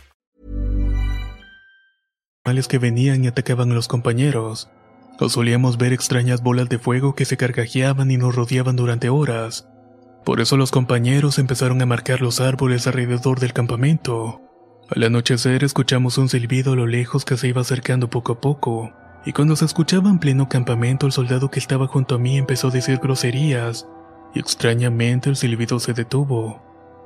Que 2.43 2.79
venían 2.79 3.23
y 3.23 3.27
atacaban 3.27 3.71
a 3.71 3.75
los 3.75 3.87
compañeros. 3.87 4.69
o 5.19 5.29
solíamos 5.29 5.77
ver 5.77 5.93
extrañas 5.93 6.41
bolas 6.41 6.67
de 6.69 6.79
fuego 6.79 7.13
que 7.13 7.25
se 7.25 7.37
carcajeaban 7.37 8.09
y 8.09 8.17
nos 8.17 8.35
rodeaban 8.35 8.75
durante 8.75 9.09
horas. 9.09 9.67
Por 10.25 10.41
eso 10.41 10.57
los 10.57 10.71
compañeros 10.71 11.37
empezaron 11.37 11.79
a 11.83 11.85
marcar 11.85 12.21
los 12.21 12.41
árboles 12.41 12.87
alrededor 12.87 13.39
del 13.39 13.53
campamento. 13.53 14.41
Al 14.89 15.03
anochecer 15.03 15.63
escuchamos 15.63 16.17
un 16.17 16.29
silbido 16.29 16.73
a 16.73 16.75
lo 16.75 16.87
lejos 16.87 17.25
que 17.25 17.37
se 17.37 17.47
iba 17.47 17.61
acercando 17.61 18.09
poco 18.09 18.33
a 18.33 18.41
poco, 18.41 18.91
y 19.23 19.33
cuando 19.33 19.55
se 19.55 19.65
escuchaba 19.65 20.09
en 20.09 20.17
pleno 20.17 20.49
campamento 20.49 21.05
el 21.05 21.11
soldado 21.11 21.51
que 21.51 21.59
estaba 21.59 21.85
junto 21.85 22.15
a 22.15 22.19
mí 22.19 22.39
empezó 22.39 22.69
a 22.69 22.71
decir 22.71 22.97
groserías, 22.97 23.87
y 24.33 24.39
extrañamente 24.39 25.29
el 25.29 25.35
silbido 25.35 25.79
se 25.79 25.93
detuvo. 25.93 26.59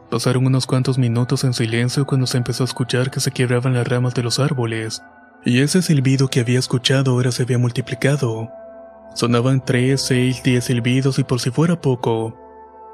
Pasaron 0.10 0.46
unos 0.46 0.66
cuantos 0.66 0.98
minutos 0.98 1.44
en 1.44 1.54
silencio 1.54 2.06
cuando 2.06 2.28
se 2.28 2.38
empezó 2.38 2.64
a 2.64 2.68
escuchar 2.68 3.12
que 3.12 3.20
se 3.20 3.32
quebraban 3.32 3.74
las 3.74 3.88
ramas 3.88 4.14
de 4.14 4.24
los 4.24 4.40
árboles, 4.40 5.02
y 5.46 5.60
ese 5.60 5.84
silbido 5.84 6.28
que 6.28 6.40
había 6.40 6.60
escuchado 6.60 7.12
ahora 7.12 7.32
se 7.32 7.44
había 7.44 7.60
multiplicado. 7.60 8.50
Sonaban 9.14 9.64
tres, 9.64 10.02
seis, 10.02 10.42
diez 10.44 10.66
silbidos 10.66 11.20
y 11.20 11.24
por 11.24 11.40
si 11.40 11.52
fuera 11.52 11.80
poco, 11.80 12.36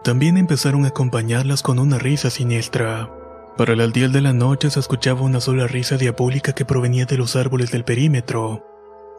también 0.03 0.37
empezaron 0.37 0.83
a 0.85 0.89
acompañarlas 0.89 1.63
con 1.63 1.79
una 1.79 1.97
risa 1.97 2.29
siniestra. 2.29 3.09
Para 3.57 3.73
el 3.73 3.81
aldiel 3.81 4.11
de 4.11 4.21
la 4.21 4.33
noche 4.33 4.69
se 4.69 4.79
escuchaba 4.79 5.21
una 5.21 5.39
sola 5.39 5.65
risa 5.67 5.97
diabólica 5.97 6.53
que 6.53 6.65
provenía 6.65 7.05
de 7.05 7.17
los 7.17 7.35
árboles 7.35 7.71
del 7.71 7.85
perímetro. 7.85 8.65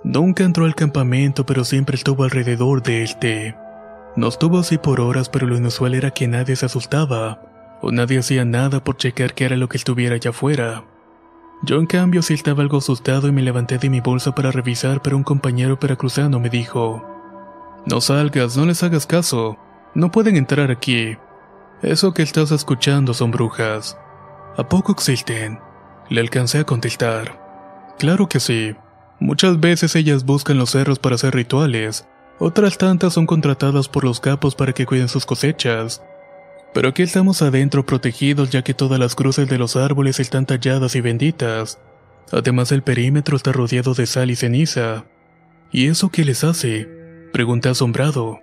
Nunca 0.04 0.44
entró 0.44 0.64
al 0.64 0.74
campamento, 0.74 1.46
pero 1.46 1.64
siempre 1.64 1.96
estuvo 1.96 2.24
alrededor 2.24 2.82
de 2.82 3.02
este. 3.02 3.56
No 4.14 4.28
estuvo 4.28 4.58
así 4.58 4.76
por 4.76 5.00
horas, 5.00 5.28
pero 5.28 5.46
lo 5.46 5.56
inusual 5.56 5.94
era 5.94 6.10
que 6.10 6.28
nadie 6.28 6.56
se 6.56 6.66
asustaba, 6.66 7.40
o 7.80 7.92
nadie 7.92 8.18
hacía 8.18 8.44
nada 8.44 8.84
por 8.84 8.96
checar 8.96 9.32
qué 9.32 9.44
era 9.44 9.56
lo 9.56 9.68
que 9.68 9.78
estuviera 9.78 10.16
allá 10.16 10.30
afuera. 10.30 10.84
Yo 11.64 11.78
en 11.78 11.86
cambio 11.86 12.22
sí 12.22 12.34
estaba 12.34 12.62
algo 12.62 12.78
asustado 12.78 13.28
y 13.28 13.32
me 13.32 13.42
levanté 13.42 13.78
de 13.78 13.88
mi 13.88 14.00
bolsa 14.00 14.34
para 14.34 14.50
revisar, 14.50 15.00
pero 15.00 15.16
un 15.16 15.22
compañero 15.22 15.78
peracruzano 15.78 16.40
me 16.40 16.50
dijo, 16.50 17.04
No 17.86 18.00
salgas, 18.00 18.56
no 18.56 18.66
les 18.66 18.82
hagas 18.82 19.06
caso, 19.06 19.56
no 19.94 20.10
pueden 20.10 20.36
entrar 20.36 20.70
aquí. 20.70 21.16
Eso 21.82 22.14
que 22.14 22.22
estás 22.22 22.50
escuchando 22.50 23.14
son 23.14 23.30
brujas. 23.30 23.96
¿A 24.56 24.68
poco 24.68 24.92
existen? 24.92 25.60
Le 26.08 26.20
alcancé 26.20 26.58
a 26.58 26.64
contestar. 26.64 27.40
Claro 27.98 28.28
que 28.28 28.40
sí. 28.40 28.74
Muchas 29.20 29.60
veces 29.60 29.94
ellas 29.94 30.24
buscan 30.24 30.58
los 30.58 30.70
cerros 30.70 30.98
para 30.98 31.14
hacer 31.14 31.34
rituales, 31.34 32.06
otras 32.44 32.76
tantas 32.76 33.12
son 33.12 33.24
contratadas 33.24 33.88
por 33.88 34.02
los 34.02 34.18
capos 34.18 34.56
para 34.56 34.72
que 34.72 34.84
cuiden 34.84 35.08
sus 35.08 35.24
cosechas. 35.24 36.02
Pero 36.74 36.88
aquí 36.88 37.02
estamos 37.02 37.42
adentro 37.42 37.84
protegidos 37.84 38.50
ya 38.50 38.62
que 38.62 38.74
todas 38.74 38.98
las 38.98 39.14
cruces 39.14 39.48
de 39.48 39.58
los 39.58 39.76
árboles 39.76 40.20
están 40.20 40.46
talladas 40.46 40.94
y 40.96 41.00
benditas. 41.00 41.78
Además 42.30 42.72
el 42.72 42.82
perímetro 42.82 43.36
está 43.36 43.52
rodeado 43.52 43.92
de 43.94 44.06
sal 44.06 44.30
y 44.30 44.36
ceniza. 44.36 45.04
¿Y 45.70 45.88
eso 45.88 46.10
qué 46.10 46.24
les 46.24 46.44
hace? 46.44 46.88
Pregunté 47.32 47.68
asombrado. 47.68 48.40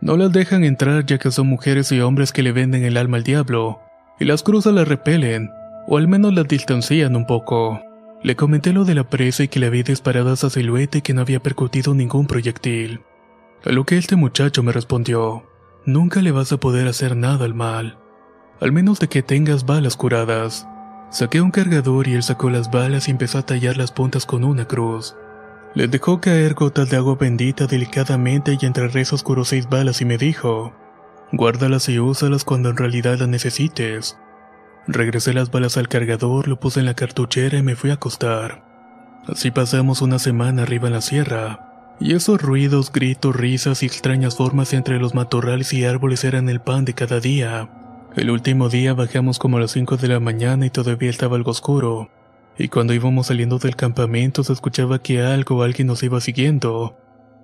No 0.00 0.16
las 0.16 0.32
dejan 0.32 0.64
entrar 0.64 1.04
ya 1.06 1.18
que 1.18 1.30
son 1.30 1.46
mujeres 1.46 1.92
y 1.92 2.00
hombres 2.00 2.32
que 2.32 2.42
le 2.42 2.52
venden 2.52 2.84
el 2.84 2.96
alma 2.96 3.18
al 3.18 3.24
diablo, 3.24 3.80
y 4.18 4.24
las 4.24 4.42
cruzas 4.42 4.72
las 4.72 4.88
repelen, 4.88 5.50
o 5.86 5.98
al 5.98 6.08
menos 6.08 6.32
las 6.34 6.48
distancian 6.48 7.16
un 7.16 7.26
poco. 7.26 7.80
Le 8.22 8.34
comenté 8.34 8.72
lo 8.72 8.84
de 8.84 8.94
la 8.94 9.04
presa 9.04 9.44
y 9.44 9.48
que 9.48 9.60
le 9.60 9.66
había 9.66 9.82
disparado 9.82 10.30
a 10.30 10.34
esa 10.34 10.50
silueta 10.50 10.98
y 10.98 11.02
que 11.02 11.14
no 11.14 11.20
había 11.20 11.40
percutido 11.40 11.94
ningún 11.94 12.26
proyectil. 12.26 13.00
A 13.64 13.70
lo 13.70 13.84
que 13.84 13.98
este 13.98 14.16
muchacho 14.16 14.62
me 14.62 14.72
respondió, 14.72 15.49
nunca 15.84 16.20
le 16.20 16.32
vas 16.32 16.52
a 16.52 16.58
poder 16.58 16.88
hacer 16.88 17.16
nada 17.16 17.44
al 17.44 17.54
mal, 17.54 17.98
al 18.60 18.72
menos 18.72 18.98
de 19.00 19.08
que 19.08 19.22
tengas 19.22 19.66
balas 19.66 19.96
curadas. 19.96 20.66
Saqué 21.10 21.40
un 21.40 21.50
cargador 21.50 22.06
y 22.06 22.14
él 22.14 22.22
sacó 22.22 22.50
las 22.50 22.70
balas 22.70 23.08
y 23.08 23.10
empezó 23.10 23.38
a 23.38 23.46
tallar 23.46 23.76
las 23.76 23.90
puntas 23.90 24.26
con 24.26 24.44
una 24.44 24.66
cruz. 24.66 25.16
Le 25.74 25.88
dejó 25.88 26.20
caer 26.20 26.54
gotas 26.54 26.90
de 26.90 26.96
agua 26.96 27.16
bendita 27.18 27.66
delicadamente 27.66 28.56
y 28.60 28.66
entre 28.66 28.88
rezos 28.88 29.22
curó 29.22 29.44
seis 29.44 29.68
balas 29.68 30.00
y 30.00 30.04
me 30.04 30.18
dijo, 30.18 30.72
guárdalas 31.32 31.88
y 31.88 31.98
úsalas 31.98 32.44
cuando 32.44 32.70
en 32.70 32.76
realidad 32.76 33.18
las 33.18 33.28
necesites. 33.28 34.18
Regresé 34.86 35.32
las 35.32 35.50
balas 35.50 35.76
al 35.76 35.88
cargador, 35.88 36.48
lo 36.48 36.58
puse 36.58 36.80
en 36.80 36.86
la 36.86 36.94
cartuchera 36.94 37.58
y 37.58 37.62
me 37.62 37.76
fui 37.76 37.90
a 37.90 37.94
acostar. 37.94 38.64
Así 39.28 39.50
pasamos 39.50 40.02
una 40.02 40.18
semana 40.18 40.62
arriba 40.62 40.88
en 40.88 40.94
la 40.94 41.00
sierra, 41.00 41.69
y 42.00 42.14
esos 42.14 42.40
ruidos, 42.40 42.90
gritos, 42.90 43.36
risas 43.36 43.82
y 43.82 43.86
extrañas 43.86 44.36
formas 44.36 44.72
entre 44.72 44.98
los 44.98 45.14
matorrales 45.14 45.72
y 45.74 45.84
árboles 45.84 46.24
eran 46.24 46.48
el 46.48 46.60
pan 46.60 46.86
de 46.86 46.94
cada 46.94 47.20
día. 47.20 47.68
El 48.16 48.30
último 48.30 48.68
día 48.70 48.94
bajamos 48.94 49.38
como 49.38 49.58
a 49.58 49.60
las 49.60 49.72
5 49.72 49.98
de 49.98 50.08
la 50.08 50.18
mañana 50.18 50.66
y 50.66 50.70
todavía 50.70 51.10
estaba 51.10 51.36
algo 51.36 51.50
oscuro, 51.50 52.10
y 52.58 52.68
cuando 52.68 52.94
íbamos 52.94 53.28
saliendo 53.28 53.58
del 53.58 53.76
campamento 53.76 54.42
se 54.42 54.52
escuchaba 54.52 55.00
que 55.00 55.22
algo 55.22 55.58
o 55.58 55.62
alguien 55.62 55.86
nos 55.86 56.02
iba 56.02 56.20
siguiendo. 56.20 56.96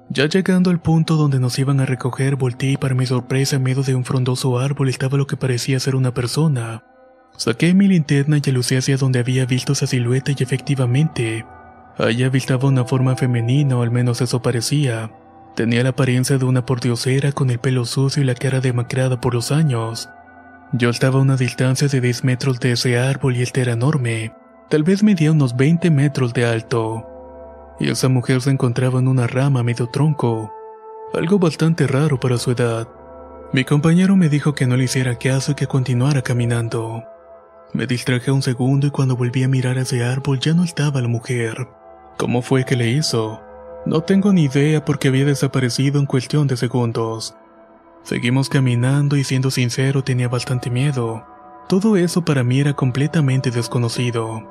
Ya 0.08 0.26
llegando 0.26 0.70
al 0.70 0.80
punto 0.80 1.16
donde 1.16 1.38
nos 1.38 1.58
iban 1.58 1.80
a 1.80 1.86
recoger, 1.86 2.36
volteé 2.36 2.72
y 2.72 2.76
para 2.76 2.94
mi 2.94 3.06
sorpresa 3.06 3.56
en 3.56 3.62
medio 3.62 3.82
de 3.82 3.94
un 3.94 4.04
frondoso 4.04 4.58
árbol 4.58 4.88
estaba 4.88 5.18
lo 5.18 5.26
que 5.26 5.36
parecía 5.36 5.80
ser 5.80 5.96
una 5.96 6.14
persona. 6.14 6.82
Saqué 7.36 7.74
mi 7.74 7.88
linterna 7.88 8.38
y 8.42 8.50
alucé 8.50 8.78
hacia 8.78 8.96
donde 8.96 9.18
había 9.18 9.44
visto 9.44 9.74
esa 9.74 9.86
silueta 9.86 10.32
y 10.32 10.42
efectivamente, 10.42 11.44
allá 11.98 12.26
avistaba 12.26 12.68
una 12.68 12.84
forma 12.84 13.16
femenina 13.16 13.76
o 13.76 13.82
al 13.82 13.90
menos 13.90 14.20
eso 14.20 14.42
parecía. 14.42 15.10
Tenía 15.54 15.82
la 15.82 15.90
apariencia 15.90 16.36
de 16.36 16.44
una 16.44 16.66
pordiosera 16.66 17.32
con 17.32 17.50
el 17.50 17.58
pelo 17.58 17.84
sucio 17.84 18.22
y 18.22 18.26
la 18.26 18.34
cara 18.34 18.60
demacrada 18.60 19.20
por 19.20 19.34
los 19.34 19.52
años. 19.52 20.08
Yo 20.72 20.90
estaba 20.90 21.18
a 21.18 21.22
una 21.22 21.36
distancia 21.36 21.88
de 21.88 22.00
10 22.00 22.24
metros 22.24 22.60
de 22.60 22.72
ese 22.72 22.98
árbol 22.98 23.36
y 23.36 23.42
este 23.42 23.62
era 23.62 23.72
enorme. 23.72 24.34
Tal 24.68 24.82
vez 24.82 25.02
medía 25.02 25.32
unos 25.32 25.56
20 25.56 25.90
metros 25.90 26.34
de 26.34 26.44
alto. 26.44 27.06
Y 27.78 27.88
esa 27.88 28.08
mujer 28.08 28.42
se 28.42 28.50
encontraba 28.50 28.98
en 28.98 29.08
una 29.08 29.26
rama 29.26 29.62
medio 29.62 29.86
tronco, 29.88 30.52
algo 31.14 31.38
bastante 31.38 31.86
raro 31.86 32.18
para 32.18 32.36
su 32.36 32.50
edad. 32.50 32.88
Mi 33.52 33.64
compañero 33.64 34.16
me 34.16 34.28
dijo 34.28 34.54
que 34.54 34.66
no 34.66 34.76
le 34.76 34.84
hiciera 34.84 35.16
caso 35.16 35.52
y 35.52 35.54
que 35.54 35.66
continuara 35.66 36.22
caminando. 36.22 37.04
Me 37.72 37.86
distraje 37.86 38.30
un 38.30 38.42
segundo 38.42 38.86
y 38.86 38.90
cuando 38.90 39.16
volví 39.16 39.42
a 39.44 39.48
mirar 39.48 39.78
ese 39.78 40.04
árbol 40.04 40.40
ya 40.40 40.52
no 40.52 40.64
estaba 40.64 41.00
la 41.00 41.08
mujer. 41.08 41.68
¿Cómo 42.16 42.40
fue 42.40 42.64
que 42.64 42.76
le 42.76 42.88
hizo? 42.90 43.42
No 43.84 44.00
tengo 44.00 44.32
ni 44.32 44.44
idea 44.44 44.84
porque 44.84 45.08
había 45.08 45.26
desaparecido 45.26 46.00
en 46.00 46.06
cuestión 46.06 46.46
de 46.46 46.56
segundos. 46.56 47.36
Seguimos 48.04 48.48
caminando 48.48 49.16
y 49.16 49.24
siendo 49.24 49.50
sincero 49.50 50.02
tenía 50.02 50.28
bastante 50.28 50.70
miedo. 50.70 51.26
Todo 51.68 51.96
eso 51.96 52.24
para 52.24 52.42
mí 52.42 52.60
era 52.60 52.72
completamente 52.72 53.50
desconocido. 53.50 54.48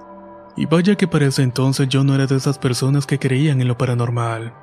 Y 0.55 0.67
vaya 0.67 0.95
que 0.95 1.07
para 1.07 1.25
ese 1.25 1.41
entonces 1.41 1.89
yo 1.89 2.03
no 2.03 2.13
era 2.13 2.27
de 2.27 2.35
esas 2.35 2.59
personas 2.59 3.07
que 3.07 3.17
creían 3.17 3.59
en 3.61 3.67
lo 3.67 3.77
paranormal. 3.77 4.53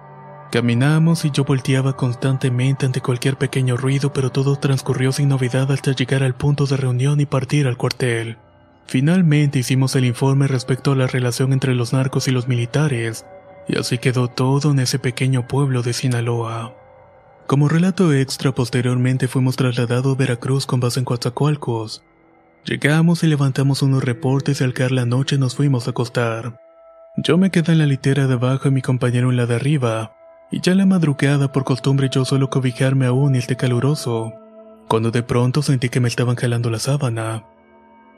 Caminamos 0.53 1.25
y 1.25 1.31
yo 1.33 1.45
volteaba 1.45 1.97
constantemente 1.97 2.87
ante 2.87 3.01
cualquier 3.01 3.37
pequeño 3.37 3.77
ruido, 3.77 4.13
pero 4.13 4.31
todo 4.31 4.57
transcurrió 4.57 5.11
sin 5.11 5.29
novedad 5.29 5.73
hasta 5.73 5.93
llegar 5.93 6.23
al 6.23 6.35
punto 6.35 6.67
de 6.67 6.77
reunión 6.77 7.21
y 7.21 7.27
partir 7.27 7.67
al 7.67 7.77
cuartel. 7.77 8.39
Finalmente 8.87 9.59
hicimos 9.59 9.97
el 9.97 10.05
informe 10.05 10.49
respecto 10.49 10.93
a 10.93 10.97
la 10.97 11.07
relación 11.07 11.53
entre 11.53 11.75
los 11.75 11.93
narcos 11.93 12.29
y 12.29 12.31
los 12.31 12.49
militares, 12.49 13.25
y 13.69 13.79
así 13.79 13.99
quedó 13.99 14.29
todo 14.29 14.71
en 14.71 14.81
ese 14.81 14.99
pequeño 14.99 15.47
pueblo 15.47 15.83
de 15.83 15.93
Sinaloa. 15.93 16.75
Como 17.47 17.69
relato 17.69 18.13
extra, 18.13 18.53
posteriormente 18.53 19.29
fuimos 19.29 19.57
trasladados 19.57 20.15
a 20.15 20.19
Veracruz 20.19 20.67
con 20.67 20.81
base 20.81 21.01
en 21.01 21.05
Coatzacoalcos. 21.05 22.03
Llegamos 22.65 23.25
y 23.25 23.27
levantamos 23.27 23.83
unos 23.83 24.05
reportes 24.05 24.61
y 24.61 24.65
al 24.65 24.75
caer 24.75 24.93
la 24.93 25.07
noche 25.07 25.39
nos 25.39 25.57
fuimos 25.57 25.87
a 25.87 25.91
acostar. 25.91 26.61
Yo 27.17 27.37
me 27.37 27.51
quedé 27.51 27.73
en 27.73 27.79
la 27.79 27.87
litera 27.87 28.27
de 28.27 28.35
abajo 28.35 28.69
y 28.69 28.71
mi 28.71 28.81
compañero 28.81 29.31
en 29.31 29.37
la 29.37 29.47
de 29.47 29.57
arriba, 29.57 30.17
y 30.51 30.61
ya 30.61 30.75
la 30.75 30.87
madrugada 30.87 31.53
por 31.53 31.65
costumbre 31.65 32.09
yo 32.11 32.25
suelo 32.25 32.49
cobijarme 32.51 33.07
aún 33.07 33.35
y 33.35 33.39
esté 33.39 33.57
caluroso, 33.57 34.33
cuando 34.89 35.11
de 35.11 35.23
pronto 35.23 35.63
sentí 35.63 35.89
que 35.89 36.01
me 36.01 36.09
estaban 36.09 36.37
jalando 36.37 36.71
la 36.71 36.79
sábana. 36.79 37.45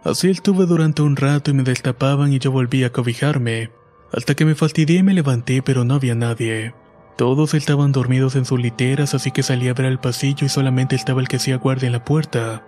Así 0.04 0.28
estuve 0.28 0.66
durante 0.66 1.00
un 1.00 1.16
rato 1.16 1.50
y 1.50 1.54
me 1.54 1.62
destapaban 1.62 2.30
y 2.30 2.38
yo 2.38 2.52
volví 2.52 2.84
a 2.84 2.92
cobijarme, 2.92 3.70
hasta 4.12 4.34
que 4.34 4.44
me 4.44 4.54
fastidié 4.54 4.98
y 4.98 5.02
me 5.02 5.14
levanté 5.14 5.62
pero 5.62 5.84
no 5.84 5.94
había 5.94 6.14
nadie. 6.14 6.74
Todos 7.16 7.54
estaban 7.54 7.92
dormidos 7.92 8.36
en 8.36 8.44
sus 8.44 8.60
literas 8.60 9.14
así 9.14 9.30
que 9.30 9.42
salí 9.42 9.68
a 9.68 9.74
ver 9.74 9.86
al 9.86 10.00
pasillo 10.00 10.44
y 10.44 10.50
solamente 10.50 10.94
estaba 10.94 11.22
el 11.22 11.28
que 11.28 11.36
hacía 11.36 11.56
guardia 11.56 11.86
en 11.86 11.92
la 11.92 12.04
puerta. 12.04 12.62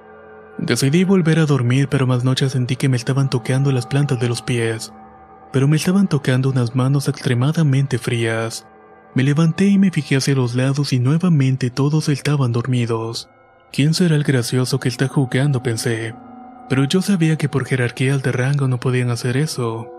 Decidí 0.56 1.04
volver 1.04 1.38
a 1.38 1.44
dormir 1.44 1.88
pero 1.88 2.06
más 2.06 2.24
noche 2.24 2.48
sentí 2.48 2.76
que 2.76 2.88
me 2.88 2.96
estaban 2.96 3.28
tocando 3.28 3.70
las 3.70 3.86
plantas 3.86 4.18
de 4.18 4.28
los 4.30 4.40
pies, 4.40 4.94
pero 5.52 5.68
me 5.68 5.76
estaban 5.76 6.08
tocando 6.08 6.48
unas 6.48 6.74
manos 6.74 7.06
extremadamente 7.06 7.98
frías. 7.98 8.66
Me 9.14 9.24
levanté 9.24 9.66
y 9.66 9.78
me 9.78 9.90
fijé 9.90 10.16
hacia 10.16 10.34
los 10.34 10.54
lados 10.54 10.94
y 10.94 11.00
nuevamente 11.00 11.68
todos 11.68 12.08
estaban 12.08 12.52
dormidos. 12.52 13.28
¿Quién 13.72 13.92
será 13.92 14.16
el 14.16 14.24
gracioso 14.24 14.80
que 14.80 14.88
está 14.88 15.06
jugando? 15.06 15.62
pensé. 15.62 16.14
Pero 16.68 16.84
yo 16.84 17.02
sabía 17.02 17.36
que 17.36 17.48
por 17.48 17.64
jerarquía 17.64 18.18
de 18.18 18.32
rango 18.32 18.68
no 18.68 18.80
podían 18.80 19.10
hacer 19.10 19.36
eso. 19.36 19.92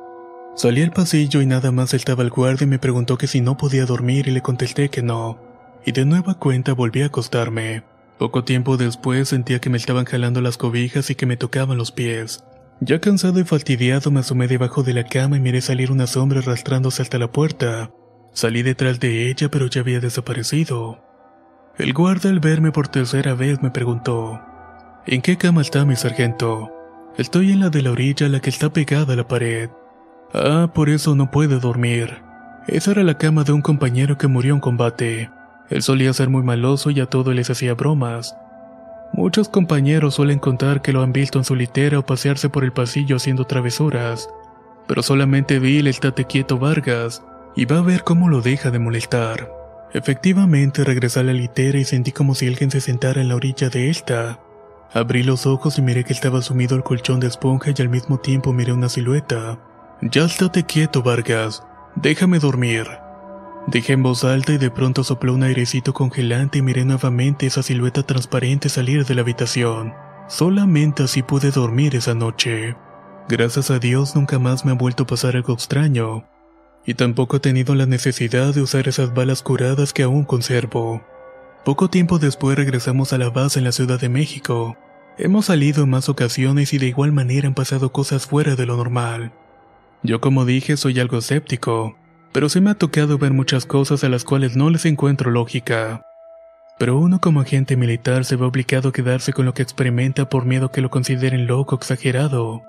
Salí 0.56 0.82
al 0.82 0.92
pasillo 0.92 1.42
y 1.42 1.46
nada 1.46 1.72
más 1.72 1.94
estaba 1.94 2.24
el 2.24 2.30
guardia 2.30 2.66
y 2.66 2.68
me 2.68 2.80
preguntó 2.80 3.18
que 3.18 3.28
si 3.28 3.42
no 3.42 3.58
podía 3.58 3.86
dormir 3.86 4.28
y 4.28 4.32
le 4.32 4.42
contesté 4.42 4.90
que 4.90 5.02
no. 5.02 5.40
Y 5.86 5.92
de 5.92 6.04
nueva 6.04 6.34
cuenta 6.34 6.74
volví 6.74 7.04
a 7.04 7.06
acostarme. 7.06 7.84
Poco 8.18 8.44
tiempo 8.44 8.76
después 8.76 9.30
sentía 9.30 9.60
que 9.60 9.70
me 9.70 9.78
estaban 9.78 10.06
jalando 10.06 10.42
las 10.42 10.58
cobijas 10.58 11.10
y 11.10 11.16
que 11.16 11.28
me 11.28 11.38
tocaban 11.38 11.78
los 11.78 11.92
pies. 11.92 12.44
Ya 12.82 13.00
cansado 13.00 13.40
y 13.40 13.44
fastidiado 13.44 14.12
me 14.12 14.20
asomé 14.20 14.48
debajo 14.48 14.84
de 14.84 14.94
la 14.94 15.04
cama 15.04 15.38
y 15.38 15.40
miré 15.40 15.62
salir 15.62 15.92
una 15.92 16.08
sombra 16.08 16.40
arrastrándose 16.40 17.02
hasta 17.02 17.20
la 17.20 17.32
puerta. 17.32 17.92
Salí 18.34 18.62
detrás 18.62 19.00
de 19.00 19.30
ella, 19.30 19.50
pero 19.50 19.68
ya 19.68 19.82
había 19.82 20.00
desaparecido. 20.00 21.04
El 21.78 21.94
guarda 21.94 22.30
al 22.30 22.40
verme 22.40 22.72
por 22.72 22.88
tercera 22.88 23.36
vez 23.36 23.62
me 23.62 23.72
preguntó, 23.72 24.42
¿En 25.10 25.22
qué 25.22 25.38
cama 25.38 25.62
está 25.62 25.86
mi 25.86 25.96
sargento? 25.96 26.70
Estoy 27.18 27.54
en 27.54 27.62
la 27.62 27.70
de 27.70 27.82
la 27.82 27.92
orilla, 27.92 28.28
la 28.28 28.42
que 28.42 28.50
está 28.50 28.74
pegada 28.74 29.14
a 29.14 29.16
la 29.16 29.26
pared. 29.26 29.70
Ah, 30.34 30.70
por 30.76 30.90
eso 30.90 31.16
no 31.16 31.32
puede 31.32 31.60
dormir. 31.60 32.22
Esa 32.68 32.92
era 32.92 33.04
la 33.04 33.18
cama 33.18 33.46
de 33.46 33.54
un 33.54 33.62
compañero 33.62 34.18
que 34.18 34.28
murió 34.28 34.54
en 34.54 34.60
combate. 34.60 35.30
Él 35.70 35.82
solía 35.82 36.12
ser 36.12 36.30
muy 36.30 36.44
maloso 36.44 36.92
y 36.92 37.00
a 37.00 37.06
todo 37.06 37.32
les 37.32 37.50
hacía 37.50 37.74
bromas. 37.74 38.36
Muchos 39.14 39.48
compañeros 39.48 40.16
suelen 40.16 40.40
contar 40.40 40.82
que 40.82 40.92
lo 40.92 41.02
han 41.02 41.14
visto 41.14 41.38
en 41.38 41.46
su 41.46 41.56
litera 41.56 42.00
o 42.00 42.06
pasearse 42.06 42.50
por 42.50 42.66
el 42.66 42.74
pasillo 42.74 43.16
haciendo 43.16 43.46
travesuras, 43.46 44.30
pero 44.90 45.04
solamente 45.04 45.60
vi 45.60 45.78
el 45.78 45.88
estate 45.88 46.26
quieto 46.26 46.60
Vargas 46.60 47.24
y 47.56 47.64
va 47.64 47.78
a 47.78 47.82
ver 47.82 48.04
cómo 48.04 48.28
lo 48.28 48.42
deja 48.42 48.72
de 48.72 48.80
molestar. 48.80 49.50
Efectivamente 49.94 50.84
regresé 50.84 51.22
a 51.22 51.24
la 51.24 51.34
litera 51.34 51.80
y 51.80 51.86
sentí 51.86 52.12
como 52.12 52.36
si 52.36 52.46
alguien 52.46 52.72
se 52.72 52.82
sentara 52.82 53.22
en 53.22 53.30
la 53.30 53.36
orilla 53.38 53.70
de 53.70 53.90
esta. 53.90 54.42
Abrí 54.94 55.24
los 55.24 55.46
ojos 55.46 55.78
y 55.78 55.82
miré 55.82 56.04
que 56.04 56.14
estaba 56.14 56.42
sumido 56.42 56.76
el 56.76 56.84
colchón 56.84 57.20
de 57.20 57.28
esponja 57.28 57.72
y 57.76 57.82
al 57.82 57.90
mismo 57.90 58.20
tiempo 58.20 58.54
miré 58.54 58.72
una 58.74 58.90
silueta. 58.90 59.60
Ya 60.02 60.26
estate 60.26 60.64
quieto, 60.64 61.04
Vargas. 61.04 61.64
Déjame 61.96 62.40
dormir. 62.40 62.88
Dije 63.68 63.94
en 63.94 64.04
voz 64.04 64.24
alta 64.24 64.54
y 64.54 64.58
de 64.58 64.72
pronto 64.72 65.04
sopló 65.04 65.34
un 65.34 65.44
airecito 65.44 65.94
congelante 65.94 66.60
y 66.60 66.62
miré 66.62 66.86
nuevamente 66.86 67.48
esa 67.48 67.64
silueta 67.64 68.04
transparente 68.04 68.70
salir 68.70 69.06
de 69.06 69.16
la 69.16 69.22
habitación. 69.22 69.94
Solamente 70.30 71.04
así 71.04 71.22
pude 71.22 71.52
dormir 71.52 71.96
esa 71.96 72.14
noche. 72.14 72.78
Gracias 73.28 73.72
a 73.72 73.80
Dios 73.80 74.16
nunca 74.16 74.40
más 74.40 74.64
me 74.64 74.72
ha 74.72 74.76
vuelto 74.76 75.04
a 75.04 75.08
pasar 75.08 75.36
algo 75.36 75.54
extraño. 75.54 76.26
Y 76.86 76.94
tampoco 76.94 77.38
he 77.38 77.40
tenido 77.42 77.76
la 77.76 77.86
necesidad 77.86 78.54
de 78.54 78.62
usar 78.62 78.88
esas 78.88 79.14
balas 79.14 79.42
curadas 79.42 79.92
que 79.92 80.04
aún 80.04 80.24
conservo. 80.24 81.02
Poco 81.68 81.90
tiempo 81.90 82.18
después 82.18 82.56
regresamos 82.56 83.12
a 83.12 83.18
la 83.18 83.30
base 83.30 83.60
en 83.60 83.66
la 83.66 83.74
Ciudad 83.74 84.00
de 84.00 84.08
México. 84.08 84.78
Hemos 85.18 85.48
salido 85.48 85.84
en 85.84 85.90
más 85.90 86.08
ocasiones 86.08 86.72
y 86.72 86.78
de 86.78 86.88
igual 86.88 87.12
manera 87.12 87.46
han 87.46 87.56
pasado 87.56 87.92
cosas 87.92 88.26
fuera 88.26 88.56
de 88.56 88.66
lo 88.66 88.78
normal. 88.78 89.34
Yo 90.02 90.22
como 90.22 90.46
dije 90.46 90.78
soy 90.78 90.98
algo 91.02 91.18
escéptico, 91.18 91.98
pero 92.32 92.48
sí 92.48 92.62
me 92.62 92.70
ha 92.70 92.76
tocado 92.76 93.18
ver 93.18 93.34
muchas 93.34 93.66
cosas 93.66 94.06
a 94.06 94.08
las 94.08 94.24
cuales 94.24 94.56
no 94.56 94.70
les 94.70 94.86
encuentro 94.86 95.30
lógica. 95.30 96.06
Pero 96.80 96.98
uno 96.98 97.20
como 97.20 97.42
agente 97.42 97.76
militar 97.76 98.24
se 98.24 98.38
ve 98.38 98.46
obligado 98.46 98.88
a 98.88 98.94
quedarse 98.94 99.34
con 99.34 99.46
lo 99.46 99.54
que 99.54 99.64
experimenta 99.64 100.30
por 100.30 100.46
miedo 100.46 100.72
que 100.72 100.80
lo 100.80 100.90
consideren 100.90 101.48
loco 101.48 101.76
exagerado, 101.76 102.62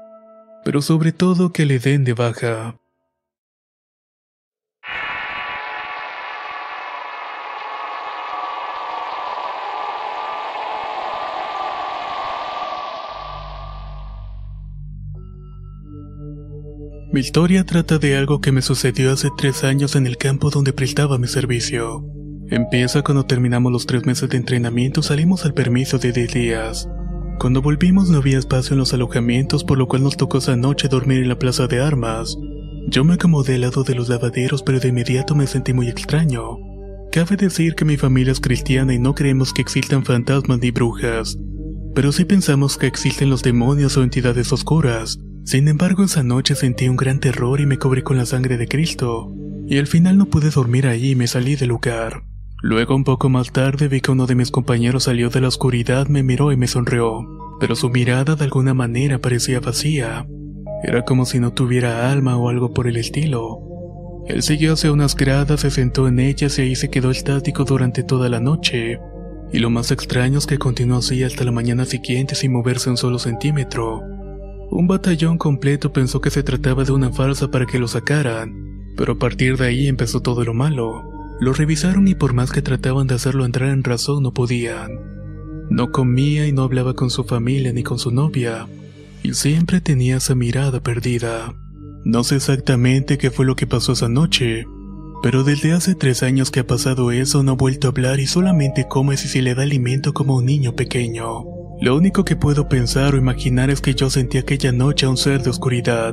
pero 0.65 0.83
sobre 0.83 1.13
todo 1.13 1.53
que 1.53 1.67
le 1.67 1.79
den 1.79 2.03
de 2.03 2.15
baja. 2.15 2.75
Mi 17.19 17.23
historia 17.23 17.65
trata 17.65 17.99
de 17.99 18.17
algo 18.17 18.41
que 18.41 18.53
me 18.53 18.63
sucedió 18.63 19.11
hace 19.11 19.29
tres 19.37 19.65
años 19.65 19.97
en 19.97 20.07
el 20.07 20.19
campo 20.19 20.51
donde 20.51 20.73
prestaba 20.73 21.19
mi 21.19 21.27
servicio. 21.27 22.05
Empieza 22.49 23.03
cuando 23.03 23.27
terminamos 23.27 23.73
los 23.73 23.87
tres 23.87 24.07
meses 24.07 24.29
de 24.29 24.37
entrenamiento 24.37 25.03
salimos 25.03 25.45
al 25.45 25.53
permiso 25.53 25.99
de 25.99 26.13
10 26.13 26.33
días. 26.33 26.89
Cuando 27.41 27.61
volvimos 27.61 28.09
no 28.09 28.19
había 28.19 28.39
espacio 28.39 28.75
en 28.75 28.79
los 28.79 28.95
alojamientos 28.95 29.65
por 29.65 29.79
lo 29.79 29.89
cual 29.89 30.05
nos 30.05 30.17
tocó 30.17 30.39
esa 30.39 30.55
noche 30.55 30.87
dormir 30.87 31.19
en 31.19 31.29
la 31.29 31.41
plaza 31.41 31.67
de 31.67 31.81
armas. 31.81 32.39
Yo 32.87 33.03
me 33.03 33.15
acomodé 33.15 33.57
al 33.57 33.63
lado 33.63 33.83
de 33.83 33.97
los 33.97 34.09
lavaderos 34.09 34.63
pero 34.63 34.79
de 34.79 34.87
inmediato 34.87 35.35
me 35.35 35.49
sentí 35.49 35.73
muy 35.73 35.89
extraño. 35.89 36.59
Cabe 37.11 37.35
decir 37.35 37.75
que 37.75 37.85
mi 37.85 37.97
familia 37.97 38.31
es 38.31 38.39
cristiana 38.39 38.95
y 38.95 39.01
no 39.01 39.17
creemos 39.17 39.53
que 39.53 39.63
existan 39.63 40.05
fantasmas 40.05 40.61
ni 40.61 40.71
brujas, 40.71 41.37
pero 41.97 42.13
sí 42.13 42.25
pensamos 42.25 42.79
que 42.79 42.87
existen 42.87 43.29
los 43.29 43.43
demonios 43.43 43.97
o 43.97 44.05
entidades 44.05 44.53
oscuras. 44.53 45.19
Sin 45.49 45.67
embargo, 45.67 46.05
esa 46.05 46.23
noche 46.23 46.55
sentí 46.55 46.91
un 46.91 46.97
gran 46.99 47.21
terror 47.21 47.59
y 47.59 47.65
me 47.65 47.79
cubrí 47.79 48.03
con 48.03 48.19
la 48.19 48.27
sangre 48.27 48.59
de 48.59 48.69
Cristo, 48.69 49.33
y 49.67 49.79
al 49.79 49.87
final 49.87 50.19
no 50.19 50.27
pude 50.27 50.51
dormir 50.51 50.87
allí 50.87 51.13
y 51.13 51.17
me 51.17 51.27
salí 51.27 51.57
del 51.57 51.71
lugar. 51.71 52.23
Luego, 52.61 52.95
un 52.95 53.03
poco 53.03 53.31
más 53.31 53.51
tarde, 53.51 53.89
vi 53.89 54.03
que 54.03 54.11
uno 54.11 54.27
de 54.27 54.35
mis 54.35 54.51
compañeros 54.51 55.05
salió 55.05 55.31
de 55.31 55.41
la 55.41 55.49
oscuridad, 55.49 56.07
me 56.09 56.23
miró 56.23 56.53
y 56.53 56.59
me 56.59 56.67
sonrió, 56.67 57.27
pero 57.61 57.77
su 57.77 57.89
mirada 57.89 58.37
de 58.37 58.45
alguna 58.45 58.75
manera 58.75 59.21
parecía 59.21 59.59
vacía. 59.59 60.27
Era 60.83 61.07
como 61.07 61.25
si 61.25 61.41
no 61.41 61.55
tuviera 61.55 62.13
alma 62.13 62.37
o 62.37 62.51
algo 62.51 62.75
por 62.75 62.87
el 62.87 62.99
estilo. 62.99 63.59
Él 64.27 64.43
siguió 64.43 64.75
hacia 64.75 64.93
unas 64.93 65.17
gradas, 65.17 65.63
se 65.63 65.71
sentó 65.71 66.09
en 66.09 66.21
ellas 66.21 66.59
y 66.59 66.63
ahí 66.63 66.77
se 66.77 66.91
quedó 66.91 67.11
estático 67.11 67.65
durante 67.65 68.03
toda 68.03 68.29
la 68.29 68.39
noche. 68.39 68.99
Y 69.51 69.61
lo 69.61 69.71
más 69.71 69.93
extraño 69.93 70.41
es 70.41 70.47
que 70.47 70.59
continuó 70.59 70.99
así 70.99 71.25
hasta 71.25 71.45
la 71.45 71.53
mañana 71.53 71.87
siguiente 71.87 72.35
sin 72.35 72.53
moverse 72.53 72.91
un 72.91 72.99
solo 72.99 73.19
centímetro. 73.19 74.18
Un 74.71 74.87
batallón 74.87 75.39
completo 75.39 75.93
pensó 75.93 76.21
que 76.21 76.31
se 76.31 76.43
trataba 76.43 76.85
de 76.85 76.93
una 76.93 77.11
farsa 77.11 77.51
para 77.51 77.67
que 77.67 77.79
lo 77.79 77.89
sacaran, 77.89 78.93
pero 78.97 79.15
a 79.15 79.19
partir 79.19 79.57
de 79.57 79.67
ahí 79.67 79.89
empezó 79.89 80.21
todo 80.21 80.45
lo 80.45 80.53
malo. 80.53 81.11
Lo 81.41 81.53
revisaron 81.53 82.07
y 82.09 82.15
por 82.15 82.35
más 82.35 82.53
que 82.53 82.63
trataban 82.63 83.07
de 83.07 83.15
hacerlo 83.15 83.45
entrar 83.45 83.71
en 83.71 83.85
razón 83.85 84.23
no 84.23 84.33
podían. 84.33 84.91
No 85.71 85.91
comía 85.91 86.47
y 86.47 86.53
no 86.53 86.63
hablaba 86.63 86.95
con 86.95 87.11
su 87.11 87.25
familia 87.25 87.73
ni 87.73 87.83
con 87.83 87.99
su 87.99 88.11
novia, 88.11 88.67
y 89.23 89.35
siempre 89.35 89.81
tenía 89.81 90.17
esa 90.17 90.35
mirada 90.35 90.81
perdida. 90.81 91.55
No 92.05 92.25
sé 92.25 92.37
exactamente 92.37 93.19
qué 93.19 93.31
fue 93.31 93.47
lo 93.47 93.57
que 93.57 93.67
pasó 93.67 93.93
esa 93.93 94.09
noche, 94.09 94.67
pero 95.23 95.45
desde 95.45 95.73
hace 95.73 95.95
tres 95.95 96.23
años 96.23 96.51
que 96.51 96.61
ha 96.61 96.67
pasado 96.67 97.11
eso 97.11 97.43
no 97.43 97.53
ha 97.53 97.57
vuelto 97.57 97.89
a 97.89 97.91
hablar 97.91 98.21
y 98.21 98.27
solamente 98.27 98.87
come 98.89 99.17
si 99.17 99.29
se 99.29 99.43
le 99.43 99.55
da 99.55 99.63
alimento 99.63 100.15
como 100.15 100.37
un 100.37 100.47
niño 100.47 100.75
pequeño. 100.75 101.58
Lo 101.81 101.95
único 101.95 102.25
que 102.25 102.35
puedo 102.35 102.69
pensar 102.69 103.15
o 103.15 103.19
imaginar 103.19 103.71
es 103.71 103.81
que 103.81 103.95
yo 103.95 104.11
sentí 104.11 104.37
aquella 104.37 104.73
noche 104.73 105.07
a 105.07 105.11
un 105.11 105.17
ser 105.17 105.45
de 105.45 105.51
oscuridad, 105.51 106.13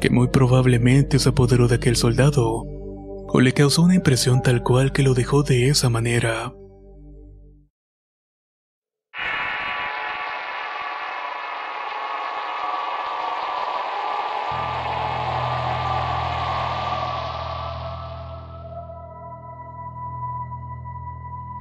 que 0.00 0.08
muy 0.08 0.28
probablemente 0.28 1.18
se 1.18 1.28
apoderó 1.28 1.68
de 1.68 1.74
aquel 1.74 1.96
soldado, 1.96 2.62
o 3.28 3.40
le 3.42 3.52
causó 3.52 3.82
una 3.82 3.96
impresión 3.96 4.40
tal 4.40 4.62
cual 4.62 4.92
que 4.92 5.02
lo 5.02 5.12
dejó 5.12 5.42
de 5.42 5.68
esa 5.68 5.90
manera. 5.90 6.54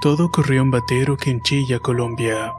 Todo 0.02 0.26
ocurrió 0.28 0.62
en 0.62 0.72
Batero, 0.72 1.18
Quinchilla, 1.18 1.80
Colombia. 1.80 2.54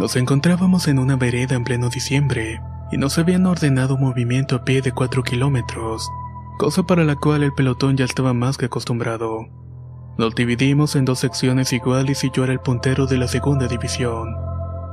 Nos 0.00 0.16
encontrábamos 0.16 0.88
en 0.88 0.98
una 0.98 1.16
vereda 1.16 1.56
en 1.56 1.62
pleno 1.62 1.90
diciembre 1.90 2.62
y 2.90 2.96
nos 2.96 3.18
habían 3.18 3.44
ordenado 3.44 3.96
un 3.96 4.00
movimiento 4.00 4.56
a 4.56 4.64
pie 4.64 4.80
de 4.80 4.92
4 4.92 5.22
kilómetros, 5.22 6.08
cosa 6.56 6.84
para 6.84 7.04
la 7.04 7.16
cual 7.16 7.42
el 7.42 7.52
pelotón 7.52 7.98
ya 7.98 8.06
estaba 8.06 8.32
más 8.32 8.56
que 8.56 8.64
acostumbrado. 8.64 9.46
Nos 10.16 10.34
dividimos 10.34 10.96
en 10.96 11.04
dos 11.04 11.18
secciones 11.18 11.74
iguales 11.74 12.24
y 12.24 12.30
yo 12.34 12.44
era 12.44 12.54
el 12.54 12.60
puntero 12.60 13.04
de 13.04 13.18
la 13.18 13.28
segunda 13.28 13.68
división. 13.68 14.34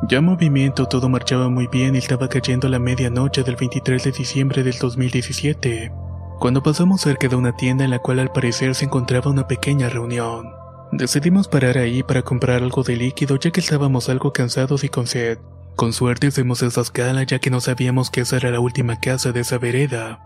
Ya 0.10 0.18
en 0.18 0.26
movimiento 0.26 0.88
todo 0.88 1.08
marchaba 1.08 1.48
muy 1.48 1.68
bien 1.68 1.96
y 1.96 2.00
estaba 2.00 2.28
cayendo 2.28 2.68
la 2.68 2.78
medianoche 2.78 3.44
del 3.44 3.56
23 3.56 4.04
de 4.04 4.12
diciembre 4.12 4.62
del 4.62 4.78
2017, 4.78 5.90
cuando 6.38 6.62
pasamos 6.62 7.00
cerca 7.00 7.30
de 7.30 7.38
una 7.38 7.56
tienda 7.56 7.86
en 7.86 7.92
la 7.92 8.00
cual 8.00 8.20
al 8.20 8.34
parecer 8.34 8.76
se 8.76 8.84
encontraba 8.84 9.32
una 9.32 9.48
pequeña 9.48 9.88
reunión. 9.88 10.57
Decidimos 10.92 11.48
parar 11.48 11.78
ahí 11.78 12.02
para 12.02 12.22
comprar 12.22 12.64
algo 12.64 12.82
de 12.84 12.96
líquido 12.96 13.36
ya 13.38 13.52
que 13.52 13.60
estábamos 13.60 14.08
algo 14.10 14.32
cansados 14.32 14.84
y 14.84 14.90
con 14.90 15.06
sed. 15.06 15.38
Con 15.76 15.94
suerte 15.94 16.28
hicimos 16.28 16.64
esa 16.64 16.82
escala 16.82 17.24
ya 17.24 17.40
que 17.40 17.50
no 17.50 17.60
sabíamos 17.60 18.10
que 18.10 18.22
esa 18.22 18.38
era 18.38 18.52
la 18.52 18.60
última 18.60 19.00
casa 19.00 19.32
de 19.32 19.42
esa 19.42 19.58
vereda. 19.58 20.20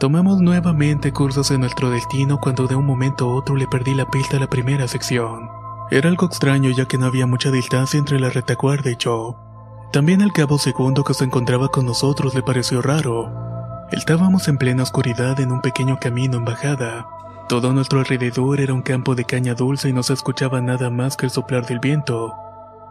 Tomamos 0.00 0.40
nuevamente 0.40 1.12
cursos 1.12 1.50
en 1.50 1.60
nuestro 1.60 1.90
destino 1.90 2.38
cuando 2.40 2.66
de 2.66 2.74
un 2.74 2.86
momento 2.86 3.30
a 3.30 3.34
otro 3.34 3.56
le 3.56 3.66
perdí 3.66 3.94
la 3.94 4.10
pista 4.10 4.36
a 4.36 4.40
la 4.40 4.50
primera 4.50 4.88
sección. 4.88 5.48
Era 5.90 6.08
algo 6.08 6.26
extraño 6.26 6.70
ya 6.70 6.86
que 6.86 6.98
no 6.98 7.06
había 7.06 7.26
mucha 7.26 7.50
distancia 7.50 7.98
entre 7.98 8.18
la 8.18 8.30
retaguardia 8.30 8.92
y 8.92 8.96
yo. 8.98 9.38
También 9.92 10.20
el 10.22 10.32
cabo 10.32 10.58
segundo 10.58 11.04
que 11.04 11.14
se 11.14 11.24
encontraba 11.24 11.68
con 11.68 11.86
nosotros 11.86 12.34
le 12.34 12.42
pareció 12.42 12.82
raro. 12.82 13.32
Estábamos 13.92 14.48
en 14.48 14.58
plena 14.58 14.82
oscuridad 14.82 15.38
en 15.40 15.52
un 15.52 15.60
pequeño 15.60 15.98
camino 16.00 16.38
en 16.38 16.44
bajada. 16.44 17.06
Todo 17.48 17.72
nuestro 17.72 18.00
alrededor 18.00 18.58
era 18.58 18.74
un 18.74 18.82
campo 18.82 19.14
de 19.14 19.24
caña 19.24 19.54
dulce 19.54 19.88
y 19.88 19.92
no 19.92 20.02
se 20.02 20.14
escuchaba 20.14 20.60
nada 20.60 20.90
más 20.90 21.16
que 21.16 21.26
el 21.26 21.30
soplar 21.30 21.64
del 21.64 21.78
viento. 21.78 22.34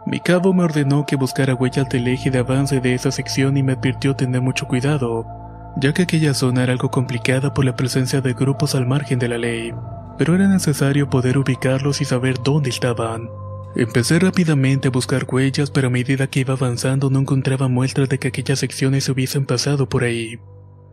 Mi 0.06 0.18
cabo 0.20 0.54
me 0.54 0.64
ordenó 0.64 1.04
que 1.04 1.16
buscara 1.16 1.54
huellas 1.54 1.88
del 1.90 2.08
eje 2.08 2.30
de 2.30 2.38
avance 2.38 2.80
de 2.80 2.94
esa 2.94 3.10
sección 3.10 3.58
y 3.58 3.62
me 3.62 3.72
advirtió 3.72 4.16
tener 4.16 4.40
mucho 4.40 4.66
cuidado, 4.66 5.26
ya 5.76 5.92
que 5.92 6.02
aquella 6.02 6.32
zona 6.32 6.62
era 6.62 6.72
algo 6.72 6.90
complicada 6.90 7.52
por 7.52 7.66
la 7.66 7.76
presencia 7.76 8.22
de 8.22 8.32
grupos 8.32 8.74
al 8.74 8.86
margen 8.86 9.18
de 9.18 9.28
la 9.28 9.36
ley, 9.36 9.74
pero 10.16 10.34
era 10.34 10.48
necesario 10.48 11.10
poder 11.10 11.36
ubicarlos 11.36 12.00
y 12.00 12.06
saber 12.06 12.38
dónde 12.42 12.70
estaban. 12.70 13.28
Empecé 13.74 14.18
rápidamente 14.20 14.88
a 14.88 14.90
buscar 14.90 15.26
huellas, 15.30 15.70
pero 15.70 15.88
a 15.88 15.90
medida 15.90 16.28
que 16.28 16.40
iba 16.40 16.54
avanzando 16.54 17.10
no 17.10 17.18
encontraba 17.18 17.68
muestras 17.68 18.08
de 18.08 18.18
que 18.18 18.28
aquellas 18.28 18.60
secciones 18.60 19.04
se 19.04 19.12
hubiesen 19.12 19.44
pasado 19.44 19.86
por 19.86 20.04
ahí. 20.04 20.38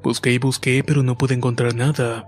Busqué 0.04 0.34
y 0.34 0.38
busqué, 0.38 0.84
pero 0.86 1.02
no 1.02 1.18
pude 1.18 1.34
encontrar 1.34 1.76
nada. 1.76 2.28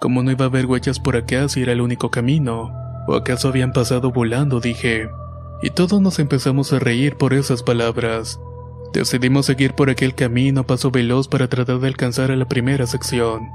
Como 0.00 0.22
no 0.22 0.30
iba 0.30 0.44
a 0.44 0.48
haber 0.48 0.66
huellas 0.66 1.00
por 1.00 1.16
acá 1.16 1.48
si 1.48 1.62
era 1.62 1.72
el 1.72 1.80
único 1.80 2.10
camino? 2.10 2.72
¿O 3.06 3.14
acaso 3.14 3.48
habían 3.48 3.72
pasado 3.72 4.12
volando? 4.12 4.60
dije. 4.60 5.08
Y 5.62 5.70
todos 5.70 6.00
nos 6.00 6.18
empezamos 6.18 6.72
a 6.72 6.78
reír 6.78 7.16
por 7.16 7.32
esas 7.32 7.62
palabras. 7.62 8.38
Decidimos 8.92 9.46
seguir 9.46 9.74
por 9.74 9.90
aquel 9.90 10.14
camino 10.14 10.60
a 10.60 10.66
paso 10.66 10.90
veloz 10.90 11.28
para 11.28 11.48
tratar 11.48 11.78
de 11.80 11.88
alcanzar 11.88 12.30
a 12.30 12.36
la 12.36 12.46
primera 12.46 12.86
sección. 12.86 13.48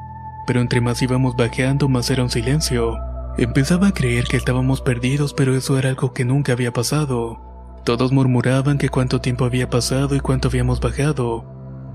Pero 0.48 0.62
entre 0.62 0.82
más 0.82 1.02
íbamos 1.02 1.36
bajando, 1.36 1.88
más 1.88 2.10
era 2.10 2.24
un 2.24 2.30
silencio. 2.30 2.98
Empezaba 3.38 3.88
a 3.88 3.94
creer 3.94 4.26
que 4.26 4.38
estábamos 4.38 4.82
perdidos, 4.82 5.34
pero 5.34 5.56
eso 5.56 5.78
era 5.78 5.90
algo 5.90 6.14
que 6.14 6.26
nunca 6.26 6.54
había 6.54 6.74
pasado. 6.74 7.40
Todos 7.86 8.12
murmuraban 8.12 8.78
que 8.78 8.90
cuánto 8.90 9.22
tiempo 9.22 9.46
había 9.46 9.70
pasado 9.70 10.16
y 10.16 10.20
cuánto 10.20 10.50
habíamos 10.50 10.82
bajado, 10.82 11.46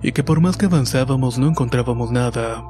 y 0.03 0.13
que 0.13 0.25
por 0.25 0.41
más 0.41 0.57
que 0.57 0.67
avanzábamos 0.67 1.39
no 1.39 1.49
encontrábamos 1.49 2.11
nada. 2.11 2.65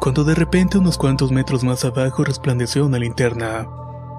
Cuando 0.00 0.24
de 0.24 0.34
repente 0.34 0.78
unos 0.78 0.98
cuantos 0.98 1.32
metros 1.32 1.64
más 1.64 1.84
abajo 1.84 2.24
resplandeció 2.24 2.86
una 2.86 2.98
linterna. 2.98 3.66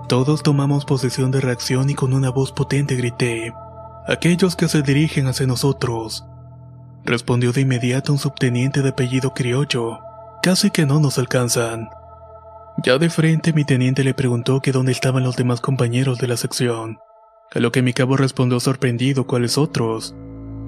Todos 0.07 0.43
tomamos 0.43 0.85
posesión 0.85 1.31
de 1.31 1.41
reacción 1.41 1.89
y 1.89 1.95
con 1.95 2.13
una 2.13 2.29
voz 2.29 2.51
potente 2.51 2.95
grité, 2.95 3.53
Aquellos 4.07 4.55
que 4.55 4.67
se 4.67 4.83
dirigen 4.83 5.25
hacia 5.25 5.47
nosotros. 5.47 6.25
Respondió 7.05 7.51
de 7.51 7.61
inmediato 7.61 8.11
un 8.11 8.19
subteniente 8.19 8.83
de 8.83 8.89
apellido 8.89 9.33
criollo. 9.33 9.97
Casi 10.43 10.69
que 10.69 10.85
no 10.85 10.99
nos 10.99 11.17
alcanzan. 11.17 11.89
Ya 12.83 12.99
de 12.99 13.09
frente 13.09 13.51
mi 13.51 13.65
teniente 13.65 14.03
le 14.03 14.13
preguntó 14.13 14.61
que 14.61 14.71
dónde 14.71 14.91
estaban 14.91 15.23
los 15.23 15.35
demás 15.38 15.59
compañeros 15.59 16.19
de 16.19 16.27
la 16.27 16.38
sección, 16.38 16.99
a 17.53 17.59
lo 17.59 17.71
que 17.71 17.81
mi 17.81 17.93
cabo 17.93 18.15
respondió 18.15 18.59
sorprendido 18.59 19.25
cuáles 19.25 19.57
otros. 19.57 20.13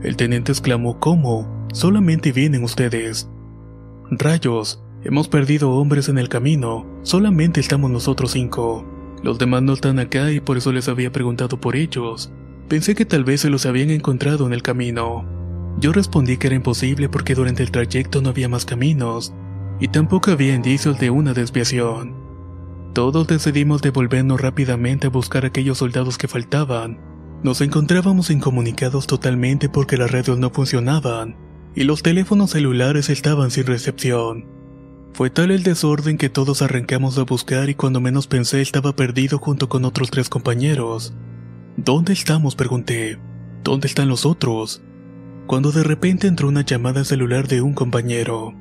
El 0.02 0.16
teniente 0.16 0.52
exclamó 0.52 1.00
¿Cómo? 1.00 1.68
Solamente 1.74 2.32
vienen 2.32 2.64
ustedes. 2.64 3.30
Rayos, 4.10 4.82
hemos 5.08 5.30
perdido 5.30 5.72
hombres 5.72 6.10
en 6.10 6.18
el 6.18 6.28
camino, 6.28 6.86
solamente 7.02 7.62
estamos 7.62 7.90
nosotros 7.90 8.32
cinco. 8.32 8.86
Los 9.24 9.40
demás 9.40 9.64
no 9.64 9.72
están 9.72 10.00
acá 10.00 10.34
y 10.34 10.42
por 10.42 10.58
eso 10.58 10.74
les 10.74 10.90
había 10.90 11.14
preguntado 11.14 11.62
por 11.62 11.78
ellos. 11.78 12.30
Pensé 12.68 12.94
que 12.94 13.06
tal 13.06 13.24
vez 13.24 13.40
se 13.40 13.50
los 13.50 13.66
habían 13.66 13.90
encontrado 13.90 14.46
en 14.46 14.52
el 14.52 14.62
camino. 14.62 15.26
Yo 15.80 15.94
respondí 15.94 16.36
que 16.36 16.48
era 16.48 16.58
imposible 16.58 17.08
porque 17.08 17.36
durante 17.36 17.64
el 17.64 17.72
trayecto 17.72 18.22
no 18.22 18.30
había 18.30 18.50
más 18.50 18.66
caminos, 18.66 19.34
y 19.80 19.88
tampoco 19.88 20.32
había 20.32 20.54
indicios 20.54 21.00
de 21.00 21.10
una 21.10 21.34
desviación. 21.34 22.14
Todos 22.94 23.28
decidimos 23.28 23.82
devolvernos 23.82 24.42
rápidamente 24.42 25.08
a 25.08 25.10
buscar 25.10 25.46
a 25.46 25.48
aquellos 25.48 25.78
soldados 25.78 26.18
que 26.18 26.28
faltaban. 26.28 27.00
Nos 27.44 27.62
encontrábamos 27.62 28.30
incomunicados 28.30 29.08
totalmente 29.08 29.70
porque 29.70 29.96
las 29.96 30.12
radios 30.12 30.38
no 30.38 30.50
funcionaban, 30.50 31.38
y 31.76 31.86
los 31.86 32.04
teléfonos 32.04 32.52
celulares 32.52 33.10
estaban 33.10 33.52
sin 33.52 33.68
recepción. 33.68 34.57
Fue 35.18 35.32
tal 35.32 35.50
el 35.50 35.64
desorden 35.64 36.20
que 36.20 36.30
todos 36.30 36.62
arrancamos 36.62 37.18
a 37.18 37.24
buscar 37.24 37.72
y 37.72 37.74
cuando 37.74 38.00
menos 38.00 38.28
pensé 38.28 38.62
estaba 38.62 38.96
perdido 38.96 39.40
junto 39.40 39.68
con 39.68 39.84
otros 39.84 40.12
tres 40.12 40.30
compañeros. 40.30 41.16
¿Dónde 41.76 42.14
estamos? 42.14 42.56
pregunté. 42.56 43.18
¿Dónde 43.64 43.88
están 43.88 44.10
los 44.10 44.28
otros? 44.28 44.84
Cuando 45.48 45.72
de 45.72 45.82
repente 45.82 46.28
entró 46.28 46.48
una 46.48 46.62
llamada 46.62 47.04
celular 47.04 47.48
de 47.48 47.64
un 47.64 47.74
compañero. 47.74 48.54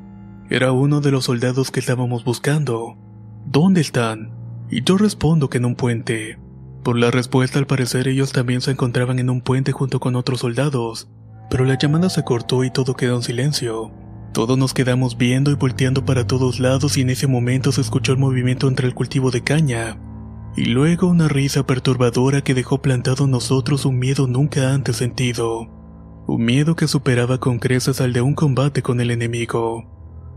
Era 0.49 0.73
uno 0.73 1.03
de 1.03 1.11
los 1.11 1.27
soldados 1.27 1.71
que 1.71 1.81
estábamos 1.81 2.25
buscando. 2.25 2.97
¿Dónde 3.45 3.83
están? 3.83 4.33
Y 4.71 4.83
yo 4.83 4.97
respondo 4.97 5.51
que 5.51 5.59
en 5.59 5.67
un 5.67 5.75
puente. 5.75 6.39
Por 6.83 6.97
la 6.99 7.11
respuesta 7.11 7.59
al 7.59 7.67
parecer 7.67 8.09
ellos 8.09 8.33
también 8.33 8.63
se 8.63 8.71
encontraban 8.71 9.19
en 9.19 9.29
un 9.29 9.43
puente 9.43 9.73
junto 9.73 10.01
con 10.01 10.17
otros 10.17 10.41
soldados, 10.41 11.11
pero 11.51 11.67
la 11.67 11.77
llamada 11.77 12.09
se 12.09 12.25
cortó 12.25 12.65
y 12.65 12.71
todo 12.71 12.95
quedó 12.95 13.17
en 13.17 13.23
silencio. 13.23 14.06
Todos 14.37 14.59
nos 14.59 14.75
quedamos 14.75 15.17
viendo 15.17 15.51
y 15.51 15.55
volteando 15.55 16.05
para 16.05 16.27
todos 16.27 16.61
lados 16.61 16.99
y 16.99 17.01
en 17.01 17.09
ese 17.09 17.27
momento 17.27 17.73
se 17.73 17.81
escuchó 17.81 18.13
el 18.13 18.19
movimiento 18.19 18.69
entre 18.69 18.87
el 18.87 18.93
cultivo 18.93 19.31
de 19.31 19.43
caña, 19.43 19.97
y 20.55 20.67
luego 20.67 21.09
una 21.09 21.27
risa 21.27 21.65
perturbadora 21.65 22.43
que 22.43 22.53
dejó 22.53 22.83
plantado 22.83 23.25
en 23.25 23.31
nosotros 23.31 23.87
un 23.87 23.99
miedo 23.99 24.27
nunca 24.27 24.75
antes 24.75 24.97
sentido. 24.97 25.71
Un 26.27 26.45
miedo 26.45 26.77
que 26.77 26.87
superaba 26.87 27.39
con 27.39 27.59
creces 27.59 28.03
al 28.03 28.13
de 28.13 28.21
un 28.21 28.35
combate 28.35 28.83
con 28.83 29.01
el 29.01 29.11
enemigo. 29.11 29.91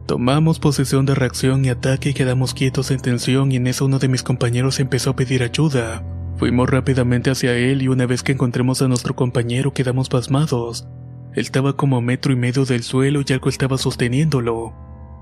Tomamos 0.07 0.59
posesión 0.59 1.05
de 1.05 1.15
reacción 1.15 1.65
y 1.65 1.69
ataque 1.69 2.11
y 2.11 2.13
quedamos 2.13 2.53
quietos 2.53 2.91
en 2.91 3.01
tensión 3.01 3.51
y 3.51 3.57
en 3.57 3.67
eso 3.67 3.83
uno 3.83 3.99
de 3.99 4.07
mis 4.07 4.23
compañeros 4.23 4.79
empezó 4.79 5.09
a 5.09 5.17
pedir 5.17 5.43
ayuda. 5.43 6.05
Fuimos 6.37 6.69
rápidamente 6.69 7.31
hacia 7.31 7.53
él 7.53 7.81
y 7.81 7.89
una 7.89 8.05
vez 8.05 8.23
que 8.23 8.31
encontremos 8.31 8.81
a 8.81 8.87
nuestro 8.87 9.13
compañero 9.17 9.73
quedamos 9.73 10.07
pasmados. 10.07 10.87
Estaba 11.35 11.75
como 11.75 11.97
a 11.97 12.01
metro 12.01 12.33
y 12.33 12.35
medio 12.35 12.65
del 12.65 12.83
suelo 12.83 13.21
y 13.25 13.33
algo 13.33 13.49
estaba 13.49 13.77
sosteniéndolo. 13.77 14.73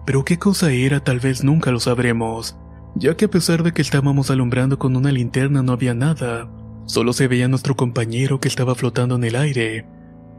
Pero 0.06 0.24
qué 0.24 0.40
cosa 0.40 0.72
era 0.72 1.02
tal 1.04 1.20
vez 1.20 1.44
nunca 1.44 1.72
lo 1.72 1.82
sabremos, 1.82 2.58
ya 2.96 3.18
que 3.18 3.26
a 3.26 3.30
pesar 3.30 3.62
de 3.62 3.74
que 3.74 3.82
estábamos 3.82 4.32
alumbrando 4.32 4.80
con 4.80 4.96
una 4.96 5.12
linterna 5.12 5.64
no 5.64 5.74
había 5.74 5.94
nada, 5.94 6.50
solo 6.86 7.12
se 7.12 7.28
veía 7.28 7.50
nuestro 7.50 7.76
compañero 7.76 8.40
que 8.40 8.48
estaba 8.48 8.74
flotando 8.74 9.16
en 9.16 9.26
el 9.26 9.36
aire. 9.36 9.86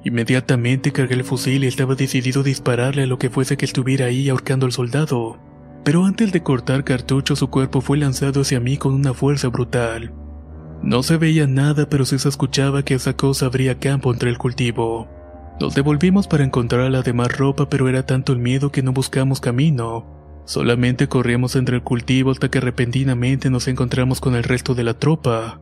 Inmediatamente 0.04 0.90
cargué 0.92 1.16
el 1.16 1.24
fusil 1.24 1.64
y 1.64 1.66
estaba 1.66 1.94
decidido 1.94 2.40
a 2.40 2.44
dispararle 2.44 3.02
a 3.02 3.06
lo 3.06 3.18
que 3.18 3.28
fuese 3.28 3.58
que 3.58 3.66
estuviera 3.66 4.06
ahí 4.06 4.30
ahorcando 4.30 4.64
al 4.64 4.72
soldado. 4.72 5.38
Pero 5.84 6.06
antes 6.06 6.32
de 6.32 6.42
cortar 6.42 6.84
cartucho 6.84 7.36
su 7.36 7.50
cuerpo 7.50 7.82
fue 7.82 7.98
lanzado 7.98 8.40
hacia 8.40 8.58
mí 8.58 8.78
con 8.78 8.94
una 8.94 9.12
fuerza 9.12 9.48
brutal. 9.48 10.14
No 10.82 11.02
se 11.02 11.18
veía 11.18 11.46
nada 11.46 11.88
pero 11.90 12.06
se 12.06 12.16
escuchaba 12.16 12.84
que 12.84 12.94
esa 12.94 13.14
cosa 13.14 13.46
abría 13.46 13.78
campo 13.78 14.12
entre 14.12 14.30
el 14.30 14.38
cultivo. 14.38 15.08
Nos 15.60 15.74
devolvimos 15.74 16.28
para 16.28 16.44
encontrar 16.44 16.90
la 16.90 17.02
demás 17.02 17.36
ropa 17.36 17.68
pero 17.68 17.88
era 17.88 18.06
tanto 18.06 18.32
el 18.32 18.38
miedo 18.38 18.70
que 18.70 18.82
no 18.82 18.92
buscamos 18.92 19.40
camino. 19.40 20.06
Solamente 20.44 21.08
corríamos 21.08 21.56
entre 21.56 21.76
el 21.76 21.82
cultivo 21.82 22.30
hasta 22.30 22.50
que 22.50 22.60
repentinamente 22.60 23.50
nos 23.50 23.66
encontramos 23.68 24.20
con 24.20 24.34
el 24.34 24.44
resto 24.44 24.74
de 24.74 24.84
la 24.84 24.94
tropa. 24.94 25.60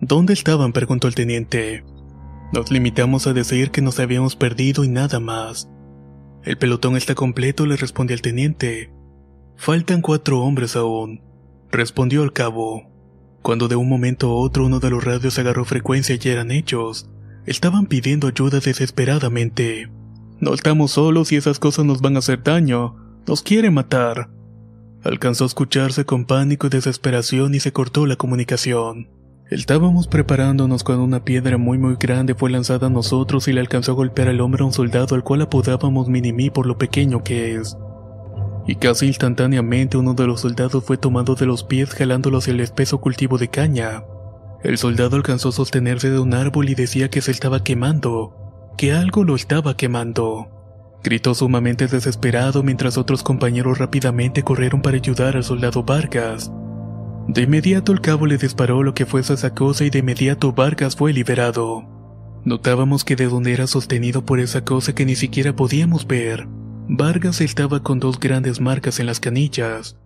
¿Dónde 0.00 0.32
estaban? 0.32 0.72
preguntó 0.72 1.06
el 1.06 1.14
teniente. 1.14 1.84
Nos 2.52 2.70
limitamos 2.70 3.26
a 3.26 3.32
decir 3.32 3.70
que 3.70 3.82
nos 3.82 4.00
habíamos 4.00 4.36
perdido 4.36 4.84
y 4.84 4.88
nada 4.88 5.20
más. 5.20 5.68
El 6.42 6.56
pelotón 6.58 6.96
está 6.96 7.14
completo, 7.14 7.66
le 7.66 7.76
respondió 7.76 8.14
el 8.14 8.22
teniente. 8.22 8.90
Faltan 9.56 10.00
cuatro 10.00 10.40
hombres 10.40 10.76
aún, 10.76 11.22
respondió 11.70 12.22
el 12.22 12.32
cabo. 12.32 12.90
Cuando 13.42 13.68
de 13.68 13.76
un 13.76 13.88
momento 13.88 14.28
a 14.28 14.34
otro 14.34 14.66
uno 14.66 14.80
de 14.80 14.90
los 14.90 15.04
radios 15.04 15.38
agarró 15.38 15.64
frecuencia 15.64 16.16
y 16.20 16.28
eran 16.28 16.50
hechos, 16.50 17.08
estaban 17.46 17.86
pidiendo 17.86 18.28
ayuda 18.28 18.60
desesperadamente. 18.60 19.90
No 20.40 20.52
estamos 20.52 20.92
solos 20.92 21.32
y 21.32 21.36
esas 21.36 21.58
cosas 21.58 21.84
nos 21.84 22.00
van 22.02 22.16
a 22.16 22.18
hacer 22.18 22.42
daño, 22.42 22.96
nos 23.26 23.42
quieren 23.42 23.74
matar. 23.74 24.28
Alcanzó 25.02 25.44
a 25.44 25.46
escucharse 25.46 26.04
con 26.04 26.24
pánico 26.24 26.66
y 26.66 26.70
desesperación 26.70 27.54
y 27.54 27.60
se 27.60 27.72
cortó 27.72 28.06
la 28.06 28.16
comunicación. 28.16 29.08
Estábamos 29.50 30.08
preparándonos 30.08 30.82
cuando 30.82 31.04
una 31.04 31.24
piedra 31.24 31.56
muy 31.56 31.78
muy 31.78 31.94
grande 32.00 32.34
fue 32.34 32.50
lanzada 32.50 32.88
a 32.88 32.90
nosotros 32.90 33.46
y 33.46 33.52
le 33.52 33.60
alcanzó 33.60 33.92
a 33.92 33.94
golpear 33.94 34.28
al 34.28 34.40
hombro 34.40 34.64
a 34.64 34.66
un 34.66 34.72
soldado 34.72 35.14
al 35.14 35.22
cual 35.22 35.42
apodábamos 35.42 36.08
Minimi 36.08 36.50
por 36.50 36.66
lo 36.66 36.76
pequeño 36.76 37.22
que 37.22 37.54
es. 37.54 37.76
Y 38.66 38.74
casi 38.74 39.06
instantáneamente 39.06 39.96
uno 39.96 40.14
de 40.14 40.26
los 40.26 40.40
soldados 40.40 40.82
fue 40.84 40.98
tomado 40.98 41.36
de 41.36 41.46
los 41.46 41.62
pies 41.62 41.90
jalándolo 41.94 42.38
hacia 42.38 42.52
el 42.52 42.60
espeso 42.60 43.00
cultivo 43.00 43.38
de 43.38 43.46
caña. 43.46 44.02
El 44.66 44.78
soldado 44.78 45.14
alcanzó 45.14 45.50
a 45.50 45.52
sostenerse 45.52 46.10
de 46.10 46.18
un 46.18 46.34
árbol 46.34 46.68
y 46.68 46.74
decía 46.74 47.08
que 47.08 47.20
se 47.20 47.30
estaba 47.30 47.62
quemando, 47.62 48.72
que 48.76 48.92
algo 48.92 49.22
lo 49.22 49.36
estaba 49.36 49.76
quemando. 49.76 50.48
Gritó 51.04 51.36
sumamente 51.36 51.86
desesperado 51.86 52.64
mientras 52.64 52.98
otros 52.98 53.22
compañeros 53.22 53.78
rápidamente 53.78 54.42
corrieron 54.42 54.82
para 54.82 54.96
ayudar 54.96 55.36
al 55.36 55.44
soldado 55.44 55.84
Vargas. 55.84 56.50
De 57.28 57.42
inmediato 57.42 57.92
el 57.92 58.00
cabo 58.00 58.26
le 58.26 58.38
disparó 58.38 58.82
lo 58.82 58.92
que 58.92 59.06
fuese 59.06 59.34
esa 59.34 59.54
cosa 59.54 59.84
y 59.84 59.90
de 59.90 60.00
inmediato 60.00 60.52
Vargas 60.52 60.96
fue 60.96 61.12
liberado. 61.12 61.84
Notábamos 62.44 63.04
que 63.04 63.14
de 63.14 63.28
donde 63.28 63.52
era 63.52 63.68
sostenido 63.68 64.24
por 64.24 64.40
esa 64.40 64.64
cosa 64.64 64.96
que 64.96 65.04
ni 65.04 65.14
siquiera 65.14 65.54
podíamos 65.54 66.08
ver, 66.08 66.48
Vargas 66.88 67.40
estaba 67.40 67.84
con 67.84 68.00
dos 68.00 68.18
grandes 68.18 68.60
marcas 68.60 68.98
en 68.98 69.06
las 69.06 69.20
canillas. 69.20 69.96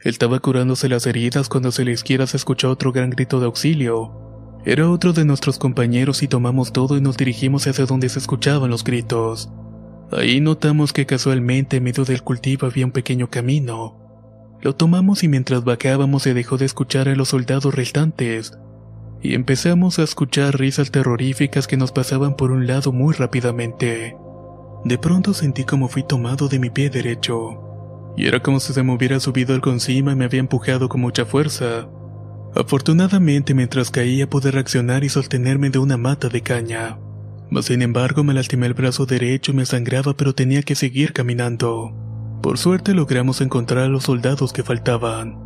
Estaba 0.00 0.40
curándose 0.40 0.88
las 0.88 1.06
heridas 1.06 1.48
cuando 1.48 1.70
hacia 1.70 1.84
la 1.84 1.92
izquierda 1.92 2.26
se 2.26 2.36
escuchó 2.36 2.70
otro 2.70 2.92
gran 2.92 3.10
grito 3.10 3.40
de 3.40 3.46
auxilio. 3.46 4.12
Era 4.64 4.90
otro 4.90 5.12
de 5.12 5.24
nuestros 5.24 5.58
compañeros 5.58 6.22
y 6.22 6.28
tomamos 6.28 6.72
todo 6.72 6.96
y 6.96 7.00
nos 7.00 7.16
dirigimos 7.16 7.66
hacia 7.66 7.86
donde 7.86 8.08
se 8.08 8.18
escuchaban 8.18 8.70
los 8.70 8.84
gritos. 8.84 9.48
Ahí 10.12 10.40
notamos 10.40 10.92
que 10.92 11.06
casualmente 11.06 11.78
en 11.78 11.84
medio 11.84 12.04
del 12.04 12.22
cultivo 12.22 12.66
había 12.66 12.84
un 12.84 12.92
pequeño 12.92 13.28
camino. 13.30 14.06
Lo 14.60 14.74
tomamos 14.74 15.22
y 15.22 15.28
mientras 15.28 15.64
bajábamos 15.64 16.22
se 16.24 16.34
dejó 16.34 16.58
de 16.58 16.66
escuchar 16.66 17.08
a 17.08 17.16
los 17.16 17.28
soldados 17.28 17.74
restantes, 17.74 18.58
y 19.22 19.34
empezamos 19.34 19.98
a 19.98 20.02
escuchar 20.02 20.58
risas 20.58 20.90
terroríficas 20.90 21.66
que 21.66 21.76
nos 21.76 21.92
pasaban 21.92 22.36
por 22.36 22.50
un 22.50 22.66
lado 22.66 22.92
muy 22.92 23.14
rápidamente. 23.14 24.16
De 24.84 24.98
pronto 24.98 25.34
sentí 25.34 25.64
como 25.64 25.88
fui 25.88 26.02
tomado 26.02 26.48
de 26.48 26.58
mi 26.58 26.70
pie 26.70 26.90
derecho, 26.90 27.66
y 28.16 28.26
era 28.26 28.40
como 28.40 28.60
si 28.60 28.72
se 28.72 28.82
me 28.82 28.94
hubiera 28.94 29.20
subido 29.20 29.54
algo 29.54 29.70
encima 29.70 30.12
y 30.12 30.16
me 30.16 30.24
había 30.24 30.40
empujado 30.40 30.88
con 30.88 31.00
mucha 31.00 31.24
fuerza. 31.24 31.88
Afortunadamente 32.54 33.52
mientras 33.52 33.90
caía 33.90 34.30
pude 34.30 34.50
reaccionar 34.50 35.04
y 35.04 35.10
sostenerme 35.10 35.68
de 35.68 35.78
una 35.78 35.98
mata 35.98 36.28
de 36.28 36.40
caña. 36.40 36.98
Mas 37.50 37.66
sin 37.66 37.82
embargo 37.82 38.24
me 38.24 38.32
lastimé 38.32 38.66
el 38.66 38.74
brazo 38.74 39.04
derecho 39.04 39.52
y 39.52 39.56
me 39.56 39.66
sangraba 39.66 40.14
pero 40.14 40.34
tenía 40.34 40.62
que 40.62 40.74
seguir 40.74 41.12
caminando. 41.12 41.92
Por 42.42 42.56
suerte 42.56 42.94
logramos 42.94 43.42
encontrar 43.42 43.84
a 43.84 43.88
los 43.88 44.04
soldados 44.04 44.52
que 44.54 44.62
faltaban. 44.62 45.36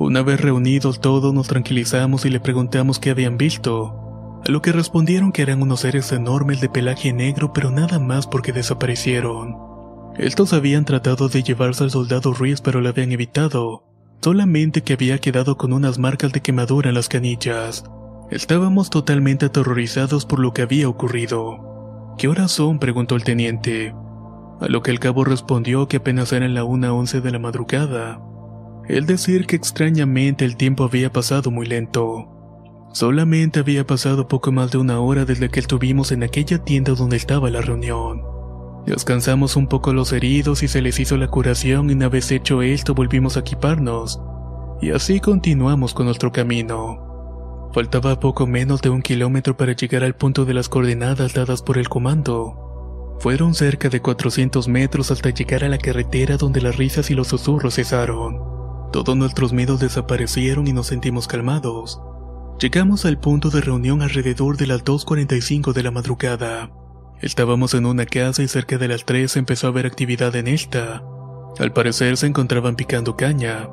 Una 0.00 0.22
vez 0.22 0.40
reunidos 0.40 1.00
todos 1.00 1.32
nos 1.32 1.46
tranquilizamos 1.46 2.24
y 2.24 2.30
le 2.30 2.40
preguntamos 2.40 2.98
qué 2.98 3.10
habían 3.10 3.36
visto, 3.36 4.40
a 4.44 4.50
lo 4.50 4.62
que 4.62 4.72
respondieron 4.72 5.30
que 5.30 5.42
eran 5.42 5.62
unos 5.62 5.80
seres 5.80 6.10
enormes 6.12 6.60
de 6.60 6.68
pelaje 6.68 7.12
negro 7.12 7.52
pero 7.52 7.70
nada 7.70 7.98
más 8.00 8.26
porque 8.26 8.52
desaparecieron. 8.52 9.69
Estos 10.20 10.52
habían 10.52 10.84
tratado 10.84 11.30
de 11.30 11.42
llevarse 11.42 11.82
al 11.82 11.90
soldado 11.90 12.34
Ruiz 12.34 12.60
pero 12.60 12.82
lo 12.82 12.90
habían 12.90 13.10
evitado, 13.10 13.84
solamente 14.20 14.82
que 14.82 14.92
había 14.92 15.16
quedado 15.16 15.56
con 15.56 15.72
unas 15.72 15.98
marcas 15.98 16.30
de 16.32 16.42
quemadura 16.42 16.90
en 16.90 16.94
las 16.94 17.08
canillas. 17.08 17.84
Estábamos 18.30 18.90
totalmente 18.90 19.46
aterrorizados 19.46 20.26
por 20.26 20.38
lo 20.38 20.52
que 20.52 20.60
había 20.60 20.90
ocurrido. 20.90 22.14
¿Qué 22.18 22.28
horas 22.28 22.52
son? 22.52 22.78
preguntó 22.78 23.16
el 23.16 23.24
teniente. 23.24 23.94
A 24.60 24.68
lo 24.68 24.82
que 24.82 24.90
el 24.90 25.00
cabo 25.00 25.24
respondió 25.24 25.88
que 25.88 25.96
apenas 25.96 26.34
eran 26.34 26.52
la 26.52 26.64
una 26.64 26.92
once 26.92 27.22
de 27.22 27.30
la 27.30 27.38
madrugada. 27.38 28.20
El 28.88 29.06
decir 29.06 29.46
que 29.46 29.56
extrañamente 29.56 30.44
el 30.44 30.58
tiempo 30.58 30.84
había 30.84 31.10
pasado 31.10 31.50
muy 31.50 31.64
lento. 31.64 32.28
Solamente 32.92 33.60
había 33.60 33.86
pasado 33.86 34.28
poco 34.28 34.52
más 34.52 34.70
de 34.70 34.76
una 34.76 35.00
hora 35.00 35.24
desde 35.24 35.48
que 35.48 35.60
estuvimos 35.60 36.12
en 36.12 36.24
aquella 36.24 36.58
tienda 36.58 36.92
donde 36.92 37.16
estaba 37.16 37.48
la 37.48 37.62
reunión. 37.62 38.29
Descansamos 38.86 39.56
un 39.56 39.66
poco 39.66 39.92
los 39.92 40.12
heridos 40.12 40.62
y 40.62 40.68
se 40.68 40.82
les 40.82 40.98
hizo 40.98 41.16
la 41.16 41.28
curación 41.28 41.90
y 41.90 41.92
una 41.92 42.08
vez 42.08 42.30
hecho 42.30 42.62
esto 42.62 42.94
volvimos 42.94 43.36
a 43.36 43.40
equiparnos. 43.40 44.20
Y 44.80 44.90
así 44.90 45.20
continuamos 45.20 45.92
con 45.92 46.06
nuestro 46.06 46.32
camino. 46.32 47.70
Faltaba 47.72 48.18
poco 48.18 48.46
menos 48.46 48.80
de 48.80 48.90
un 48.90 49.02
kilómetro 49.02 49.56
para 49.56 49.72
llegar 49.72 50.02
al 50.02 50.16
punto 50.16 50.44
de 50.44 50.54
las 50.54 50.68
coordenadas 50.68 51.34
dadas 51.34 51.62
por 51.62 51.78
el 51.78 51.88
comando. 51.88 53.16
Fueron 53.20 53.54
cerca 53.54 53.90
de 53.90 54.00
400 54.00 54.66
metros 54.66 55.10
hasta 55.10 55.30
llegar 55.30 55.62
a 55.62 55.68
la 55.68 55.78
carretera 55.78 56.36
donde 56.38 56.62
las 56.62 56.76
risas 56.76 57.10
y 57.10 57.14
los 57.14 57.28
susurros 57.28 57.74
cesaron. 57.74 58.40
Todos 58.92 59.14
nuestros 59.14 59.52
miedos 59.52 59.78
desaparecieron 59.78 60.66
y 60.66 60.72
nos 60.72 60.86
sentimos 60.86 61.28
calmados. 61.28 62.00
Llegamos 62.58 63.04
al 63.04 63.20
punto 63.20 63.50
de 63.50 63.60
reunión 63.60 64.02
alrededor 64.02 64.56
de 64.56 64.66
las 64.66 64.84
2.45 64.84 65.72
de 65.72 65.82
la 65.82 65.90
madrugada. 65.90 66.70
Estábamos 67.22 67.74
en 67.74 67.84
una 67.84 68.06
casa 68.06 68.42
y 68.42 68.48
cerca 68.48 68.78
de 68.78 68.88
las 68.88 69.04
3 69.04 69.36
empezó 69.36 69.66
a 69.66 69.70
haber 69.70 69.84
actividad 69.84 70.34
en 70.36 70.48
esta. 70.48 71.02
Al 71.58 71.72
parecer 71.72 72.16
se 72.16 72.26
encontraban 72.26 72.76
picando 72.76 73.16
caña. 73.16 73.68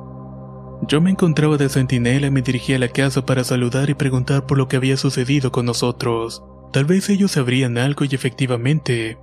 Yo 0.86 1.00
me 1.00 1.10
encontraba 1.10 1.56
de 1.56 1.70
centinela 1.70 2.26
y 2.26 2.30
me 2.30 2.42
dirigí 2.42 2.74
a 2.74 2.78
la 2.78 2.88
casa 2.88 3.24
para 3.24 3.44
saludar 3.44 3.88
y 3.88 3.94
preguntar 3.94 4.46
por 4.46 4.58
lo 4.58 4.68
que 4.68 4.76
había 4.76 4.98
sucedido 4.98 5.50
con 5.50 5.64
nosotros. 5.64 6.42
Tal 6.72 6.84
vez 6.84 7.08
ellos 7.08 7.32
sabrían 7.32 7.78
algo 7.78 8.04
y 8.04 8.14
efectivamente, 8.14 9.16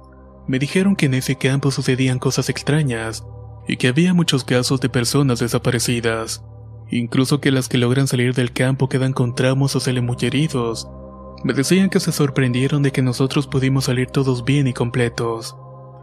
me 0.47 0.57
dijeron 0.57 0.95
que 0.95 1.05
en 1.05 1.13
ese 1.13 1.35
campo 1.35 1.69
sucedían 1.69 2.17
cosas 2.17 2.49
extrañas 2.49 3.23
y 3.67 3.77
que 3.77 3.87
había 3.87 4.15
muchos 4.15 4.43
casos 4.43 4.81
de 4.81 4.89
personas 4.89 5.39
desaparecidas. 5.39 6.43
Incluso 6.89 7.41
que 7.41 7.51
las 7.51 7.69
que 7.69 7.77
logran 7.77 8.07
salir 8.07 8.33
del 8.33 8.53
campo 8.53 8.89
quedan 8.89 9.13
con 9.13 9.35
tramos 9.35 9.75
o 9.75 9.79
salen 9.79 10.05
muy 10.05 10.17
heridos. 10.21 10.87
Me 11.45 11.53
decían 11.53 11.91
que 11.91 11.99
se 11.99 12.11
sorprendieron 12.11 12.81
de 12.81 12.91
que 12.91 13.03
nosotros 13.03 13.45
pudimos 13.45 13.85
salir 13.85 14.07
todos 14.07 14.45
bien 14.45 14.65
y 14.65 14.73
completos. 14.73 15.55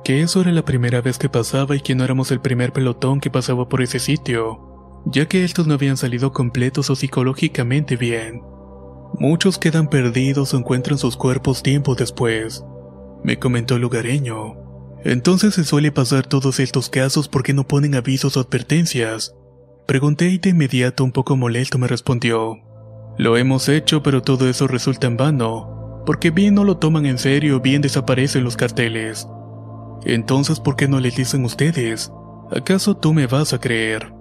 Que 0.04 0.22
eso 0.22 0.40
era 0.40 0.52
la 0.52 0.64
primera 0.64 1.00
vez 1.00 1.18
que 1.18 1.28
pasaba 1.28 1.74
y 1.74 1.80
que 1.80 1.96
no 1.96 2.04
éramos 2.04 2.30
el 2.30 2.40
primer 2.40 2.72
pelotón 2.72 3.18
que 3.18 3.28
pasaba 3.28 3.68
por 3.68 3.82
ese 3.82 3.98
sitio, 3.98 5.02
ya 5.04 5.26
que 5.26 5.42
estos 5.42 5.66
no 5.66 5.74
habían 5.74 5.96
salido 5.96 6.32
completos 6.32 6.90
o 6.90 6.94
psicológicamente 6.94 7.96
bien. 7.96 8.40
Muchos 9.18 9.58
quedan 9.58 9.90
perdidos 9.90 10.54
o 10.54 10.58
encuentran 10.58 10.96
sus 10.96 11.16
cuerpos 11.16 11.64
tiempo 11.64 11.96
después, 11.96 12.64
me 13.24 13.40
comentó 13.40 13.74
el 13.74 13.82
lugareño. 13.82 14.54
Entonces 15.04 15.54
se 15.54 15.64
suele 15.64 15.90
pasar 15.90 16.24
todos 16.24 16.60
estos 16.60 16.88
casos 16.88 17.28
porque 17.28 17.52
no 17.52 17.66
ponen 17.66 17.96
avisos 17.96 18.36
o 18.36 18.40
advertencias, 18.40 19.34
Pregunté 19.86 20.28
y 20.28 20.38
de 20.38 20.50
inmediato 20.50 21.02
un 21.02 21.10
poco 21.10 21.36
molesto 21.36 21.76
me 21.76 21.88
respondió. 21.88 22.56
Lo 23.18 23.36
hemos 23.36 23.68
hecho 23.68 24.02
pero 24.02 24.22
todo 24.22 24.48
eso 24.48 24.66
resulta 24.66 25.06
en 25.06 25.16
vano, 25.16 26.02
porque 26.06 26.30
bien 26.30 26.54
no 26.54 26.64
lo 26.64 26.78
toman 26.78 27.06
en 27.06 27.18
serio, 27.18 27.60
bien 27.60 27.82
desaparecen 27.82 28.44
los 28.44 28.56
carteles. 28.56 29.26
Entonces, 30.04 30.60
¿por 30.60 30.76
qué 30.76 30.88
no 30.88 30.98
les 31.00 31.16
dicen 31.16 31.44
ustedes? 31.44 32.12
¿Acaso 32.50 32.96
tú 32.96 33.12
me 33.12 33.26
vas 33.26 33.52
a 33.52 33.60
creer? 33.60 34.12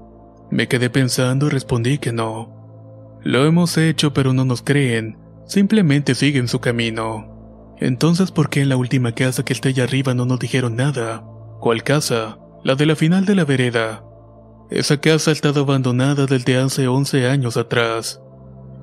Me 0.51 0.67
quedé 0.67 0.89
pensando 0.89 1.47
y 1.47 1.49
respondí 1.49 1.97
que 1.97 2.11
no. 2.11 3.19
Lo 3.23 3.45
hemos 3.45 3.77
hecho 3.77 4.13
pero 4.13 4.33
no 4.33 4.45
nos 4.45 4.61
creen, 4.61 5.17
simplemente 5.45 6.15
siguen 6.15 6.47
su 6.47 6.59
camino. 6.59 7.75
Entonces, 7.79 8.31
¿por 8.31 8.49
qué 8.49 8.61
en 8.61 8.69
la 8.69 8.77
última 8.77 9.13
casa 9.13 9.43
que 9.43 9.53
está 9.53 9.69
allá 9.69 9.85
arriba 9.85 10.13
no 10.13 10.25
nos 10.25 10.39
dijeron 10.39 10.75
nada? 10.75 11.23
¿Cuál 11.59 11.83
casa? 11.83 12.37
La 12.63 12.75
de 12.75 12.85
la 12.85 12.95
final 12.95 13.25
de 13.25 13.35
la 13.35 13.45
vereda. 13.45 14.03
Esa 14.69 15.01
casa 15.01 15.31
ha 15.31 15.33
estado 15.33 15.61
abandonada 15.61 16.27
desde 16.27 16.57
hace 16.57 16.87
11 16.87 17.27
años 17.27 17.57
atrás. 17.57 18.21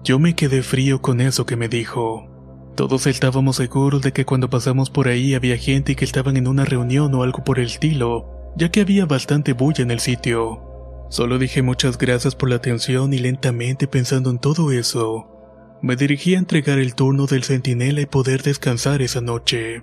Yo 0.08 0.18
me 0.18 0.34
quedé 0.34 0.62
frío 0.62 1.02
con 1.02 1.20
eso 1.20 1.44
que 1.44 1.56
me 1.56 1.68
dijo. 1.68 2.30
Todos 2.76 3.06
estábamos 3.06 3.56
seguros 3.56 4.00
de 4.00 4.14
que 4.14 4.24
cuando 4.24 4.48
pasamos 4.48 4.88
por 4.88 5.06
ahí 5.06 5.34
había 5.34 5.58
gente 5.58 5.96
que 5.96 6.06
estaban 6.06 6.38
en 6.38 6.48
una 6.48 6.64
reunión 6.64 7.14
o 7.14 7.22
algo 7.22 7.44
por 7.44 7.58
el 7.58 7.66
estilo, 7.66 8.54
ya 8.56 8.70
que 8.70 8.80
había 8.80 9.04
bastante 9.04 9.52
bulla 9.52 9.82
en 9.82 9.90
el 9.90 10.00
sitio. 10.00 10.62
Solo 11.10 11.38
dije 11.38 11.60
muchas 11.60 11.98
gracias 11.98 12.34
por 12.34 12.48
la 12.48 12.56
atención 12.56 13.12
y 13.12 13.18
lentamente 13.18 13.86
pensando 13.86 14.30
en 14.30 14.38
todo 14.38 14.72
eso, 14.72 15.28
me 15.82 15.94
dirigí 15.94 16.36
a 16.36 16.38
entregar 16.38 16.78
el 16.78 16.94
turno 16.94 17.26
del 17.26 17.44
centinela 17.44 18.00
y 18.00 18.06
poder 18.06 18.42
descansar 18.42 19.02
esa 19.02 19.20
noche. 19.20 19.82